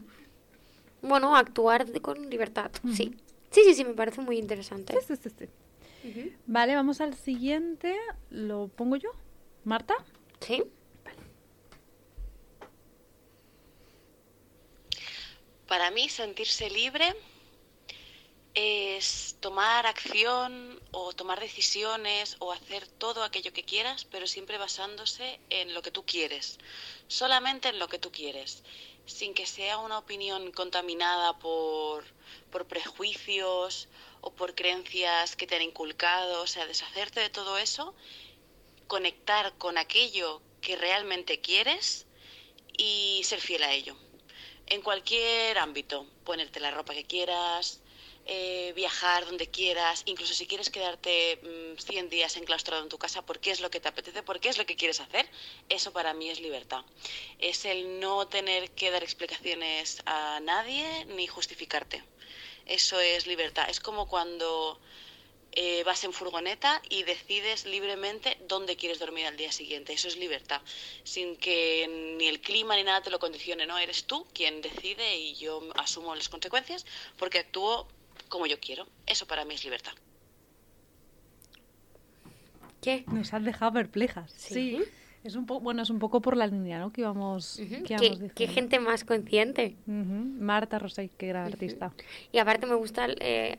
Bueno, 1.01 1.37
actuar 1.37 1.87
de- 1.87 2.01
con 2.01 2.29
libertad, 2.29 2.71
sí. 2.93 3.15
Sí, 3.53 3.63
sí, 3.65 3.75
sí, 3.75 3.85
me 3.85 3.95
parece 3.95 4.21
muy 4.23 4.39
interesante. 4.39 4.99
Sí, 5.01 5.15
sí, 5.15 5.23
sí, 5.23 5.31
sí. 5.39 6.37
Vale, 6.47 6.75
vamos 6.75 7.01
al 7.01 7.15
siguiente. 7.15 7.97
¿Lo 8.31 8.69
pongo 8.69 8.97
yo? 8.97 9.11
¿Marta? 9.65 9.95
Sí. 10.41 10.65
Para 15.69 15.91
mí 15.91 16.09
sentirse 16.09 16.69
libre 16.71 17.15
es 18.55 19.37
tomar 19.41 19.87
acción 19.87 20.81
o 20.91 21.13
tomar 21.13 21.41
decisiones 21.41 22.37
o 22.41 22.53
hacer 22.53 22.87
todo 22.87 23.23
aquello 23.23 23.53
que 23.53 23.65
quieras, 23.65 24.05
pero 24.05 24.27
siempre 24.27 24.59
basándose 24.59 25.41
en 25.49 25.73
lo 25.73 25.83
que 25.83 25.91
tú 25.91 26.05
quieres, 26.05 26.59
solamente 27.07 27.71
en 27.71 27.79
lo 27.79 27.89
que 27.89 27.99
tú 27.99 28.13
quieres, 28.13 28.63
sin 29.07 29.33
que 29.33 29.47
sea 29.47 29.79
una 29.79 29.99
opinión 29.99 30.53
contaminada 30.53 31.39
por, 31.39 32.05
por 32.51 32.67
prejuicios 32.67 33.89
o 34.21 34.33
por 34.33 34.55
creencias 34.55 35.37
que 35.37 35.47
te 35.47 35.57
han 35.57 35.63
inculcado, 35.63 36.43
o 36.43 36.47
sea, 36.47 36.67
deshacerte 36.67 37.21
de 37.21 37.31
todo 37.31 37.59
eso, 37.59 37.95
conectar 38.87 39.57
con 39.59 39.79
aquello 39.79 40.43
que 40.61 40.77
realmente 40.77 41.41
quieres 41.41 42.07
y 42.77 43.23
ser 43.25 43.41
fiel 43.41 43.63
a 43.63 43.73
ello 43.73 43.97
en 44.67 44.81
cualquier 44.81 45.59
ámbito, 45.59 46.07
ponerte 46.25 46.61
la 46.61 46.71
ropa 46.71 46.95
que 46.95 47.05
quieras, 47.05 47.81
eh, 48.25 48.73
viajar 48.75 49.27
donde 49.27 49.51
quieras, 49.51 50.03
incluso 50.07 50.33
si 50.33 50.47
quieres 50.47 50.71
quedarte 50.71 51.41
mm, 51.43 51.79
100 51.79 52.09
días 52.09 52.37
enclaustrado 52.37 52.83
en 52.83 52.89
tu 52.89 52.97
casa 52.97 53.21
porque 53.21 53.51
es 53.51 53.61
lo 53.61 53.71
que 53.71 53.81
te 53.81 53.89
apetece, 53.89 54.23
porque 54.23 54.49
es 54.49 54.59
lo 54.59 54.65
que 54.65 54.77
quieres 54.77 55.01
hacer, 55.01 55.29
eso 55.69 55.93
para 55.93 56.15
mí 56.15 56.31
es 56.31 56.41
libertad. 56.41 56.85
Es 57.39 57.65
el 57.65 58.01
no 58.01 58.29
tener 58.29 58.71
que 58.71 58.91
dar 58.91 59.03
explicaciones 59.03 60.03
a 60.07 60.41
nadie 60.41 61.05
ni 61.07 61.27
justificarte. 61.27 62.03
Eso 62.73 62.99
es 62.99 63.27
libertad. 63.27 63.69
Es 63.69 63.81
como 63.81 64.09
cuando 64.09 64.81
eh, 65.53 65.83
vas 65.85 66.05
en 66.05 66.15
furgoneta 66.15 66.81
y 66.89 67.03
decides 67.03 67.67
libremente 67.67 68.39
dónde 68.49 68.77
quieres 68.77 68.99
dormir 68.99 69.27
al 69.27 69.37
día 69.37 69.53
siguiente. 69.53 69.93
Eso 69.93 70.09
es 70.09 70.17
libertad, 70.17 70.63
sin 71.05 71.37
que 71.37 72.17
ni 72.17 72.29
el 72.29 72.41
clima 72.41 72.75
ni 72.77 72.85
nada 72.85 73.03
te 73.03 73.11
lo 73.11 73.19
condicione, 73.19 73.67
¿no? 73.67 73.77
Eres 73.77 74.05
tú 74.05 74.27
quien 74.33 74.63
decide 74.63 75.19
y 75.19 75.35
yo 75.35 75.61
asumo 75.77 76.15
las 76.15 76.31
consecuencias 76.31 76.87
porque 77.19 77.41
actúo 77.41 77.89
como 78.31 78.47
yo 78.47 78.59
quiero. 78.59 78.87
Eso 79.05 79.27
para 79.27 79.45
mí 79.45 79.55
es 79.55 79.65
libertad. 79.65 79.93
¿Qué? 82.81 83.05
Nos 83.09 83.35
han 83.35 83.45
dejado 83.45 83.75
perplejas. 83.75 84.33
Sí. 84.35 84.55
Sí. 84.55 84.85
Es 85.25 85.37
un 85.37 85.47
poco, 85.47 85.61
bueno, 85.61 85.83
es 85.83 85.91
un 85.91 85.99
poco 85.99 86.21
por 86.21 86.37
la 86.37 86.47
línea, 86.47 86.79
¿no? 86.79 86.93
Que 86.93 87.03
íbamos, 87.03 87.57
que 87.57 87.67
¿Qué, 87.83 87.95
íbamos 87.95 88.19
qué 88.19 88.29
diciendo. 88.29 88.55
gente 88.55 88.81
más 88.81 89.05
consciente. 89.05 89.77
Marta 89.87 90.79
Rosé, 90.79 91.11
qué 91.17 91.29
gran 91.29 91.47
artista. 91.47 91.93
Y 92.33 92.39
aparte 92.39 92.67
me 92.67 92.75
gusta 92.75 93.07
eh, 93.21 93.59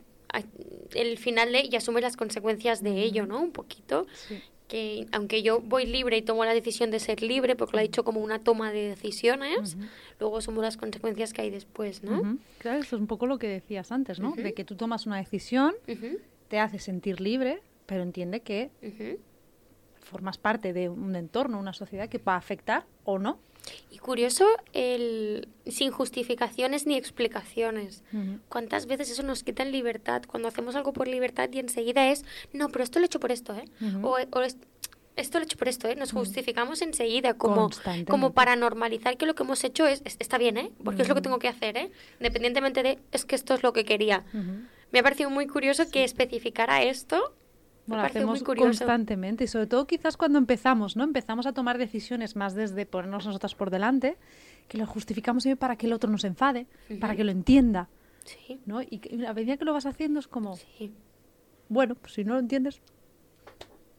el 0.94 1.16
final 1.18 1.52
de 1.52 1.68
y 1.70 1.76
asumes 1.76 2.02
las 2.02 2.16
consecuencias 2.16 2.82
de 2.82 3.02
ello, 3.02 3.26
¿no? 3.26 3.40
Un 3.40 3.52
poquito. 3.52 4.06
Sí. 4.28 4.42
que 4.68 5.06
aunque 5.12 5.42
yo 5.42 5.60
voy 5.60 5.84
libre 5.86 6.16
y 6.16 6.22
tomo 6.22 6.44
la 6.44 6.54
decisión 6.54 6.90
de 6.90 6.98
ser 6.98 7.22
libre, 7.22 7.54
porque 7.54 7.76
lo 7.76 7.80
he 7.80 7.82
dicho 7.82 8.02
como 8.02 8.20
una 8.20 8.38
toma 8.38 8.72
de 8.72 8.88
decisiones, 8.88 9.76
luego 10.18 10.40
somos 10.40 10.64
las 10.64 10.76
consecuencias 10.78 11.32
que 11.34 11.42
hay 11.42 11.50
después, 11.50 12.02
¿no? 12.02 12.38
Claro, 12.58 12.80
eso 12.80 12.96
es 12.96 13.00
un 13.00 13.06
poco 13.06 13.26
lo 13.26 13.38
que 13.38 13.46
decías 13.46 13.92
antes, 13.92 14.20
¿no? 14.20 14.32
De 14.32 14.54
que 14.54 14.64
tú 14.64 14.74
tomas 14.74 15.06
una 15.06 15.18
decisión, 15.18 15.74
te 16.48 16.58
hace 16.58 16.78
sentir 16.78 17.20
libre, 17.20 17.60
pero 17.86 18.02
entiende 18.02 18.40
que. 18.40 18.70
Formas 20.04 20.38
parte 20.38 20.72
de 20.72 20.88
un 20.88 21.16
entorno, 21.16 21.58
una 21.58 21.72
sociedad 21.72 22.08
que 22.08 22.18
va 22.18 22.34
a 22.34 22.38
afectar 22.38 22.84
o 23.04 23.18
no. 23.18 23.38
Y 23.90 23.96
curioso, 23.98 24.46
el 24.74 25.48
sin 25.66 25.90
justificaciones 25.90 26.86
ni 26.86 26.96
explicaciones. 26.96 28.02
¿Cuántas 28.50 28.86
veces 28.86 29.10
eso 29.10 29.22
nos 29.22 29.42
quita 29.42 29.62
en 29.62 29.72
libertad? 29.72 30.22
Cuando 30.26 30.48
hacemos 30.48 30.76
algo 30.76 30.92
por 30.92 31.08
libertad 31.08 31.48
y 31.50 31.58
enseguida 31.58 32.10
es, 32.10 32.24
no, 32.52 32.68
pero 32.68 32.84
esto 32.84 32.98
lo 32.98 33.04
he 33.04 33.06
hecho 33.06 33.20
por 33.20 33.32
esto, 33.32 33.54
¿eh? 33.54 33.64
O, 34.04 34.18
o 34.30 34.40
es- 34.42 34.58
esto 35.16 35.38
lo 35.38 35.44
he 35.44 35.46
hecho 35.46 35.56
por 35.56 35.68
esto, 35.68 35.88
¿eh? 35.88 35.96
Nos 35.96 36.12
justificamos 36.12 36.82
enseguida 36.82 37.34
como, 37.34 37.54
como 38.10 38.32
para 38.34 38.56
normalizar 38.56 39.16
que 39.16 39.24
lo 39.26 39.34
que 39.34 39.44
hemos 39.44 39.64
hecho 39.64 39.86
es, 39.86 40.02
es- 40.04 40.16
está 40.18 40.36
bien, 40.36 40.58
¿eh? 40.58 40.70
Porque 40.84 41.02
es 41.02 41.08
lo 41.08 41.14
que 41.14 41.22
tengo 41.22 41.38
que 41.38 41.48
hacer, 41.48 41.76
¿eh? 41.78 41.90
Independientemente 42.20 42.82
de, 42.82 42.98
es 43.12 43.24
que 43.24 43.34
esto 43.36 43.54
es 43.54 43.62
lo 43.62 43.72
que 43.72 43.84
quería. 43.86 44.24
Me 44.92 44.98
ha 44.98 45.02
parecido 45.02 45.30
muy 45.30 45.46
curioso 45.46 45.88
que 45.90 46.04
especificara 46.04 46.82
esto. 46.82 47.34
Bueno, 47.86 48.04
hacemos 48.04 48.42
muy 48.42 48.56
constantemente 48.56 49.44
y 49.44 49.46
sobre 49.46 49.66
todo 49.66 49.86
quizás 49.86 50.16
cuando 50.16 50.38
empezamos, 50.38 50.96
¿no? 50.96 51.04
Empezamos 51.04 51.46
a 51.46 51.52
tomar 51.52 51.76
decisiones 51.78 52.34
más 52.34 52.54
desde 52.54 52.86
ponernos 52.86 53.26
nosotras 53.26 53.54
por 53.54 53.70
delante, 53.70 54.16
que 54.68 54.78
lo 54.78 54.86
justificamos 54.86 55.42
siempre 55.42 55.60
para 55.60 55.76
que 55.76 55.86
el 55.86 55.92
otro 55.92 56.10
nos 56.10 56.24
enfade, 56.24 56.66
para 56.98 57.14
que 57.14 57.24
lo 57.24 57.30
entienda, 57.30 57.88
Sí, 58.24 58.58
¿no? 58.64 58.82
Y 58.82 59.00
a 59.26 59.34
medida 59.34 59.56
que 59.56 59.64
lo 59.64 59.72
vas 59.72 59.86
haciendo 59.86 60.18
es 60.18 60.28
como, 60.28 60.56
sí. 60.56 60.92
bueno, 61.68 61.94
pues 61.94 62.14
si 62.14 62.24
no 62.24 62.34
lo 62.34 62.40
entiendes, 62.40 62.80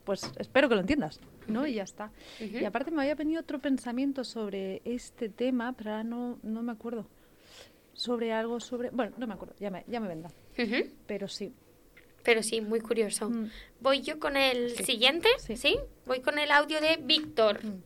pues 0.03 0.31
espero 0.38 0.67
que 0.67 0.75
lo 0.75 0.81
entiendas, 0.81 1.19
¿no? 1.47 1.65
Y 1.67 1.75
ya 1.75 1.83
está. 1.83 2.11
Y 2.39 2.63
aparte 2.65 2.91
me 2.91 3.01
había 3.01 3.15
venido 3.15 3.41
otro 3.41 3.59
pensamiento 3.59 4.23
sobre 4.23 4.81
este 4.83 5.29
tema, 5.29 5.73
pero 5.73 5.91
ahora 5.91 6.03
no, 6.03 6.39
no 6.43 6.63
me 6.63 6.71
acuerdo. 6.71 7.07
Sobre 7.93 8.33
algo 8.33 8.59
sobre... 8.59 8.89
Bueno, 8.89 9.13
no 9.17 9.27
me 9.27 9.33
acuerdo, 9.33 9.55
ya 9.59 9.69
me, 9.69 9.86
ya 9.88 9.99
me 9.99 10.07
vendrá. 10.07 10.31
Pero 11.07 11.27
sí. 11.27 11.53
Pero 12.26 12.41
sí, 12.43 12.59
muy 12.59 12.82
curioso. 12.82 13.30
Mm. 13.30 13.51
Voy 13.80 14.01
yo 14.01 14.19
con 14.19 14.36
el 14.36 14.76
Sí. 14.76 14.84
siguiente, 14.84 15.30
Sí. 15.38 15.55
¿sí? 15.55 15.78
Voy 16.05 16.19
con 16.21 16.39
el 16.39 16.51
audio 16.51 16.82
de 16.82 16.97
Víctor. 16.99 17.63
Mm. 17.63 17.84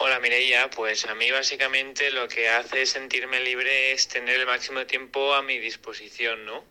Hola 0.00 0.20
Mireia, 0.20 0.68
pues 0.70 1.06
a 1.06 1.14
mí 1.14 1.30
básicamente 1.30 2.10
lo 2.12 2.28
que 2.28 2.48
hace 2.48 2.84
sentirme 2.86 3.40
libre 3.40 3.92
es 3.92 4.06
tener 4.08 4.38
el 4.38 4.46
máximo 4.46 4.78
de 4.80 4.86
tiempo 4.86 5.34
a 5.34 5.42
mi 5.42 5.58
disposición, 5.58 6.44
¿no? 6.44 6.64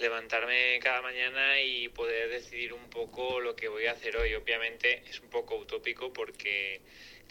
Levantarme 0.00 0.78
cada 0.80 1.02
mañana 1.02 1.60
y 1.60 1.88
poder 1.88 2.28
decidir 2.30 2.72
un 2.72 2.88
poco 2.88 3.40
lo 3.40 3.54
que 3.56 3.68
voy 3.68 3.86
a 3.86 3.92
hacer 3.92 4.16
hoy. 4.16 4.34
Obviamente 4.34 5.02
es 5.08 5.20
un 5.20 5.28
poco 5.30 5.56
utópico 5.56 6.12
porque, 6.12 6.80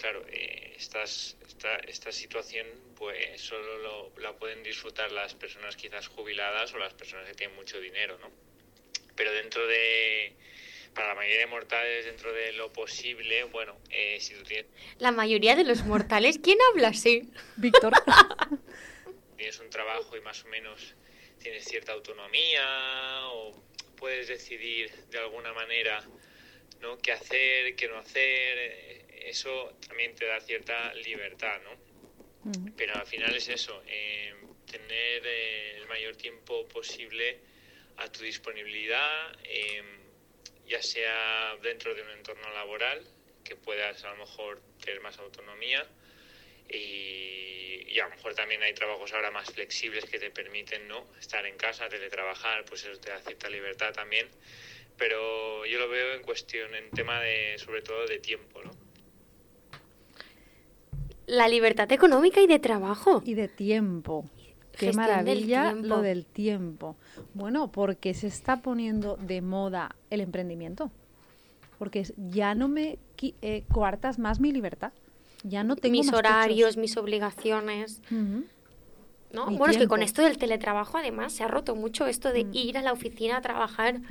claro, 0.02 0.26
eh, 0.30 0.74
estas- 0.76 1.38
esta, 1.48 1.76
esta 1.88 2.12
situación 2.12 2.66
pues 2.96 3.40
solo 3.40 3.78
lo- 3.78 4.14
la 4.18 4.36
pueden 4.38 4.64
disfrutar 4.64 5.12
las 5.12 5.36
personas 5.36 5.76
quizás 5.76 6.08
jubiladas 6.08 6.74
o 6.74 6.80
las 6.80 6.94
personas 6.96 7.28
que 7.28 7.36
tienen 7.36 7.56
mucho 7.56 7.80
dinero, 7.80 8.18
¿no? 8.18 8.32
Pero 9.16 9.32
dentro 9.32 9.66
de, 9.68 10.36
para 10.96 11.10
la 11.10 11.16
mayoría 11.16 11.40
de 11.42 11.46
mortales, 11.46 12.06
dentro 12.06 12.34
de 12.34 12.52
lo 12.54 12.74
posible, 12.74 13.44
bueno, 13.46 13.80
eh, 13.92 14.20
si 14.20 14.34
tú 14.34 14.44
tienes 14.44 14.66
La 14.98 15.12
mayoría 15.12 15.56
de 15.56 15.64
los 15.66 15.86
mortales, 15.86 16.40
¿quién 16.44 16.58
habla 16.72 16.88
así? 16.90 17.32
Víctor. 17.58 17.94
tienes 19.38 19.60
un 19.60 19.70
trabajo 19.70 20.18
y 20.18 20.22
más 20.22 20.44
o 20.46 20.48
menos 20.48 20.96
tienes 21.40 21.64
cierta 21.66 21.92
autonomía 21.94 22.64
o 23.30 23.64
puedes 23.98 24.28
decidir 24.28 24.92
de 25.10 25.18
alguna 25.20 25.54
manera 25.54 26.04
¿no? 26.80 26.98
qué 26.98 27.12
hacer, 27.12 27.76
qué 27.76 27.88
no 27.88 27.98
hacer, 28.00 28.58
eh, 28.58 29.01
eso 29.26 29.78
también 29.88 30.16
te 30.16 30.26
da 30.26 30.40
cierta 30.40 30.94
libertad, 30.96 31.62
¿no? 31.64 32.52
Ujú. 32.52 32.74
Pero 32.76 32.98
al 32.98 33.06
final 33.06 33.36
es 33.36 33.50
eso, 33.50 33.84
eh, 33.88 34.34
tener 34.70 35.22
eh, 35.26 35.78
el 35.78 35.88
mayor 35.88 36.16
tiempo 36.16 36.68
posible 36.68 37.40
a 37.98 38.12
tu 38.12 38.24
disponibilidad, 38.24 39.38
eh, 39.44 39.84
ya 40.66 40.82
sea 40.82 41.56
dentro 41.62 41.94
de 41.94 42.02
un 42.02 42.10
entorno 42.12 42.52
laboral, 42.52 43.06
que 43.44 43.56
puedas 43.56 44.04
a 44.06 44.12
lo 44.12 44.18
mejor 44.18 44.62
tener 44.84 45.02
más 45.02 45.20
autonomía, 45.20 45.86
y, 46.70 47.84
y 47.88 48.00
a 48.00 48.06
lo 48.08 48.16
mejor 48.16 48.34
también 48.34 48.64
hay 48.64 48.74
trabajos 48.74 49.12
ahora 49.14 49.30
más 49.32 49.52
flexibles 49.52 50.06
que 50.06 50.20
te 50.20 50.32
permiten 50.32 50.88
no 50.88 51.06
estar 51.20 51.46
en 51.46 51.58
casa, 51.58 51.90
teletrabajar, 51.90 52.64
pues 52.66 52.86
eso 52.86 53.00
te 53.00 53.10
da 53.10 53.20
cierta 53.22 53.50
libertad 53.50 53.94
también. 53.94 54.30
Pero 54.98 55.66
yo 55.66 55.80
lo 55.80 55.90
veo 55.90 56.14
en 56.14 56.22
cuestión, 56.22 56.74
en 56.76 56.92
tema 56.92 57.20
de, 57.20 57.58
sobre 57.58 57.82
todo 57.82 58.08
de 58.08 58.20
tiempo, 58.20 58.62
¿no? 58.64 58.72
La 61.32 61.48
libertad 61.48 61.90
económica 61.94 62.42
y 62.42 62.48
de 62.48 62.60
trabajo. 62.60 63.22
Y 63.26 63.36
de 63.36 63.48
tiempo. 63.48 64.26
Qué 64.78 64.88
del 64.88 64.96
maravilla 64.96 65.70
tiempo. 65.72 65.88
lo 65.88 66.02
del 66.02 66.26
tiempo. 66.26 66.96
Bueno, 67.34 67.72
porque 67.72 68.14
se 68.14 68.28
está 68.28 68.62
poniendo 68.62 69.16
de 69.16 69.42
moda 69.42 69.96
el 70.10 70.20
emprendimiento. 70.20 70.92
Porque 71.80 72.06
ya 72.18 72.54
no 72.54 72.68
me 72.68 73.00
eh, 73.42 73.64
coartas 73.72 74.20
más 74.20 74.40
mi 74.42 74.52
libertad. 74.52 74.92
Ya 75.44 75.64
no 75.64 75.76
tengo 75.78 75.94
mis 75.94 76.08
más 76.08 76.16
horarios, 76.20 76.76
mis 76.76 76.98
obligaciones. 76.98 78.02
¿no? 78.12 79.48
Mi 79.48 79.58
Bueno, 79.58 79.72
es 79.72 79.78
que 79.78 79.88
con 79.88 80.04
esto 80.04 80.22
del 80.22 80.38
teletrabajo 80.38 80.98
además 80.98 81.32
se 81.34 81.44
ha 81.44 81.48
roto 81.48 81.76
mucho 81.76 82.08
esto 82.08 82.34
de 82.34 82.44
Mm. 82.44 82.50
ir 82.54 82.78
a 82.78 82.82
la 82.82 82.92
oficina 82.92 83.38
a 83.38 83.42
trabajar. 83.42 84.02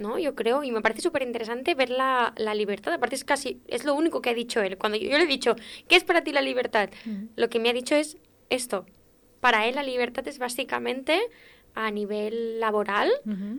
¿No? 0.00 0.18
Yo 0.18 0.34
creo, 0.34 0.64
y 0.64 0.72
me 0.72 0.80
parece 0.80 1.02
súper 1.02 1.22
interesante 1.22 1.74
ver 1.74 1.90
la, 1.90 2.32
la 2.36 2.54
libertad. 2.54 2.92
Aparte 2.92 3.14
es 3.14 3.24
casi, 3.24 3.60
es 3.68 3.84
lo 3.84 3.94
único 3.94 4.20
que 4.20 4.30
ha 4.30 4.34
dicho 4.34 4.60
él. 4.60 4.76
Cuando 4.78 4.98
yo, 4.98 5.08
yo 5.08 5.18
le 5.18 5.24
he 5.24 5.28
dicho, 5.28 5.54
¿qué 5.88 5.96
es 5.96 6.04
para 6.04 6.24
ti 6.24 6.32
la 6.32 6.42
libertad? 6.42 6.90
Lo 7.36 7.48
que 7.48 7.60
me 7.60 7.70
ha 7.70 7.72
dicho 7.72 7.94
es 7.94 8.16
esto. 8.48 8.86
Para 9.40 9.66
él 9.66 9.76
la 9.76 9.82
libertad 9.82 10.26
es 10.26 10.38
básicamente 10.38 11.20
a 11.74 11.90
nivel 11.90 12.60
laboral, 12.60 13.10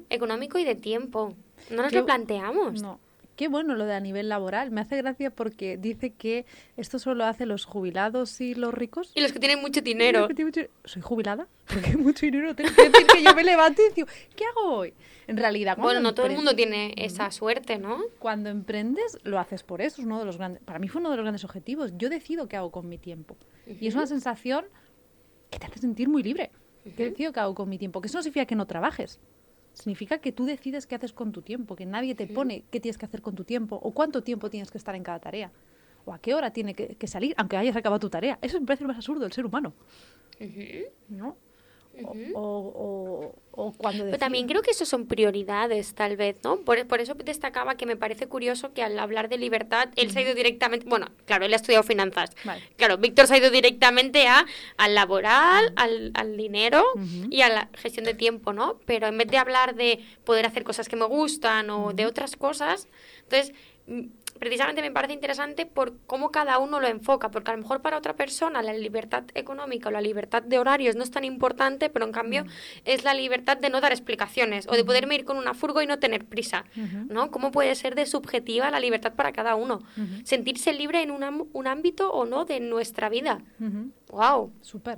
económico 0.09 0.57
y 0.57 0.63
de 0.63 0.75
tiempo. 0.75 1.35
No 1.69 1.83
nos 1.83 1.93
lo 1.93 2.05
planteamos. 2.05 2.81
No. 2.81 2.99
Qué 3.35 3.47
bueno 3.47 3.75
lo 3.75 3.85
de 3.85 3.93
a 3.93 3.99
nivel 3.99 4.29
laboral. 4.29 4.69
Me 4.71 4.81
hace 4.81 4.97
gracia 4.97 5.31
porque 5.31 5.77
dice 5.77 6.11
que 6.11 6.45
esto 6.77 6.99
solo 6.99 7.25
hace 7.25 7.45
los 7.45 7.65
jubilados 7.65 8.39
y 8.41 8.53
los 8.53 8.73
ricos. 8.73 9.11
Y 9.15 9.21
los 9.21 9.31
que 9.31 9.39
tienen 9.39 9.61
mucho 9.61 9.81
dinero. 9.81 10.27
Mucho- 10.37 10.61
¿Soy 10.85 11.01
jubilada? 11.01 11.47
Porque 11.67 11.95
mucho 11.97 12.25
dinero 12.25 12.53
tengo 12.55 12.69
que 12.75 12.89
decir 12.89 13.07
que 13.07 13.23
yo 13.23 13.33
me 13.33 13.43
levanto 13.43 13.81
y 13.81 13.93
digo, 13.93 14.07
¿qué 14.35 14.43
hago 14.45 14.75
hoy? 14.75 14.93
En 15.27 15.37
realidad, 15.37 15.77
Bueno, 15.77 16.01
no 16.01 16.13
todo 16.13 16.25
el 16.25 16.33
mundo 16.33 16.53
tiene 16.55 16.93
esa 16.97 17.31
suerte, 17.31 17.77
¿no? 17.79 17.99
Cuando 18.19 18.49
emprendes, 18.49 19.17
lo 19.23 19.39
haces 19.39 19.63
por 19.63 19.81
eso. 19.81 20.01
Es 20.01 20.05
uno 20.05 20.19
de 20.19 20.25
los 20.25 20.37
grandes, 20.37 20.61
para 20.63 20.79
mí 20.79 20.87
fue 20.89 20.99
uno 20.99 21.09
de 21.09 21.15
los 21.15 21.23
grandes 21.23 21.43
objetivos. 21.45 21.93
Yo 21.97 22.09
decido 22.09 22.47
qué 22.47 22.57
hago 22.57 22.71
con 22.71 22.89
mi 22.89 22.97
tiempo. 22.97 23.37
Y 23.79 23.87
es 23.87 23.95
una 23.95 24.05
sensación 24.07 24.65
que 25.49 25.57
te 25.59 25.65
hace 25.67 25.79
sentir 25.79 26.09
muy 26.09 26.21
libre. 26.23 26.51
Que 26.97 27.09
decido 27.09 27.31
qué 27.31 27.39
hago 27.39 27.55
con 27.55 27.69
mi 27.69 27.77
tiempo. 27.77 28.01
Que 28.01 28.07
eso 28.07 28.17
no 28.17 28.23
significa 28.23 28.45
que 28.45 28.55
no 28.55 28.65
trabajes. 28.67 29.19
Significa 29.73 30.19
que 30.19 30.31
tú 30.31 30.45
decides 30.45 30.85
qué 30.85 30.95
haces 30.95 31.13
con 31.13 31.31
tu 31.31 31.41
tiempo, 31.41 31.75
que 31.75 31.85
nadie 31.85 32.15
te 32.15 32.27
pone 32.27 32.63
qué 32.71 32.79
tienes 32.79 32.97
que 32.97 33.05
hacer 33.05 33.21
con 33.21 33.35
tu 33.35 33.43
tiempo 33.43 33.79
o 33.81 33.91
cuánto 33.91 34.21
tiempo 34.23 34.49
tienes 34.49 34.69
que 34.69 34.77
estar 34.77 34.95
en 34.95 35.03
cada 35.03 35.19
tarea. 35.19 35.51
O 36.05 36.13
a 36.13 36.19
qué 36.19 36.33
hora 36.33 36.51
tiene 36.51 36.73
que, 36.73 36.95
que 36.95 37.07
salir, 37.07 37.33
aunque 37.37 37.57
hayas 37.57 37.75
acabado 37.75 37.99
tu 37.99 38.09
tarea. 38.09 38.37
Eso 38.41 38.59
me 38.59 38.65
parece 38.65 38.83
lo 38.83 38.89
más 38.89 38.97
absurdo 38.97 39.21
del 39.21 39.31
ser 39.31 39.45
humano. 39.45 39.73
¿No? 41.09 41.37
O, 42.03 42.13
o- 42.33 43.35
o- 43.53 43.67
o 43.67 43.73
cuando 43.73 44.05
Pero 44.05 44.17
también 44.17 44.47
creo 44.47 44.61
que 44.61 44.71
eso 44.71 44.85
son 44.85 45.05
prioridades, 45.07 45.93
tal 45.93 46.15
vez, 46.15 46.37
¿no? 46.43 46.57
Por, 46.61 46.87
por 46.87 47.01
eso 47.01 47.13
destacaba 47.15 47.75
que 47.75 47.85
me 47.85 47.95
parece 47.97 48.27
curioso 48.27 48.73
que 48.73 48.81
al 48.81 48.97
hablar 48.97 49.27
de 49.29 49.37
libertad, 49.37 49.89
él 49.97 50.09
se 50.09 50.19
ha 50.19 50.21
ido 50.23 50.33
directamente, 50.33 50.85
bueno, 50.87 51.07
claro, 51.25 51.45
él 51.45 51.53
ha 51.53 51.57
estudiado 51.57 51.83
finanzas. 51.83 52.31
Vale. 52.45 52.61
Claro, 52.77 52.97
Víctor 52.97 53.27
se 53.27 53.35
ha 53.35 53.37
ido 53.37 53.51
directamente 53.51 54.27
a, 54.27 54.45
al 54.77 54.95
laboral, 54.95 55.73
al, 55.75 56.11
al 56.15 56.37
dinero 56.37 56.81
y 57.29 57.41
a 57.41 57.49
la 57.49 57.69
gestión 57.73 58.05
de 58.05 58.13
tiempo, 58.13 58.53
¿no? 58.53 58.79
Pero 58.85 59.07
en 59.07 59.17
vez 59.17 59.27
de 59.27 59.37
hablar 59.37 59.75
de 59.75 59.99
poder 60.23 60.45
hacer 60.45 60.63
cosas 60.63 60.87
que 60.87 60.95
me 60.95 61.05
gustan 61.05 61.69
o 61.69 61.91
de 61.93 62.05
otras 62.05 62.35
cosas, 62.37 62.87
entonces 63.23 63.53
mm, 63.87 64.01
precisamente 64.41 64.81
me 64.81 64.89
parece 64.89 65.13
interesante 65.13 65.67
por 65.67 65.99
cómo 66.07 66.31
cada 66.31 66.57
uno 66.57 66.79
lo 66.79 66.87
enfoca, 66.87 67.29
porque 67.29 67.51
a 67.51 67.53
lo 67.53 67.61
mejor 67.61 67.83
para 67.83 67.95
otra 67.95 68.15
persona 68.15 68.63
la 68.63 68.73
libertad 68.73 69.23
económica 69.35 69.89
o 69.89 69.91
la 69.91 70.01
libertad 70.01 70.41
de 70.41 70.57
horarios 70.57 70.95
no 70.95 71.03
es 71.03 71.11
tan 71.11 71.25
importante, 71.25 71.91
pero 71.91 72.05
en 72.05 72.11
cambio 72.11 72.45
es 72.83 73.03
la 73.03 73.13
libertad 73.13 73.57
de 73.57 73.69
no 73.69 73.81
dar 73.81 73.91
explicaciones 73.91 74.67
o 74.67 74.71
de 74.71 74.83
poderme 74.83 75.13
ir 75.13 75.25
con 75.25 75.37
una 75.37 75.53
furgo 75.53 75.83
y 75.83 75.85
no 75.85 75.99
tener 75.99 76.25
prisa. 76.25 76.65
¿no? 77.07 77.29
¿Cómo 77.29 77.51
puede 77.51 77.75
ser 77.75 77.93
de 77.93 78.07
subjetiva 78.07 78.71
la 78.71 78.79
libertad 78.79 79.13
para 79.13 79.31
cada 79.31 79.53
uno? 79.53 79.83
Sentirse 80.23 80.73
libre 80.73 81.03
en 81.03 81.11
un, 81.11 81.47
un 81.53 81.67
ámbito 81.67 82.11
o 82.11 82.25
no 82.25 82.43
de 82.43 82.59
nuestra 82.61 83.09
vida. 83.09 83.43
¡Wow! 84.09 84.53
Súper. 84.61 84.97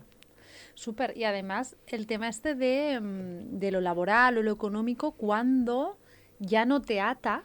Súper. 0.73 1.17
Y 1.17 1.25
además, 1.25 1.75
el 1.87 2.07
tema 2.07 2.29
este 2.29 2.55
de, 2.55 2.97
mm, 2.97 3.59
de 3.59 3.71
lo 3.71 3.81
laboral 3.81 4.37
o 4.37 4.41
lo 4.41 4.53
económico, 4.53 5.11
cuando 5.11 5.97
ya 6.39 6.63
no 6.63 6.81
te 6.81 7.01
ata, 7.01 7.43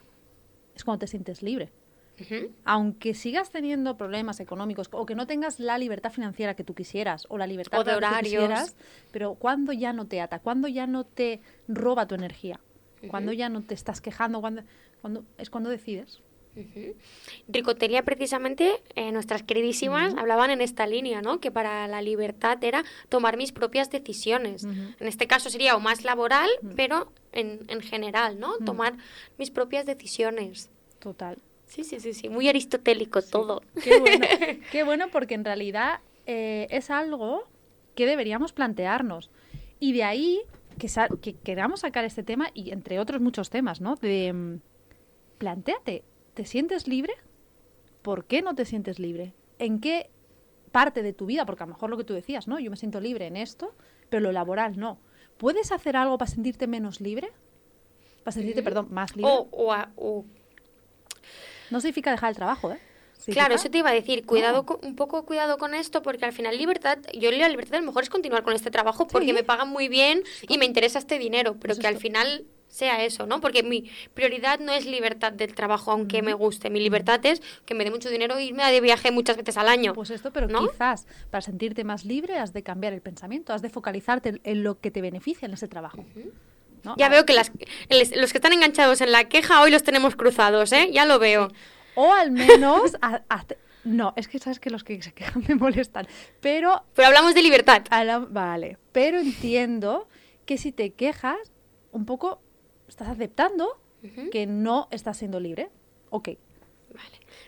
es 0.73 0.85
cuando 0.85 0.99
te 0.99 1.07
sientes 1.07 1.43
libre. 1.43 1.73
Aunque 2.65 3.13
sigas 3.13 3.51
teniendo 3.51 3.97
problemas 3.97 4.39
económicos 4.39 4.87
o 4.91 5.05
que 5.05 5.15
no 5.15 5.27
tengas 5.27 5.59
la 5.59 5.77
libertad 5.77 6.11
financiera 6.11 6.55
que 6.55 6.63
tú 6.63 6.73
quisieras 6.75 7.25
o 7.29 7.37
la 7.37 7.47
libertad 7.47 7.79
O 7.79 7.83
de 7.83 7.91
laboral 7.91 8.09
que 8.23 8.37
horarios. 8.37 8.59
quisieras, 8.61 8.75
pero 9.11 9.35
cuando 9.35 9.71
ya 9.73 9.93
no 9.93 10.07
te 10.07 10.21
ata, 10.21 10.39
cuando 10.39 10.67
ya 10.67 10.87
no 10.87 11.05
te 11.05 11.39
roba 11.67 12.07
tu 12.07 12.15
energía, 12.15 12.59
Cuando 13.07 13.31
ya 13.31 13.47
no 13.47 13.61
te 13.61 13.73
estás 13.73 14.01
quejando, 14.01 14.41
cuando, 14.41 14.63
cuando 15.01 15.23
es 15.37 15.49
cuando 15.49 15.69
decides. 15.69 16.19
Ujú. 16.57 16.95
Ricotería, 17.47 18.03
precisamente, 18.03 18.81
eh, 18.95 19.11
nuestras 19.11 19.43
queridísimas 19.43 20.13
hablaban 20.17 20.49
en 20.51 20.59
esta 20.61 20.85
línea, 20.85 21.21
¿no? 21.21 21.39
Que 21.39 21.51
para 21.51 21.87
la 21.87 22.01
libertad 22.01 22.61
era 22.63 22.83
tomar 23.07 23.37
mis 23.37 23.51
propias 23.53 23.89
decisiones. 23.89 24.65
En 24.65 25.07
este 25.07 25.27
caso 25.27 25.49
sería 25.49 25.75
o 25.75 25.79
más 25.79 26.03
laboral, 26.03 26.49
pero 26.75 27.13
en, 27.31 27.61
en 27.69 27.81
general, 27.81 28.39
¿no? 28.39 28.57
Tomar 28.65 28.97
mis 29.37 29.51
propias 29.51 29.85
decisiones. 29.85 30.69
Total. 30.99 31.37
Sí, 31.69 31.83
sí, 31.83 31.99
sí, 31.99 32.13
sí. 32.13 32.29
Muy 32.29 32.49
aristotélico 32.49 33.21
todo. 33.21 33.61
Qué 33.83 33.97
bueno, 33.99 34.25
qué 34.71 34.83
bueno 34.83 35.07
porque 35.11 35.35
en 35.35 35.45
realidad 35.45 35.99
eh, 36.25 36.67
es 36.71 36.89
algo 36.89 37.43
que 37.95 38.05
deberíamos 38.05 38.53
plantearnos. 38.53 39.29
Y 39.79 39.93
de 39.93 40.03
ahí 40.03 40.41
que, 40.77 40.89
sa- 40.89 41.09
que 41.21 41.35
queramos 41.35 41.81
sacar 41.81 42.05
este 42.05 42.23
tema 42.23 42.49
y 42.53 42.71
entre 42.71 42.99
otros 42.99 43.21
muchos 43.21 43.49
temas, 43.49 43.81
¿no? 43.81 43.95
De 43.95 44.33
mm, 44.33 44.59
plantéate, 45.37 46.03
¿te 46.33 46.45
sientes 46.45 46.87
libre? 46.87 47.13
¿Por 48.01 48.25
qué 48.25 48.41
no 48.41 48.55
te 48.55 48.65
sientes 48.65 48.97
libre? 48.99 49.33
¿En 49.59 49.79
qué 49.79 50.09
parte 50.71 51.03
de 51.03 51.13
tu 51.13 51.27
vida? 51.27 51.45
Porque 51.45 51.63
a 51.63 51.67
lo 51.67 51.73
mejor 51.73 51.89
lo 51.91 51.97
que 51.97 52.03
tú 52.03 52.13
decías, 52.13 52.47
¿no? 52.47 52.59
Yo 52.59 52.71
me 52.71 52.77
siento 52.77 52.99
libre 52.99 53.27
en 53.27 53.37
esto, 53.37 53.75
pero 54.09 54.21
lo 54.21 54.31
laboral 54.31 54.77
no. 54.79 54.99
¿Puedes 55.37 55.71
hacer 55.71 55.95
algo 55.95 56.17
para 56.17 56.31
sentirte 56.31 56.65
menos 56.65 56.99
libre? 56.99 57.29
Para 58.23 58.33
sentirte, 58.33 58.63
perdón, 58.63 58.87
más 58.89 59.15
libre. 59.15 59.31
O, 59.31 59.47
o 59.51 59.71
a- 59.71 59.91
o 59.95 60.25
No 61.71 61.81
significa 61.81 62.11
dejar 62.11 62.29
el 62.31 62.35
trabajo, 62.35 62.71
¿eh? 62.71 62.79
Claro, 63.25 63.53
eso 63.55 63.69
te 63.69 63.79
iba 63.79 63.89
a 63.89 63.93
decir, 63.93 64.25
cuidado, 64.25 64.59
No. 64.59 64.65
con- 64.65 64.79
un 64.81 64.95
poco 64.95 65.23
cuidado 65.25 65.57
con 65.57 65.73
esto, 65.75 66.01
porque 66.01 66.25
al 66.25 66.31
final 66.31 66.57
libertad, 66.57 66.97
yo 67.13 67.29
la 67.31 67.49
libertad 67.49 67.75
a 67.75 67.79
lo 67.81 67.85
mejor 67.87 68.03
es 68.03 68.09
continuar 68.09 68.43
con 68.43 68.53
este 68.53 68.71
trabajo 68.71 69.07
porque 69.07 69.27
Sí. 69.27 69.33
me 69.33 69.43
pagan 69.43 69.67
muy 69.69 69.89
bien 69.89 70.23
y 70.47 70.57
me 70.57 70.65
interesa 70.65 70.99
este 70.99 71.19
dinero, 71.19 71.57
pero 71.59 71.73
Eso 71.73 71.81
que 71.81 71.87
al 71.87 71.97
final 71.97 72.45
sea 72.69 73.03
eso, 73.03 73.25
¿no? 73.25 73.41
Porque 73.41 73.61
mi 73.61 73.89
prioridad 74.13 74.59
no 74.59 74.71
es 74.71 74.85
libertad 74.85 75.33
del 75.33 75.53
trabajo, 75.53 75.91
aunque 75.91 76.21
me 76.21 76.33
guste, 76.33 76.69
mi 76.69 76.79
libertad 76.79 77.19
es 77.25 77.41
que 77.65 77.73
me 77.75 77.83
dé 77.83 77.91
mucho 77.91 78.09
dinero 78.09 78.37
e 78.37 78.45
irme 78.45 78.63
de 78.71 78.79
viaje 78.79 79.11
muchas 79.11 79.35
veces 79.37 79.57
al 79.57 79.67
año. 79.67 79.93
Pues 79.93 80.11
esto, 80.11 80.31
pero 80.31 80.47
¿no? 80.47 80.67
quizás 80.69 81.05
para 81.29 81.41
sentirte 81.41 81.83
más 81.83 82.05
libre 82.05 82.37
has 82.37 82.53
de 82.53 82.63
cambiar 82.63 82.93
el 82.93 83.01
pensamiento, 83.01 83.53
has 83.53 83.61
de 83.61 83.69
focalizarte 83.69 84.29
en, 84.29 84.41
en 84.43 84.63
lo 84.63 84.79
que 84.79 84.91
te 84.91 85.01
beneficia 85.01 85.45
en 85.45 85.53
ese 85.53 85.67
trabajo. 85.67 86.05
¿No? 86.83 86.95
Ya 86.97 87.07
Ah, 87.07 87.09
veo 87.09 87.25
que 87.25 87.33
las, 87.33 87.51
los 88.15 88.31
que 88.31 88.37
están 88.37 88.53
enganchados 88.53 89.01
en 89.01 89.11
la 89.11 89.25
queja 89.25 89.61
hoy 89.61 89.71
los 89.71 89.83
tenemos 89.83 90.15
cruzados, 90.15 90.71
¿eh? 90.71 90.89
Ya 90.91 91.05
lo 91.05 91.19
veo. 91.19 91.49
O 91.95 92.13
al 92.13 92.31
menos... 92.31 92.95
no, 93.83 94.13
es 94.15 94.27
que 94.27 94.39
sabes 94.39 94.59
que 94.59 94.69
los 94.69 94.83
que 94.83 95.01
se 95.01 95.11
quejan 95.13 95.43
me 95.47 95.55
molestan. 95.55 96.07
Pero... 96.39 96.83
Pero 96.93 97.07
hablamos 97.07 97.33
de 97.35 97.41
libertad. 97.41 97.83
la- 97.89 98.19
vale, 98.19 98.77
pero 98.91 99.19
entiendo 99.19 100.07
que 100.45 100.57
si 100.57 100.71
te 100.71 100.91
quejas, 100.91 101.37
un 101.91 102.05
poco 102.05 102.41
estás 102.87 103.07
aceptando 103.09 103.81
que 104.31 104.45
no 104.47 104.87
estás 104.91 105.17
siendo 105.17 105.39
libre. 105.39 105.69
Ok. 106.09 106.29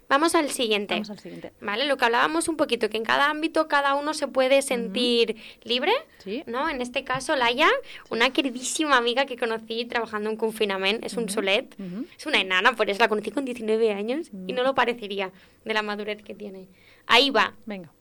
Vamos 0.09 0.35
al 0.35 0.49
siguiente. 0.51 0.93
vamos 0.95 1.09
al 1.09 1.19
siguiente. 1.19 1.51
¿Vale? 1.61 1.85
Lo 1.85 1.97
que 1.97 2.05
hablábamos 2.05 2.47
un 2.47 2.57
poquito, 2.57 2.89
que 2.89 2.97
en 2.97 3.03
cada 3.05 3.29
ámbito 3.29 3.67
cada 3.67 3.93
uno 3.95 4.13
se 4.13 4.27
puede 4.27 4.61
sentir 4.61 5.35
libre, 5.63 5.93
Sí. 6.19 6.43
¿no? 6.45 6.69
En 6.69 6.81
este 6.81 7.03
caso, 7.03 7.35
Laia, 7.35 7.69
una 8.09 8.31
queridísima 8.31 8.97
amiga 8.97 9.25
que 9.25 9.37
conocí 9.37 9.85
trabajando 9.85 10.29
en 10.29 10.37
confinamiento, 10.37 11.05
es 11.07 11.13
un 11.13 11.29
solet, 11.29 11.73
ujú. 11.79 12.05
es 12.17 12.25
una 12.25 12.39
enana, 12.41 12.75
por 12.75 12.89
eso 12.89 12.99
la 12.99 13.07
conocí 13.07 13.31
con 13.31 13.45
19 13.45 13.91
años 13.93 14.29
y 14.47 14.53
no 14.53 14.63
lo 14.63 14.75
parecería 14.75 15.31
de 15.65 15.73
la 15.73 15.81
madurez 15.81 16.21
que 16.23 16.35
tiene. 16.35 16.67
Ahí 17.07 17.29
va. 17.29 17.55
Venga. 17.65 17.91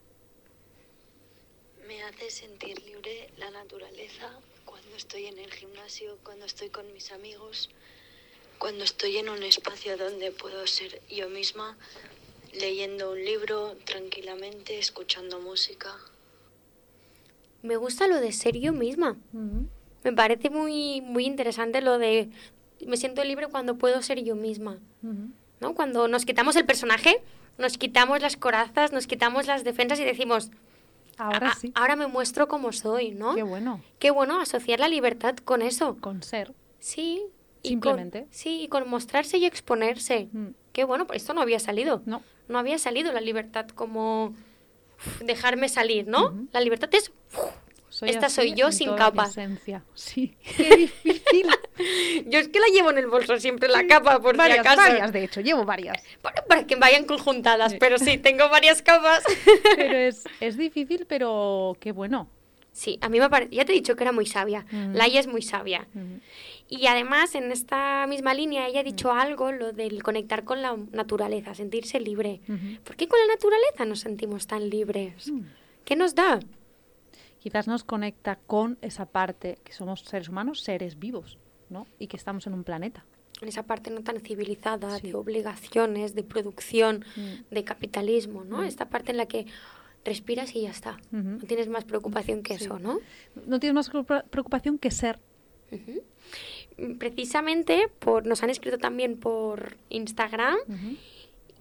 Me 1.87 2.03
hace 2.03 2.29
sentir 2.29 2.81
libre 2.83 3.29
la 3.37 3.49
naturaleza 3.51 4.29
cuando 4.65 4.95
estoy 4.95 5.25
en 5.25 5.37
el 5.39 5.51
gimnasio, 5.51 6.17
cuando 6.23 6.45
estoy 6.45 6.69
con 6.69 6.91
mis 6.93 7.11
amigos, 7.11 7.69
cuando 8.61 8.83
estoy 8.83 9.17
en 9.17 9.27
un 9.27 9.41
espacio 9.41 9.97
donde 9.97 10.29
puedo 10.31 10.67
ser 10.67 11.01
yo 11.09 11.27
misma, 11.29 11.75
leyendo 12.53 13.11
un 13.13 13.25
libro 13.25 13.75
tranquilamente, 13.85 14.77
escuchando 14.77 15.39
música. 15.39 15.89
Me 17.63 17.75
gusta 17.75 18.05
lo 18.05 18.17
de 18.21 18.31
ser 18.31 18.59
yo 18.59 18.71
misma. 18.71 19.17
Ujú. 19.33 19.65
Me 20.03 20.13
parece 20.13 20.51
muy, 20.51 21.01
muy 21.01 21.25
interesante 21.25 21.81
lo 21.81 21.97
de 21.97 22.29
me 22.85 22.97
siento 22.97 23.23
libre 23.23 23.47
cuando 23.47 23.75
puedo 23.79 23.99
ser 24.03 24.23
yo 24.23 24.35
misma. 24.35 24.77
Ujú. 25.01 25.29
¿no? 25.59 25.73
Cuando 25.73 26.07
nos 26.07 26.25
quitamos 26.25 26.55
el 26.55 26.65
personaje, 26.65 27.19
nos 27.57 27.79
quitamos 27.79 28.21
las 28.21 28.37
corazas, 28.37 28.91
nos 28.91 29.07
quitamos 29.07 29.47
las 29.47 29.63
defensas 29.63 29.99
y 29.99 30.03
decimos, 30.03 30.51
Ahora 31.17 31.49
"A- 31.49 31.55
sí. 31.55 31.71
ahora 31.75 31.95
me 31.95 32.05
muestro 32.07 32.47
como 32.47 32.71
soy, 32.71 33.11
¿no? 33.11 33.33
Qué 33.35 33.43
bueno. 33.43 33.83
Qué 33.99 34.11
bueno 34.11 34.39
asociar 34.39 34.79
la 34.79 34.87
libertad 34.87 35.35
con 35.37 35.61
eso. 35.63 35.97
Con 35.99 36.21
ser. 36.23 36.53
Sí. 36.79 37.21
Simplemente. 37.69 38.21
con- 38.23 38.27
sí, 38.33 38.61
y 38.63 38.67
con 38.67 38.89
mostrarse 38.89 39.37
y 39.37 39.45
exponerse. 39.45 40.27
Mm. 40.31 40.47
Qué 40.73 40.83
bueno, 40.83 41.05
pues 41.07 41.21
esto 41.21 41.33
no 41.33 41.41
había 41.41 41.59
salido. 41.59 42.01
No. 42.05 42.23
No 42.47 42.59
había 42.59 42.77
salido 42.77 43.11
la 43.11 43.21
libertad 43.21 43.67
como 43.69 44.27
uf, 44.27 45.21
dejarme 45.21 45.69
salir, 45.69 46.07
¿no? 46.07 46.47
La 46.53 46.59
libertad 46.61 46.89
es 46.93 47.11
uf, 47.33 48.01
Esta 48.03 48.29
soy 48.29 48.53
yo 48.53 48.71
sin 48.71 48.93
capa. 48.95 49.25
esencia. 49.25 49.83
Sí. 49.93 50.35
Qué 50.57 50.75
difícil. 50.77 51.47
Yo 52.27 52.37
es 52.39 52.47
que 52.49 52.59
la 52.59 52.67
llevo 52.67 52.91
en 52.91 52.99
el 52.99 53.07
bolso 53.07 53.39
siempre 53.39 53.67
la 53.67 53.87
capa, 53.87 54.19
por 54.21 54.37
varias, 54.37 54.57
si 54.57 54.59
acaso. 54.59 54.77
varias, 54.77 55.11
de 55.11 55.23
hecho, 55.23 55.41
llevo 55.41 55.65
varias. 55.65 55.97
Para, 56.21 56.45
para 56.45 56.67
que 56.67 56.75
vayan 56.75 57.05
conjuntadas, 57.05 57.71
Sí. 57.71 57.77
pero 57.79 57.97
sí, 57.97 58.17
tengo 58.19 58.49
varias 58.49 58.81
capas. 58.83 59.23
Pero 59.75 59.97
es, 59.97 60.23
es 60.39 60.57
difícil, 60.57 61.05
pero 61.07 61.75
qué 61.79 61.91
bueno. 61.91 62.29
Sí, 62.71 62.99
a 63.01 63.09
mí 63.09 63.19
me 63.19 63.29
parece, 63.29 63.55
ya 63.55 63.65
te 63.65 63.71
he 63.71 63.75
dicho 63.75 63.95
que 63.95 64.03
era 64.03 64.11
muy 64.11 64.25
sabia. 64.27 64.65
Mm. 64.71 64.93
Laia 64.95 65.19
es 65.19 65.27
muy 65.27 65.41
sabia. 65.41 65.87
Y 66.73 66.87
además, 66.87 67.35
en 67.35 67.51
esta 67.51 68.07
misma 68.07 68.33
línea, 68.33 68.65
ella 68.65 68.79
ha 68.79 68.83
Mm. 68.83 68.85
dicho 68.85 69.11
algo, 69.11 69.51
lo 69.51 69.73
del 69.73 70.01
conectar 70.01 70.45
con 70.45 70.61
la 70.61 70.77
naturaleza, 70.93 71.53
sentirse 71.53 71.99
libre. 71.99 72.39
¿Por 72.85 72.95
qué 72.95 73.09
con 73.09 73.19
la 73.19 73.27
naturaleza 73.35 73.83
nos 73.85 73.99
sentimos 73.99 74.47
tan 74.47 74.69
libres? 74.69 75.29
Mm. 75.29 75.41
¿Qué 75.83 75.97
nos 75.97 76.15
da? 76.15 76.39
Quizás 77.39 77.67
nos 77.67 77.83
conecta 77.83 78.37
con 78.37 78.77
esa 78.81 79.05
parte 79.05 79.57
que 79.65 79.73
somos 79.73 79.99
seres 80.01 80.29
humanos, 80.29 80.61
seres 80.61 80.97
vivos, 80.97 81.37
¿no? 81.69 81.87
Y 81.99 82.07
que 82.07 82.15
estamos 82.15 82.47
en 82.47 82.53
un 82.53 82.63
planeta. 82.63 83.03
En 83.41 83.49
esa 83.49 83.63
parte 83.63 83.89
no 83.91 84.01
tan 84.01 84.21
civilizada, 84.21 84.97
Sí. 84.99 85.07
de 85.07 85.15
obligaciones, 85.15 86.15
de 86.15 86.23
producción, 86.23 87.03
Mm. 87.17 87.53
de 87.53 87.63
capitalismo, 87.65 88.45
¿no? 88.45 88.63
Esta 88.63 88.87
parte 88.89 89.11
en 89.11 89.17
la 89.17 89.25
que 89.25 89.45
respiras 90.05 90.55
y 90.55 90.61
ya 90.61 90.69
está. 90.71 90.99
No 91.11 91.39
tienes 91.45 91.67
más 91.67 91.83
preocupación 91.83 92.43
que 92.43 92.57
Sí. 92.57 92.63
eso, 92.63 92.79
¿no? 92.79 92.99
No 93.45 93.59
tienes 93.59 93.73
más 93.75 93.89
preocupa- 93.89 94.23
preocupación 94.29 94.77
que 94.77 94.89
ser. 94.91 95.19
Precisamente 96.97 97.87
por, 97.99 98.25
nos 98.25 98.43
han 98.43 98.49
escrito 98.49 98.77
también 98.77 99.17
por 99.17 99.77
Instagram 99.89 100.57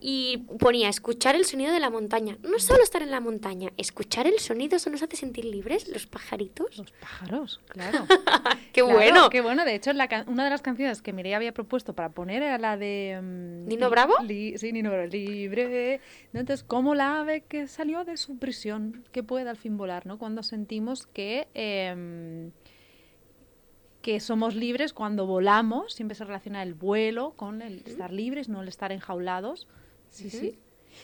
y 0.03 0.39
ponía 0.59 0.89
escuchar 0.89 1.37
el 1.37 1.45
sonido 1.45 1.73
de 1.75 1.81
la 1.81 1.91
montaña. 1.91 2.39
No 2.43 2.59
solo 2.59 2.83
estar 2.83 3.03
en 3.03 3.11
la 3.11 3.21
montaña, 3.21 3.71
escuchar 3.77 4.27
el 4.27 4.39
sonido, 4.39 4.77
eso 4.77 4.89
nos 4.89 5.03
hace 5.03 5.17
sentir 5.17 5.45
libres, 5.45 5.89
los 5.89 6.07
pajaritos. 6.07 6.79
Los 6.79 6.91
pájaros, 6.93 7.61
claro. 7.69 8.07
¡Qué 8.73 8.81
Claro, 8.81 8.95
bueno! 8.97 9.29
Qué 9.31 9.43
bueno. 9.43 9.65
De 9.67 9.75
hecho, 9.75 9.93
la 9.93 10.25
una 10.27 10.45
de 10.45 10.51
las 10.51 10.63
canciones 10.63 11.03
que 11.03 11.13
Mireia 11.13 11.37
había 11.37 11.53
propuesto 11.53 11.93
para 11.93 12.09
poner 12.09 12.43
era 12.43 12.57
la 12.57 12.79
de... 12.79 13.21
mm, 13.23 13.67
¿Nino 13.69 13.91
Bravo? 13.91 14.15
Sí, 14.27 14.73
Nino 14.73 14.91
Bravo. 14.91 15.09
Libre. 15.09 16.01
Entonces, 16.33 16.65
como 16.65 16.95
la 16.95 17.21
ave 17.21 17.43
que 17.43 17.67
salió 17.67 18.05
de 18.05 18.17
su 18.17 18.39
prisión, 18.39 19.05
que 19.13 19.23
puede 19.23 19.51
al 19.51 19.59
fin 19.59 19.77
volar, 19.77 20.07
¿no? 20.07 20.19
Cuando 20.19 20.43
sentimos 20.43 21.07
que... 21.07 21.47
em, 21.53 22.53
que 24.03 24.21
somos 24.21 24.55
libres 24.55 24.93
cuando 24.93 25.27
volamos, 25.27 25.93
siempre 25.93 26.15
se 26.15 26.25
relaciona 26.25 26.63
el 26.63 26.75
vuelo 26.75 27.33
con 27.37 27.63
el 27.63 27.83
estar 27.87 28.13
libres, 28.13 28.49
no 28.49 28.63
el 28.63 28.69
estar 28.69 28.93
enjaulados. 28.93 29.69
Sí, 30.11 30.31
sí. 30.31 30.59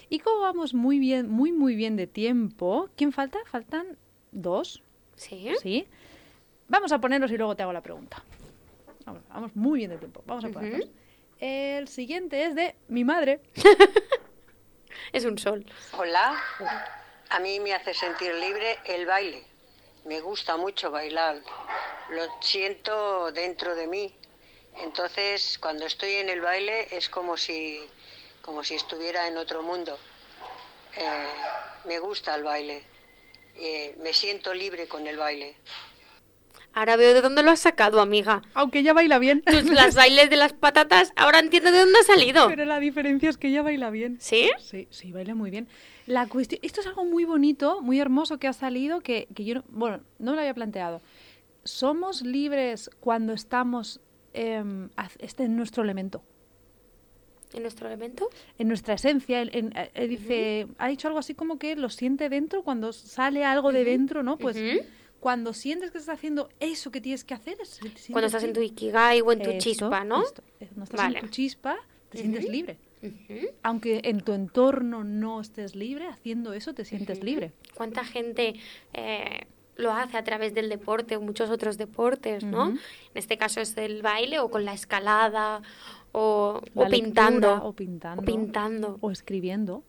Y 0.08 0.18
como 0.18 0.40
vamos 0.40 0.74
muy 0.74 0.98
bien, 0.98 1.28
muy, 1.28 1.52
muy 1.52 1.76
bien 1.76 1.96
de 1.96 2.06
tiempo, 2.06 2.88
¿quién 2.96 3.12
falta? 3.12 3.38
Faltan 3.46 3.98
dos. 4.32 4.82
Sí. 5.14 5.50
¿Sí? 5.62 5.86
Vamos 6.68 6.92
a 6.92 7.00
ponerlos 7.00 7.30
y 7.30 7.36
luego 7.36 7.54
te 7.54 7.62
hago 7.62 7.72
la 7.72 7.82
pregunta. 7.82 8.22
Vamos, 9.04 9.22
vamos 9.28 9.54
muy 9.54 9.80
bien 9.80 9.90
de 9.90 9.98
tiempo. 9.98 10.22
Vamos 10.26 10.44
a 10.44 10.48
ponerlos. 10.48 10.88
El 11.38 11.86
siguiente 11.88 12.44
es 12.44 12.54
de 12.54 12.74
mi 12.88 13.04
madre. 13.04 13.40
Es 15.12 15.24
un 15.24 15.38
sol. 15.38 15.64
Hola, 15.92 16.34
a 17.30 17.40
mí 17.40 17.60
me 17.60 17.74
hace 17.74 17.94
sentir 17.94 18.34
libre 18.34 18.78
el 18.86 19.06
baile. 19.06 19.44
Me 20.04 20.20
gusta 20.20 20.56
mucho 20.56 20.90
bailar. 20.90 21.40
Lo 22.10 22.22
siento 22.40 23.32
dentro 23.32 23.74
de 23.74 23.86
mí. 23.86 24.14
Entonces, 24.82 25.58
cuando 25.60 25.86
estoy 25.86 26.12
en 26.14 26.28
el 26.28 26.40
baile 26.40 26.88
es 26.94 27.08
como 27.08 27.36
si, 27.36 27.80
como 28.42 28.62
si 28.62 28.74
estuviera 28.74 29.26
en 29.28 29.36
otro 29.36 29.62
mundo. 29.62 29.98
Eh, 30.96 31.26
me 31.86 31.98
gusta 31.98 32.34
el 32.34 32.42
baile. 32.44 32.82
Eh, 33.56 33.96
me 34.02 34.12
siento 34.12 34.52
libre 34.54 34.86
con 34.86 35.06
el 35.06 35.16
baile. 35.16 35.56
Ahora 36.74 36.96
veo 36.96 37.14
de 37.14 37.22
dónde 37.22 37.42
lo 37.42 37.50
has 37.50 37.60
sacado, 37.60 38.02
amiga. 38.02 38.42
Aunque 38.52 38.80
ella 38.80 38.92
baila 38.92 39.18
bien. 39.18 39.40
Tus, 39.42 39.64
las 39.64 39.94
bailes 39.94 40.28
de 40.28 40.36
las 40.36 40.52
patatas, 40.52 41.10
ahora 41.16 41.38
entiendo 41.38 41.72
de 41.72 41.78
dónde 41.80 41.98
ha 42.00 42.02
salido. 42.02 42.48
Pero 42.48 42.66
la 42.66 42.78
diferencia 42.78 43.30
es 43.30 43.38
que 43.38 43.48
ella 43.48 43.62
baila 43.62 43.88
bien. 43.88 44.18
¿Sí? 44.20 44.50
Sí, 44.58 44.86
sí, 44.90 45.10
baila 45.10 45.34
muy 45.34 45.50
bien. 45.50 45.68
La 46.06 46.26
cuestión, 46.28 46.60
esto 46.62 46.82
es 46.82 46.86
algo 46.86 47.06
muy 47.06 47.24
bonito, 47.24 47.80
muy 47.80 47.98
hermoso 47.98 48.38
que 48.38 48.46
ha 48.46 48.52
salido, 48.52 49.00
que, 49.00 49.26
que 49.34 49.44
yo, 49.44 49.54
no- 49.54 49.64
bueno, 49.68 50.00
no 50.18 50.32
me 50.32 50.36
lo 50.36 50.40
había 50.42 50.52
planteado. 50.54 51.00
¿Somos 51.66 52.22
libres 52.22 52.90
cuando 53.00 53.32
estamos 53.32 54.00
em, 54.32 54.90
esté 55.18 55.44
en 55.44 55.56
nuestro 55.56 55.82
elemento, 55.82 56.22
¿En 57.54 57.62
nuestro 57.62 57.86
elemento? 57.88 58.28
en 58.58 58.68
nuestra 58.68 58.94
esencia. 58.94 59.40
en- 59.40 59.50
en- 59.52 59.72
eh, 59.94 60.06
dice, 60.08 60.66
ha 60.78 60.88
dicho 60.88 61.08
algo 61.08 61.18
así 61.20 61.34
como 61.34 61.58
que 61.58 61.74
lo 61.76 61.88
siente 61.88 62.28
dentro 62.28 62.62
cuando 62.62 62.92
sale 62.92 63.44
algo 63.44 63.72
de 63.72 63.84
dentro, 63.84 64.22
¿no? 64.22 64.36
Pues 64.36 64.56
cuando 65.20 65.52
sientes 65.54 65.90
que 65.90 65.98
estás 65.98 66.14
haciendo 66.18 66.48
eso 66.60 66.90
que 66.90 67.00
tienes 67.00 67.24
que 67.24 67.34
hacer, 67.34 67.56
es- 67.60 67.80
Cuando 68.10 68.26
estás 68.26 68.44
en 68.44 68.52
tu 68.52 68.60
ikigai 68.60 69.20
o 69.22 69.32
en 69.32 69.42
tu 69.42 69.50
Esto, 69.50 69.60
chispa, 69.62 70.04
¿no? 70.04 70.22
esto. 70.22 70.42
Eh, 70.60 70.66
Cuando 70.68 70.84
estás 70.84 71.00
Vale. 71.00 71.18
en 71.18 71.24
tu 71.24 71.30
chispa, 71.30 71.76
te 72.10 72.18
sientes 72.18 72.48
libre. 72.48 72.78
Aunque 73.62 74.00
en 74.04 74.20
tu 74.20 74.32
entorno 74.32 75.04
no 75.04 75.40
estés 75.40 75.74
libre, 75.76 76.06
haciendo 76.08 76.52
eso 76.52 76.74
te 76.74 76.84
sientes 76.84 77.22
libre. 77.22 77.52
¿Cuánta 77.74 78.04
gente 78.04 78.54
eh, 78.92 79.46
lo 79.76 79.92
hace 79.92 80.16
a 80.16 80.24
través 80.24 80.54
del 80.54 80.68
deporte 80.68 81.16
o 81.16 81.20
muchos 81.20 81.50
otros 81.50 81.78
deportes, 81.78 82.44
¿no? 82.44 82.70
En 82.70 82.78
este 83.14 83.36
caso 83.38 83.60
es 83.60 83.76
el 83.76 84.02
baile 84.02 84.38
o 84.40 84.50
con 84.50 84.64
la 84.64 84.72
escalada 84.72 85.62
o, 86.12 86.62
pintando. 86.90 87.48
lectura, 87.48 87.62
o 87.62 87.72
pintando. 87.72 88.22
O 88.22 88.24
pintando. 88.24 88.98
O 89.00 89.10
escribiendo. 89.10 89.82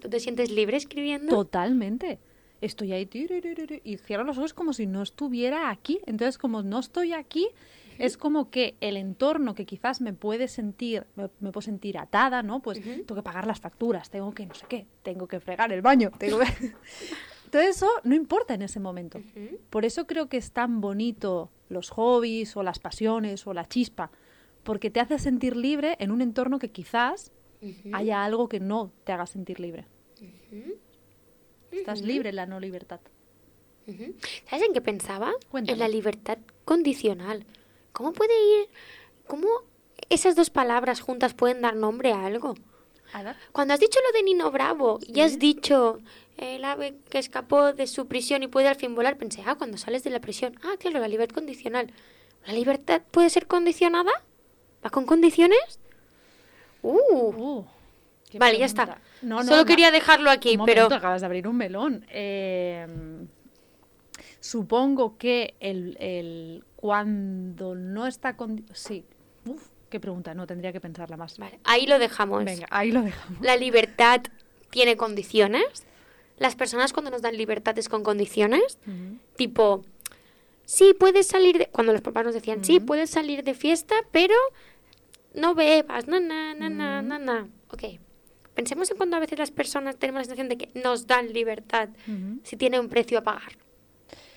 ¿Tú 0.00 0.08
te 0.08 0.20
sientes 0.20 0.50
libre 0.50 0.76
escribiendo? 0.76 1.34
Totalmente. 1.34 2.18
Estoy 2.60 2.92
ahí 2.92 3.08
y 3.82 3.96
cierro 3.96 4.22
los 4.22 4.38
ojos 4.38 4.54
como 4.54 4.72
si 4.72 4.86
no 4.86 5.02
estuviera 5.02 5.70
aquí. 5.70 6.00
Entonces, 6.06 6.38
como 6.38 6.62
no 6.62 6.78
estoy 6.78 7.12
aquí, 7.12 7.48
es 7.98 8.16
como 8.16 8.50
que 8.50 8.76
el 8.80 8.96
entorno 8.96 9.54
que 9.54 9.66
quizás 9.66 10.00
me 10.00 10.12
puede 10.12 10.46
sentir, 10.46 11.06
me, 11.16 11.30
me 11.40 11.50
puedo 11.52 11.62
sentir 11.62 11.98
atada, 11.98 12.42
¿no? 12.42 12.60
Pues 12.60 12.82
tengo 12.82 13.14
que 13.14 13.22
pagar 13.22 13.46
las 13.46 13.60
facturas, 13.60 14.10
tengo 14.10 14.32
que 14.32 14.46
no 14.46 14.54
sé 14.54 14.66
qué, 14.68 14.86
tengo 15.02 15.26
que 15.26 15.40
fregar 15.40 15.72
el 15.72 15.82
baño, 15.82 16.10
tengo 16.18 16.38
que... 16.38 16.46
Todo 17.52 17.60
eso 17.60 17.86
no 18.02 18.14
importa 18.14 18.54
en 18.54 18.62
ese 18.62 18.80
momento. 18.80 19.20
Por 19.68 19.84
eso 19.84 20.06
creo 20.06 20.26
que 20.30 20.38
es 20.38 20.52
tan 20.52 20.80
bonito 20.80 21.50
los 21.68 21.90
hobbies 21.90 22.56
o 22.56 22.62
las 22.62 22.78
pasiones 22.78 23.46
o 23.46 23.52
la 23.52 23.68
chispa, 23.68 24.10
porque 24.62 24.90
te 24.90 25.00
hace 25.00 25.18
sentir 25.18 25.54
libre 25.54 25.96
en 25.98 26.12
un 26.12 26.22
entorno 26.22 26.58
que 26.58 26.70
quizás 26.70 27.30
haya 27.92 28.24
algo 28.24 28.48
que 28.48 28.58
no 28.58 28.90
te 29.04 29.12
haga 29.12 29.26
sentir 29.26 29.60
libre. 29.60 29.86
Estás 31.70 32.00
libre 32.00 32.30
en 32.30 32.36
la 32.36 32.46
no 32.46 32.58
libertad. 32.58 33.00
¿Sabes 34.48 34.66
en 34.66 34.72
qué 34.72 34.80
pensaba? 34.80 35.30
Cuéntame. 35.50 35.74
En 35.74 35.78
la 35.80 35.88
libertad 35.88 36.38
condicional. 36.64 37.44
¿Cómo 37.92 38.14
puede 38.14 38.32
ir? 38.60 38.70
¿Cómo 39.26 39.46
esas 40.08 40.36
dos 40.36 40.48
palabras 40.48 41.02
juntas 41.02 41.34
pueden 41.34 41.60
dar 41.60 41.76
nombre 41.76 42.12
a 42.12 42.24
algo? 42.24 42.54
A. 43.12 43.36
Cuando 43.52 43.74
has 43.74 43.80
dicho 43.80 43.98
lo 44.06 44.18
de 44.18 44.22
Nino 44.22 44.50
Bravo 44.50 44.98
y 45.06 45.20
has 45.20 45.38
dicho 45.38 45.98
el 46.36 46.64
ave 46.64 46.96
que 47.10 47.18
escapó 47.18 47.72
de 47.72 47.86
su 47.86 48.06
prisión 48.06 48.42
y 48.42 48.48
puede 48.48 48.68
al 48.68 48.76
fin 48.76 48.94
volar, 48.94 49.16
pensé, 49.16 49.42
ah, 49.46 49.54
cuando 49.56 49.78
sales 49.78 50.02
de 50.04 50.10
la 50.10 50.20
prisión. 50.20 50.54
Ah, 50.62 50.74
claro, 50.78 50.98
la 51.00 51.08
libertad 51.08 51.34
condicional. 51.34 51.92
¿La 52.46 52.52
libertad 52.52 53.02
puede 53.10 53.30
ser 53.30 53.46
condicionada? 53.46 54.10
¿Va 54.84 54.90
con 54.90 55.06
condiciones? 55.06 55.78
Uh. 56.82 56.98
Uh, 56.98 57.66
Vale, 58.38 58.58
ya 58.58 58.66
está. 58.66 59.00
No, 59.20 59.36
no, 59.36 59.44
Solo 59.44 59.58
no. 59.58 59.64
quería 59.64 59.90
dejarlo 59.90 60.30
aquí, 60.30 60.56
Un 60.56 60.64
pero... 60.64 60.82
momento, 60.82 60.96
acabas 60.96 61.20
de 61.20 61.26
abrir 61.26 61.46
un 61.46 61.56
melón. 61.56 62.04
Eh, 62.10 62.86
supongo 64.40 65.16
que 65.18 65.54
el, 65.60 65.96
el 66.00 66.64
cuando 66.74 67.74
no 67.76 68.06
está 68.06 68.36
con... 68.36 68.64
Sí. 68.72 69.04
Uf, 69.44 69.68
qué 69.88 70.00
pregunta. 70.00 70.34
No, 70.34 70.46
tendría 70.46 70.72
que 70.72 70.80
pensarla 70.80 71.16
más. 71.16 71.38
Vale, 71.38 71.60
ahí 71.64 71.86
lo 71.86 71.98
dejamos. 71.98 72.44
Venga, 72.44 72.66
ahí 72.70 72.90
lo 72.90 73.02
dejamos. 73.02 73.40
La 73.42 73.56
libertad 73.56 74.22
tiene 74.70 74.96
condiciones. 74.96 75.84
Las 76.42 76.56
personas 76.56 76.92
cuando 76.92 77.12
nos 77.12 77.22
dan 77.22 77.36
libertad 77.36 77.78
es 77.78 77.88
con 77.88 78.02
condiciones. 78.02 78.76
Tipo, 79.36 79.84
sí, 80.64 80.92
puedes 80.98 81.28
salir 81.28 81.56
de... 81.56 81.66
Cuando 81.68 81.92
los 81.92 82.02
papás 82.02 82.24
nos 82.24 82.34
decían, 82.34 82.64
sí, 82.64 82.80
puedes 82.80 83.10
salir 83.10 83.44
de 83.44 83.54
fiesta, 83.54 83.94
pero 84.10 84.34
no 85.34 85.54
bebas, 85.54 86.08
na, 86.08 86.18
na, 86.18 86.52
na, 86.52 86.68
na, 86.68 87.00
na, 87.00 87.18
na. 87.20 87.48
Ok. 87.70 87.84
Pensemos 88.54 88.90
en 88.90 88.96
cuando 88.96 89.16
a 89.16 89.20
veces 89.20 89.38
las 89.38 89.52
personas 89.52 89.96
tenemos 89.96 90.18
la 90.18 90.24
sensación 90.24 90.48
de 90.48 90.58
que 90.58 90.80
nos 90.80 91.06
dan 91.06 91.32
libertad 91.32 91.90
si 92.42 92.56
tiene 92.56 92.80
un 92.80 92.88
precio 92.88 93.18
a 93.18 93.22
pagar. 93.22 93.56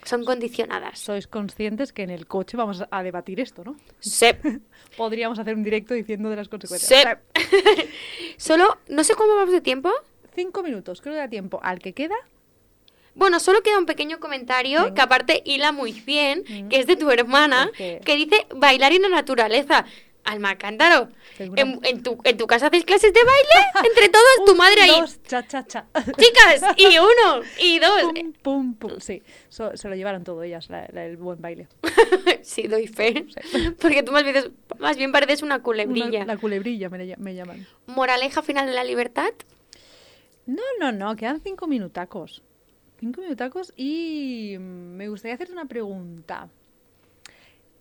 Son 0.03 0.23
condicionadas. 0.23 0.99
Sois 0.99 1.25
conscientes 1.25 1.91
que 1.91 2.03
en 2.03 2.11
el 2.11 2.27
coche 2.27 2.55
vamos 2.55 2.83
a 2.87 3.01
debatir 3.01 3.39
esto, 3.39 3.63
¿no? 3.63 3.77
Sí. 3.99 4.27
Podríamos 4.95 5.39
hacer 5.39 5.55
un 5.55 5.63
directo 5.63 5.95
diciendo 5.95 6.29
de 6.29 6.35
las 6.35 6.49
consecuencias. 6.49 7.17
Sí. 7.33 7.81
Solo, 8.37 8.77
no 8.89 9.03
sé 9.03 9.15
cómo 9.15 9.33
vamos 9.33 9.53
de 9.53 9.61
tiempo. 9.61 9.89
Cinco 10.36 10.61
minutos, 10.63 11.01
creo 11.01 11.13
que 11.13 11.19
da 11.19 11.27
tiempo. 11.29 11.59
Al 11.63 11.79
que 11.79 11.93
queda, 11.93 12.15
Bueno, 13.17 13.39
solo 13.39 13.61
queda 13.61 13.77
un 13.79 13.86
pequeño 13.86 14.19
comentario 14.19 14.81
Venga. 14.83 14.93
que 14.93 15.01
aparte 15.01 15.41
hila 15.45 15.71
muy 15.71 15.93
bien, 15.93 16.43
Mm. 16.49 16.67
que 16.67 16.79
es 16.79 16.86
de 16.86 16.97
tu 16.97 17.09
hermana, 17.09 17.67
Porque- 17.67 18.01
que 18.03 18.15
dice 18.17 18.45
bailar 18.53 18.91
en 18.91 19.03
la 19.03 19.07
naturaleza. 19.09 19.86
Alma 20.25 20.57
cántaro. 20.57 21.07
¿En, 21.38 21.79
en 21.83 22.01
tu, 22.03 22.17
¿En 22.23 22.36
tu 22.36 22.45
casa 22.47 22.65
hacéis 22.67 22.83
clases 22.83 23.13
de 23.13 23.19
baile? 23.23 23.67
Entre 23.89 24.09
todos, 24.09 24.45
tu 24.45 24.55
madre 24.55 24.81
ahí. 24.81 24.99
dos, 24.99 25.21
cha, 25.23 25.47
cha, 25.47 25.63
cha. 25.65 25.86
Chicas, 26.17 26.63
y 26.77 26.97
uno, 26.97 27.41
y 27.59 27.79
dos. 27.79 28.01
Pum, 28.11 28.33
pum, 28.41 28.73
pum. 28.73 28.99
Sí, 28.99 29.21
so- 29.49 29.77
se 29.77 29.88
lo 29.88 29.95
llevaron 29.95 30.23
todo 30.25 30.41
ellas, 30.43 30.67
la- 30.69 30.88
la- 30.91 31.05
el 31.05 31.15
buen 31.17 31.39
baile. 31.41 31.67
sí, 32.41 32.63
doy 32.63 32.88
fe. 32.88 33.27
Porque 33.79 34.01
tú 34.03 34.11
más 34.11 34.23
bien, 34.23 34.51
más 34.79 34.97
bien 34.97 35.11
pareces 35.13 35.41
una 35.43 35.61
culebrilla. 35.61 36.23
Una- 36.23 36.33
la 36.33 36.38
culebrilla 36.38 36.89
me, 36.89 37.15
me 37.17 37.36
llaman. 37.36 37.65
Moraleja 37.86 38.41
final 38.41 38.65
de 38.65 38.73
la 38.73 38.83
libertad. 38.83 39.29
No, 40.45 40.61
no, 40.79 40.91
no, 40.91 41.15
quedan 41.15 41.41
cinco 41.41 41.67
minutacos. 41.67 42.43
Cinco 42.99 43.21
minutacos 43.21 43.73
y 43.75 44.55
me 44.59 45.09
gustaría 45.09 45.35
hacerte 45.35 45.53
una 45.53 45.65
pregunta. 45.65 46.49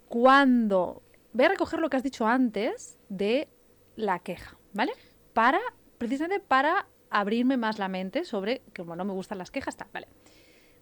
Cuando... 0.09 1.03
Voy 1.33 1.47
a 1.47 1.49
recoger 1.49 1.81
lo 1.81 1.91
que 1.91 1.97
has 1.97 2.03
dicho 2.05 2.27
antes 2.27 2.97
de 3.09 3.49
la 3.97 4.21
queja, 4.21 4.57
¿vale? 4.73 4.93
Para, 5.33 5.61
precisamente 5.99 6.45
para 6.47 6.87
abrirme 7.11 7.57
más 7.57 7.81
la 7.81 7.89
mente 7.89 8.25
sobre 8.25 8.61
que 8.73 8.83
como 8.83 8.95
no 8.95 9.05
me 9.05 9.13
gustan 9.13 9.39
las 9.39 9.51
quejas, 9.51 9.77
tal, 9.77 9.89
¿vale? 9.93 10.07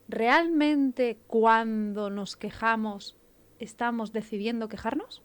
¿Realmente 0.09 1.19
cuando 1.27 2.11
nos 2.11 2.37
quejamos 2.37 3.17
estamos 3.59 4.13
decidiendo 4.13 4.69
quejarnos? 4.69 5.23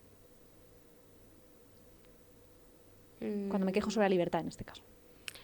Cuando 3.20 3.66
me 3.66 3.74
quejo 3.74 3.89
sobre 3.89 4.05
la 4.05 4.10
libertad, 4.10 4.41
en 4.41 4.47
este 4.47 4.64
caso. 4.64 4.84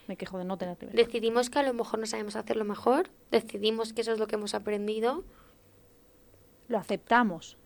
Me 0.08 0.18
quejo 0.18 0.38
de 0.38 0.46
no 0.46 0.58
tener 0.58 0.78
libertad. 0.80 1.06
Decidimos 1.06 1.50
que 1.50 1.60
a 1.60 1.64
lo 1.64 1.74
mejor 1.74 2.00
no 2.00 2.06
sabemos 2.06 2.36
hacerlo 2.36 2.66
mejor. 2.66 3.10
Decidimos 3.32 3.94
que 3.94 4.02
eso 4.02 4.12
es 4.14 4.20
lo 4.20 4.28
que 4.28 4.36
hemos 4.36 4.54
aprendido. 4.54 5.24
Lo 6.68 6.78
aceptamos. 6.78 7.58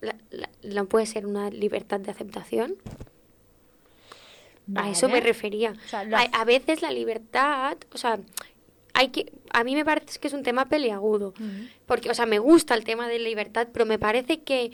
La- 0.00 0.16
la- 0.30 0.50
¿No 0.62 0.86
puede 0.86 1.06
ser 1.06 1.26
una 1.26 1.50
libertad 1.50 1.98
de 2.00 2.10
aceptación? 2.10 2.76
A 4.74 4.90
eso 4.90 5.08
me 5.08 5.20
refería. 5.20 5.72
O 5.72 5.88
sea, 5.88 6.04
lo 6.04 6.16
a, 6.16 6.44
veces 6.44 6.82
la 6.82 6.90
libertad, 6.90 7.76
o 7.92 7.98
sea, 7.98 8.18
hay 8.94 9.08
que, 9.08 9.32
a 9.52 9.62
mí 9.62 9.74
me 9.76 9.84
parece 9.84 10.18
que 10.18 10.26
es 10.26 10.34
un 10.34 10.42
tema 10.42 10.68
peleagudo, 10.68 11.34
porque, 11.86 12.10
o 12.10 12.14
sea, 12.14 12.26
me 12.26 12.40
gusta 12.40 12.74
el 12.74 12.82
tema 12.84 13.06
de 13.08 13.18
libertad, 13.20 13.68
pero 13.72 13.86
me 13.86 13.98
parece 13.98 14.42
que, 14.42 14.72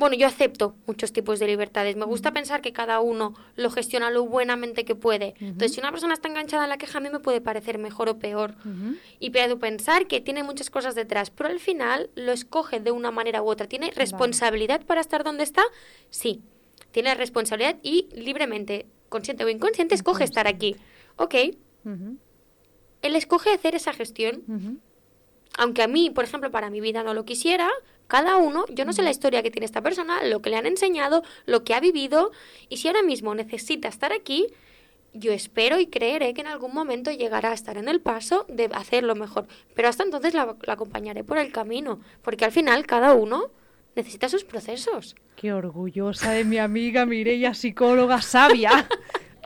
bueno, 0.00 0.16
yo 0.16 0.26
acepto 0.26 0.74
muchos 0.86 1.12
tipos 1.12 1.38
de 1.38 1.46
libertades. 1.46 1.94
Me 1.94 2.06
gusta 2.06 2.32
pensar 2.32 2.62
que 2.62 2.72
cada 2.72 3.00
uno 3.00 3.34
lo 3.54 3.70
gestiona 3.70 4.10
lo 4.10 4.24
buenamente 4.24 4.86
que 4.86 4.94
puede. 4.94 5.34
Entonces, 5.40 5.74
si 5.74 5.80
una 5.80 5.90
persona 5.90 6.14
está 6.14 6.26
enganchada 6.26 6.64
en 6.64 6.70
la 6.70 6.78
queja, 6.78 6.98
a 6.98 7.00
mí 7.02 7.10
me 7.10 7.20
puede 7.20 7.42
parecer 7.42 7.76
mejor 7.76 8.08
o 8.08 8.18
peor. 8.18 8.54
Y 9.18 9.28
puedo 9.28 9.58
pensar 9.58 10.06
que 10.06 10.22
tiene 10.22 10.42
muchas 10.42 10.70
cosas 10.70 10.94
detrás, 10.94 11.28
pero 11.28 11.50
al 11.50 11.60
final 11.60 12.08
lo 12.14 12.32
escoge 12.32 12.80
de 12.80 12.90
una 12.90 13.10
manera 13.10 13.42
u 13.42 13.50
otra. 13.50 13.68
¿Tiene 13.68 13.90
responsabilidad 13.90 14.86
para 14.86 15.02
estar 15.02 15.22
donde 15.22 15.44
está? 15.44 15.62
Sí. 16.08 16.40
Tiene 16.92 17.14
responsabilidad 17.14 17.76
y 17.82 18.08
libremente, 18.12 18.86
consciente 19.10 19.44
o 19.44 19.50
inconsciente, 19.50 19.94
escoge 19.94 20.24
estar 20.24 20.46
aquí. 20.46 20.76
Ok. 21.16 21.34
Él 23.02 23.16
escoge 23.16 23.52
hacer 23.52 23.74
esa 23.74 23.92
gestión. 23.92 24.80
Aunque 25.58 25.82
a 25.82 25.88
mí, 25.88 26.08
por 26.08 26.24
ejemplo, 26.24 26.50
para 26.50 26.70
mi 26.70 26.80
vida 26.80 27.02
no 27.02 27.12
lo 27.12 27.26
quisiera, 27.26 27.68
cada 28.10 28.36
uno, 28.36 28.66
yo 28.68 28.84
no 28.84 28.92
sé 28.92 29.02
la 29.02 29.10
historia 29.10 29.42
que 29.42 29.50
tiene 29.50 29.64
esta 29.64 29.80
persona, 29.80 30.22
lo 30.24 30.42
que 30.42 30.50
le 30.50 30.56
han 30.56 30.66
enseñado, 30.66 31.22
lo 31.46 31.64
que 31.64 31.72
ha 31.74 31.80
vivido, 31.80 32.32
y 32.68 32.76
si 32.76 32.88
ahora 32.88 33.02
mismo 33.02 33.34
necesita 33.34 33.88
estar 33.88 34.12
aquí, 34.12 34.48
yo 35.14 35.32
espero 35.32 35.78
y 35.80 35.86
creeré 35.86 36.34
que 36.34 36.40
en 36.40 36.48
algún 36.48 36.74
momento 36.74 37.10
llegará 37.10 37.52
a 37.52 37.54
estar 37.54 37.78
en 37.78 37.88
el 37.88 38.00
paso 38.00 38.44
de 38.48 38.68
hacerlo 38.72 39.14
mejor. 39.14 39.46
Pero 39.74 39.88
hasta 39.88 40.02
entonces 40.02 40.34
la, 40.34 40.56
la 40.62 40.72
acompañaré 40.72 41.24
por 41.24 41.38
el 41.38 41.52
camino, 41.52 42.00
porque 42.22 42.44
al 42.44 42.52
final 42.52 42.84
cada 42.86 43.14
uno 43.14 43.50
necesita 43.94 44.28
sus 44.28 44.44
procesos. 44.44 45.16
Qué 45.36 45.52
orgullosa 45.52 46.32
de 46.32 46.44
mi 46.44 46.58
amiga 46.58 47.06
Mireia, 47.06 47.54
psicóloga 47.54 48.20
sabia. 48.20 48.88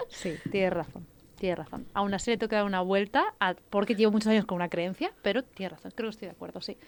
Sí, 0.09 0.35
tienes 0.51 0.73
razón, 0.73 1.07
tienes 1.45 1.59
razón. 1.59 1.87
Aún 1.93 2.15
así 2.15 2.31
le 2.31 2.39
tengo 2.39 2.49
que 2.49 2.57
dar 2.57 2.65
una 2.65 2.81
vuelta, 2.81 3.35
a- 3.39 3.55
porque 3.71 3.95
llevo 3.95 4.13
muchos 4.13 4.29
años 4.29 4.47
con 4.47 4.57
una 4.57 4.69
creencia, 4.71 5.13
pero 5.23 5.43
tienes 5.45 5.73
razón, 5.73 5.93
creo 5.95 6.09
que 6.09 6.15
estoy 6.15 6.29
de 6.29 6.33
acuerdo, 6.33 6.61
sí. 6.63 6.79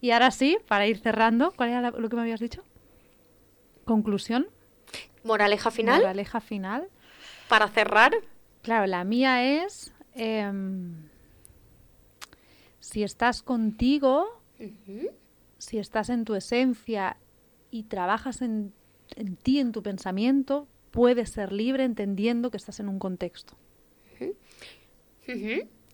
Y 0.00 0.12
ahora 0.12 0.30
sí, 0.30 0.56
para 0.68 0.86
ir 0.86 0.98
cerrando, 0.98 1.52
¿cuál 1.56 1.70
era 1.70 1.80
la- 1.80 1.90
lo 1.90 2.08
que 2.08 2.14
me 2.16 2.22
habías 2.22 2.38
dicho? 2.38 2.62
Conclusión, 3.84 4.46
Moraleja 5.24 5.70
final, 5.70 6.00
moraleja 6.00 6.40
final. 6.40 6.88
para 7.48 7.68
cerrar. 7.68 8.12
Claro, 8.62 8.86
la 8.86 9.02
mía 9.04 9.62
es, 9.64 9.92
em, 10.14 10.94
si 12.80 13.02
estás 13.02 13.42
contigo, 13.42 14.26
si 15.58 15.78
estás 15.78 16.08
en 16.08 16.24
tu 16.24 16.34
esencia 16.34 17.16
y 17.70 17.84
trabajas 17.84 18.42
en 18.42 18.72
en 19.16 19.36
ti, 19.36 19.60
en 19.60 19.72
tu 19.72 19.82
pensamiento, 19.82 20.66
puedes 20.90 21.28
ser 21.30 21.52
libre 21.52 21.84
entendiendo 21.84 22.50
que 22.50 22.56
estás 22.56 22.80
en 22.80 22.88
un 22.88 22.98
contexto. 22.98 23.54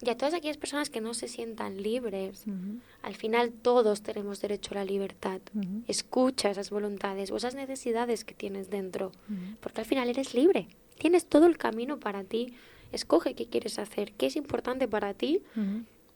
Y 0.03 0.09
a 0.09 0.17
todas 0.17 0.33
aquellas 0.33 0.57
personas 0.57 0.89
que 0.89 1.03
no 1.03 1.13
se 1.13 1.29
sientan 1.29 1.83
libres, 1.83 2.45
al 3.03 3.15
final 3.15 3.53
todos 3.53 4.03
tenemos 4.03 4.41
derecho 4.41 4.73
a 4.73 4.77
la 4.77 4.85
libertad. 4.85 5.41
Escucha 5.89 6.51
esas 6.51 6.71
voluntades 6.71 7.31
o 7.31 7.37
esas 7.37 7.55
necesidades 7.55 8.25
que 8.25 8.35
tienes 8.35 8.71
dentro, 8.71 9.13
porque 9.61 9.83
al 9.83 9.87
final 9.87 10.09
eres 10.09 10.35
libre. 10.35 10.69
Tienes 10.99 11.27
todo 11.27 11.47
el 11.47 11.59
camino 11.59 11.99
para 11.99 12.25
ti. 12.25 12.55
Escoge 12.93 13.35
qué 13.35 13.47
quieres 13.47 13.79
hacer, 13.79 14.13
qué 14.13 14.27
es 14.27 14.37
importante 14.37 14.89
para 14.89 15.15
ti 15.15 15.43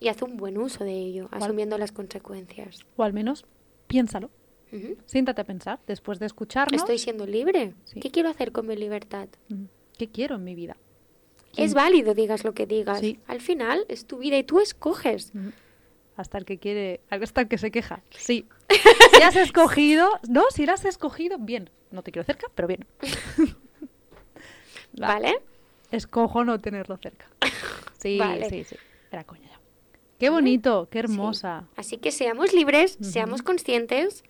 y 0.00 0.08
haz 0.08 0.22
un 0.22 0.36
buen 0.36 0.58
uso 0.58 0.84
de 0.84 0.92
ello, 0.92 1.28
asumiendo 1.30 1.78
las 1.78 1.92
consecuencias. 1.92 2.84
O 2.96 3.02
al 3.02 3.12
menos 3.12 3.44
piénsalo. 3.86 4.30
Siéntate 5.06 5.40
a 5.40 5.44
pensar, 5.44 5.78
después 5.86 6.18
de 6.18 6.26
escucharnos, 6.26 6.80
Estoy 6.80 6.98
siendo 6.98 7.26
libre. 7.26 7.74
Sí. 7.84 8.00
¿Qué 8.00 8.10
quiero 8.10 8.28
hacer 8.28 8.50
con 8.50 8.66
mi 8.66 8.76
libertad? 8.76 9.28
¿qué 9.96 10.08
quiero 10.08 10.34
en 10.34 10.44
mi 10.44 10.56
vida? 10.56 10.76
Es 11.56 11.74
válido, 11.74 12.14
digas 12.14 12.44
lo 12.44 12.52
que 12.54 12.66
digas. 12.66 13.00
Sí. 13.00 13.18
Al 13.26 13.40
final 13.40 13.84
es 13.88 14.06
tu 14.06 14.18
vida 14.18 14.36
y 14.38 14.44
tú 14.44 14.60
escoges. 14.60 15.32
Ujú. 15.34 15.52
Hasta 16.16 16.38
el 16.38 16.44
que 16.44 16.58
quiere, 16.58 17.00
hasta 17.10 17.40
el 17.42 17.48
que 17.48 17.58
se 17.58 17.70
queja. 17.70 18.02
Sí. 18.10 18.46
Si 19.14 19.22
has 19.22 19.36
escogido, 19.36 20.08
no, 20.28 20.42
si 20.50 20.66
lo 20.66 20.72
has 20.72 20.84
escogido, 20.84 21.38
bien. 21.38 21.70
No 21.92 22.02
te 22.02 22.10
quiero 22.10 22.26
cerca, 22.26 22.48
pero 22.54 22.66
bien. 22.66 22.84
Va. 25.00 25.06
¿Vale? 25.14 25.40
Escojo 25.90 26.44
no 26.44 26.60
tenerlo 26.60 26.96
cerca. 26.96 27.26
Sí, 27.98 28.18
Vale. 28.18 28.50
sí, 28.50 28.64
sí. 28.64 28.76
Era 29.10 29.24
coña 29.24 29.48
ya. 29.48 29.58
Qué 30.18 30.28
bonito, 30.28 30.88
qué 30.90 30.98
hermosa. 30.98 31.64
Así 31.74 31.96
que 31.96 32.10
seamos 32.12 32.52
libres, 32.52 32.98
seamos 33.00 33.40
conscientes, 33.42 34.24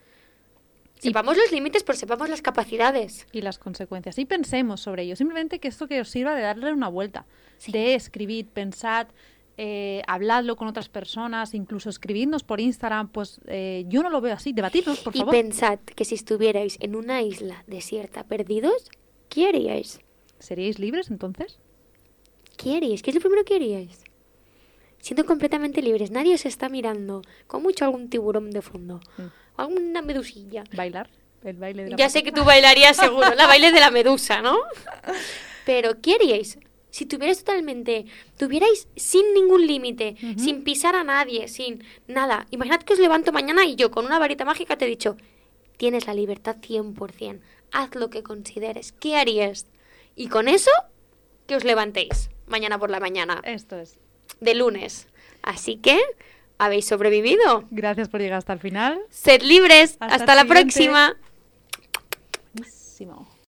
sepamos 1.05 1.37
los 1.37 1.53
límites, 1.53 1.83
pero 1.85 1.99
sepamos 1.99 2.29
las 2.29 2.43
capacidades. 2.43 3.27
Y 3.33 3.41
las 3.43 3.59
consecuencias. 3.59 4.19
Y 4.19 4.25
pensemos 4.25 4.81
sobre 4.81 5.05
ello. 5.05 5.17
Simplemente 5.17 5.59
que 5.59 5.69
esto 5.69 5.87
que 5.87 6.01
os 6.01 6.09
sirva 6.09 6.35
de 6.35 6.43
darle 6.43 6.73
una 6.73 6.89
vuelta. 6.89 7.27
De 7.69 7.95
escribir, 7.95 8.47
pensad, 8.49 9.07
eh, 9.57 10.03
habladlo 10.09 10.57
con 10.57 10.67
otras 10.69 10.89
personas, 10.89 11.55
incluso 11.55 11.89
escribidnos 11.91 12.43
por 12.43 12.61
Instagram. 12.61 13.09
Pues 13.09 13.41
eh, 13.47 13.85
yo 13.89 14.03
no 14.03 14.11
lo 14.11 14.21
veo 14.21 14.35
así. 14.35 14.53
Debatirnos, 14.53 14.99
por 15.01 15.15
y 15.15 15.21
favor. 15.21 15.33
pensad 15.35 15.79
que 15.81 16.05
si 16.05 16.15
estuvierais 16.17 16.77
en 16.81 16.97
una 16.97 17.23
isla 17.23 17.63
desierta 17.67 18.25
perdidos, 18.25 18.91
¿qué 19.29 19.49
haríais? 19.49 20.01
¿Seríais 20.39 20.79
libres 20.79 21.11
entonces? 21.11 21.59
¿Qué 22.57 22.77
haríais? 22.77 23.03
¿Qué 23.03 23.11
es 23.11 23.15
lo 23.15 23.21
primero 23.21 23.45
que 23.45 23.55
haríais? 23.57 24.03
Siendo 24.99 25.27
completamente 25.27 25.83
libres, 25.83 26.11
nadie 26.11 26.35
os 26.35 26.47
está 26.47 26.69
mirando, 26.71 27.21
con 27.47 27.63
mucho 27.63 27.85
algún 27.85 28.09
tiburón 28.09 28.51
de 28.51 28.63
fondo, 28.63 29.01
Mm. 29.19 29.23
Alguna 29.57 30.03
medusilla. 30.03 30.65
Bailar. 30.75 31.09
El 31.43 31.57
baile 31.57 31.85
de 31.85 31.91
la 31.91 31.97
Ya 31.97 32.09
sé 32.09 32.23
que 32.23 32.33
tú 32.33 32.43
bailarías 32.45 32.97
seguro, 32.97 33.35
la 33.35 33.47
baile 33.47 33.71
de 33.71 33.81
la 33.81 33.91
medusa, 33.91 34.41
¿no? 34.41 34.57
Pero, 35.67 36.01
¿qué 36.01 36.15
haríais? 36.15 36.59
Si 36.91 37.07
tuvierais 37.07 37.39
totalmente, 37.39 38.07
tuvierais 38.39 38.87
sin 38.95 39.35
ningún 39.35 39.67
límite, 39.67 40.15
sin 40.39 40.63
pisar 40.63 40.95
a 40.95 41.03
nadie, 41.03 41.49
sin 41.49 41.83
nada. 42.07 42.47
Imaginad 42.51 42.83
que 42.83 42.93
os 42.93 43.01
levanto 43.01 43.33
mañana 43.33 43.65
y 43.65 43.75
yo 43.75 43.91
con 43.91 44.07
una 44.07 44.21
varita 44.21 44.45
mágica 44.45 44.79
te 44.79 44.85
he 44.85 44.89
dicho, 44.89 45.17
tienes 45.77 46.07
la 46.07 46.15
libertad 46.15 46.57
100%, 46.61 47.41
haz 47.73 47.95
lo 47.97 48.11
que 48.11 48.23
consideres, 48.23 48.93
¿qué 48.93 49.17
harías? 49.17 49.67
Y 50.15 50.29
con 50.29 50.47
eso, 50.47 50.71
que 51.49 51.57
os 51.57 51.65
levantéis 51.65 52.31
mañana 52.47 52.79
por 52.79 52.91
la 52.91 53.01
mañana, 53.01 53.41
Esto 53.43 53.77
es. 53.77 53.99
de 54.41 54.55
lunes. 54.55 55.09
Así 55.43 55.77
que, 55.77 56.01
¿habéis 56.59 56.87
sobrevivido? 56.87 57.65
Gracias 57.71 58.09
por 58.09 58.21
llegar 58.21 58.39
hasta 58.39 58.53
el 58.53 58.61
final. 58.61 59.01
Sed 59.11 59.43
libres, 59.43 59.97
Hasta 60.01 60.35
la 60.35 60.43
siguiente. 60.43 60.63
próxima. 60.63 61.17
Buenísimo. 62.55 63.29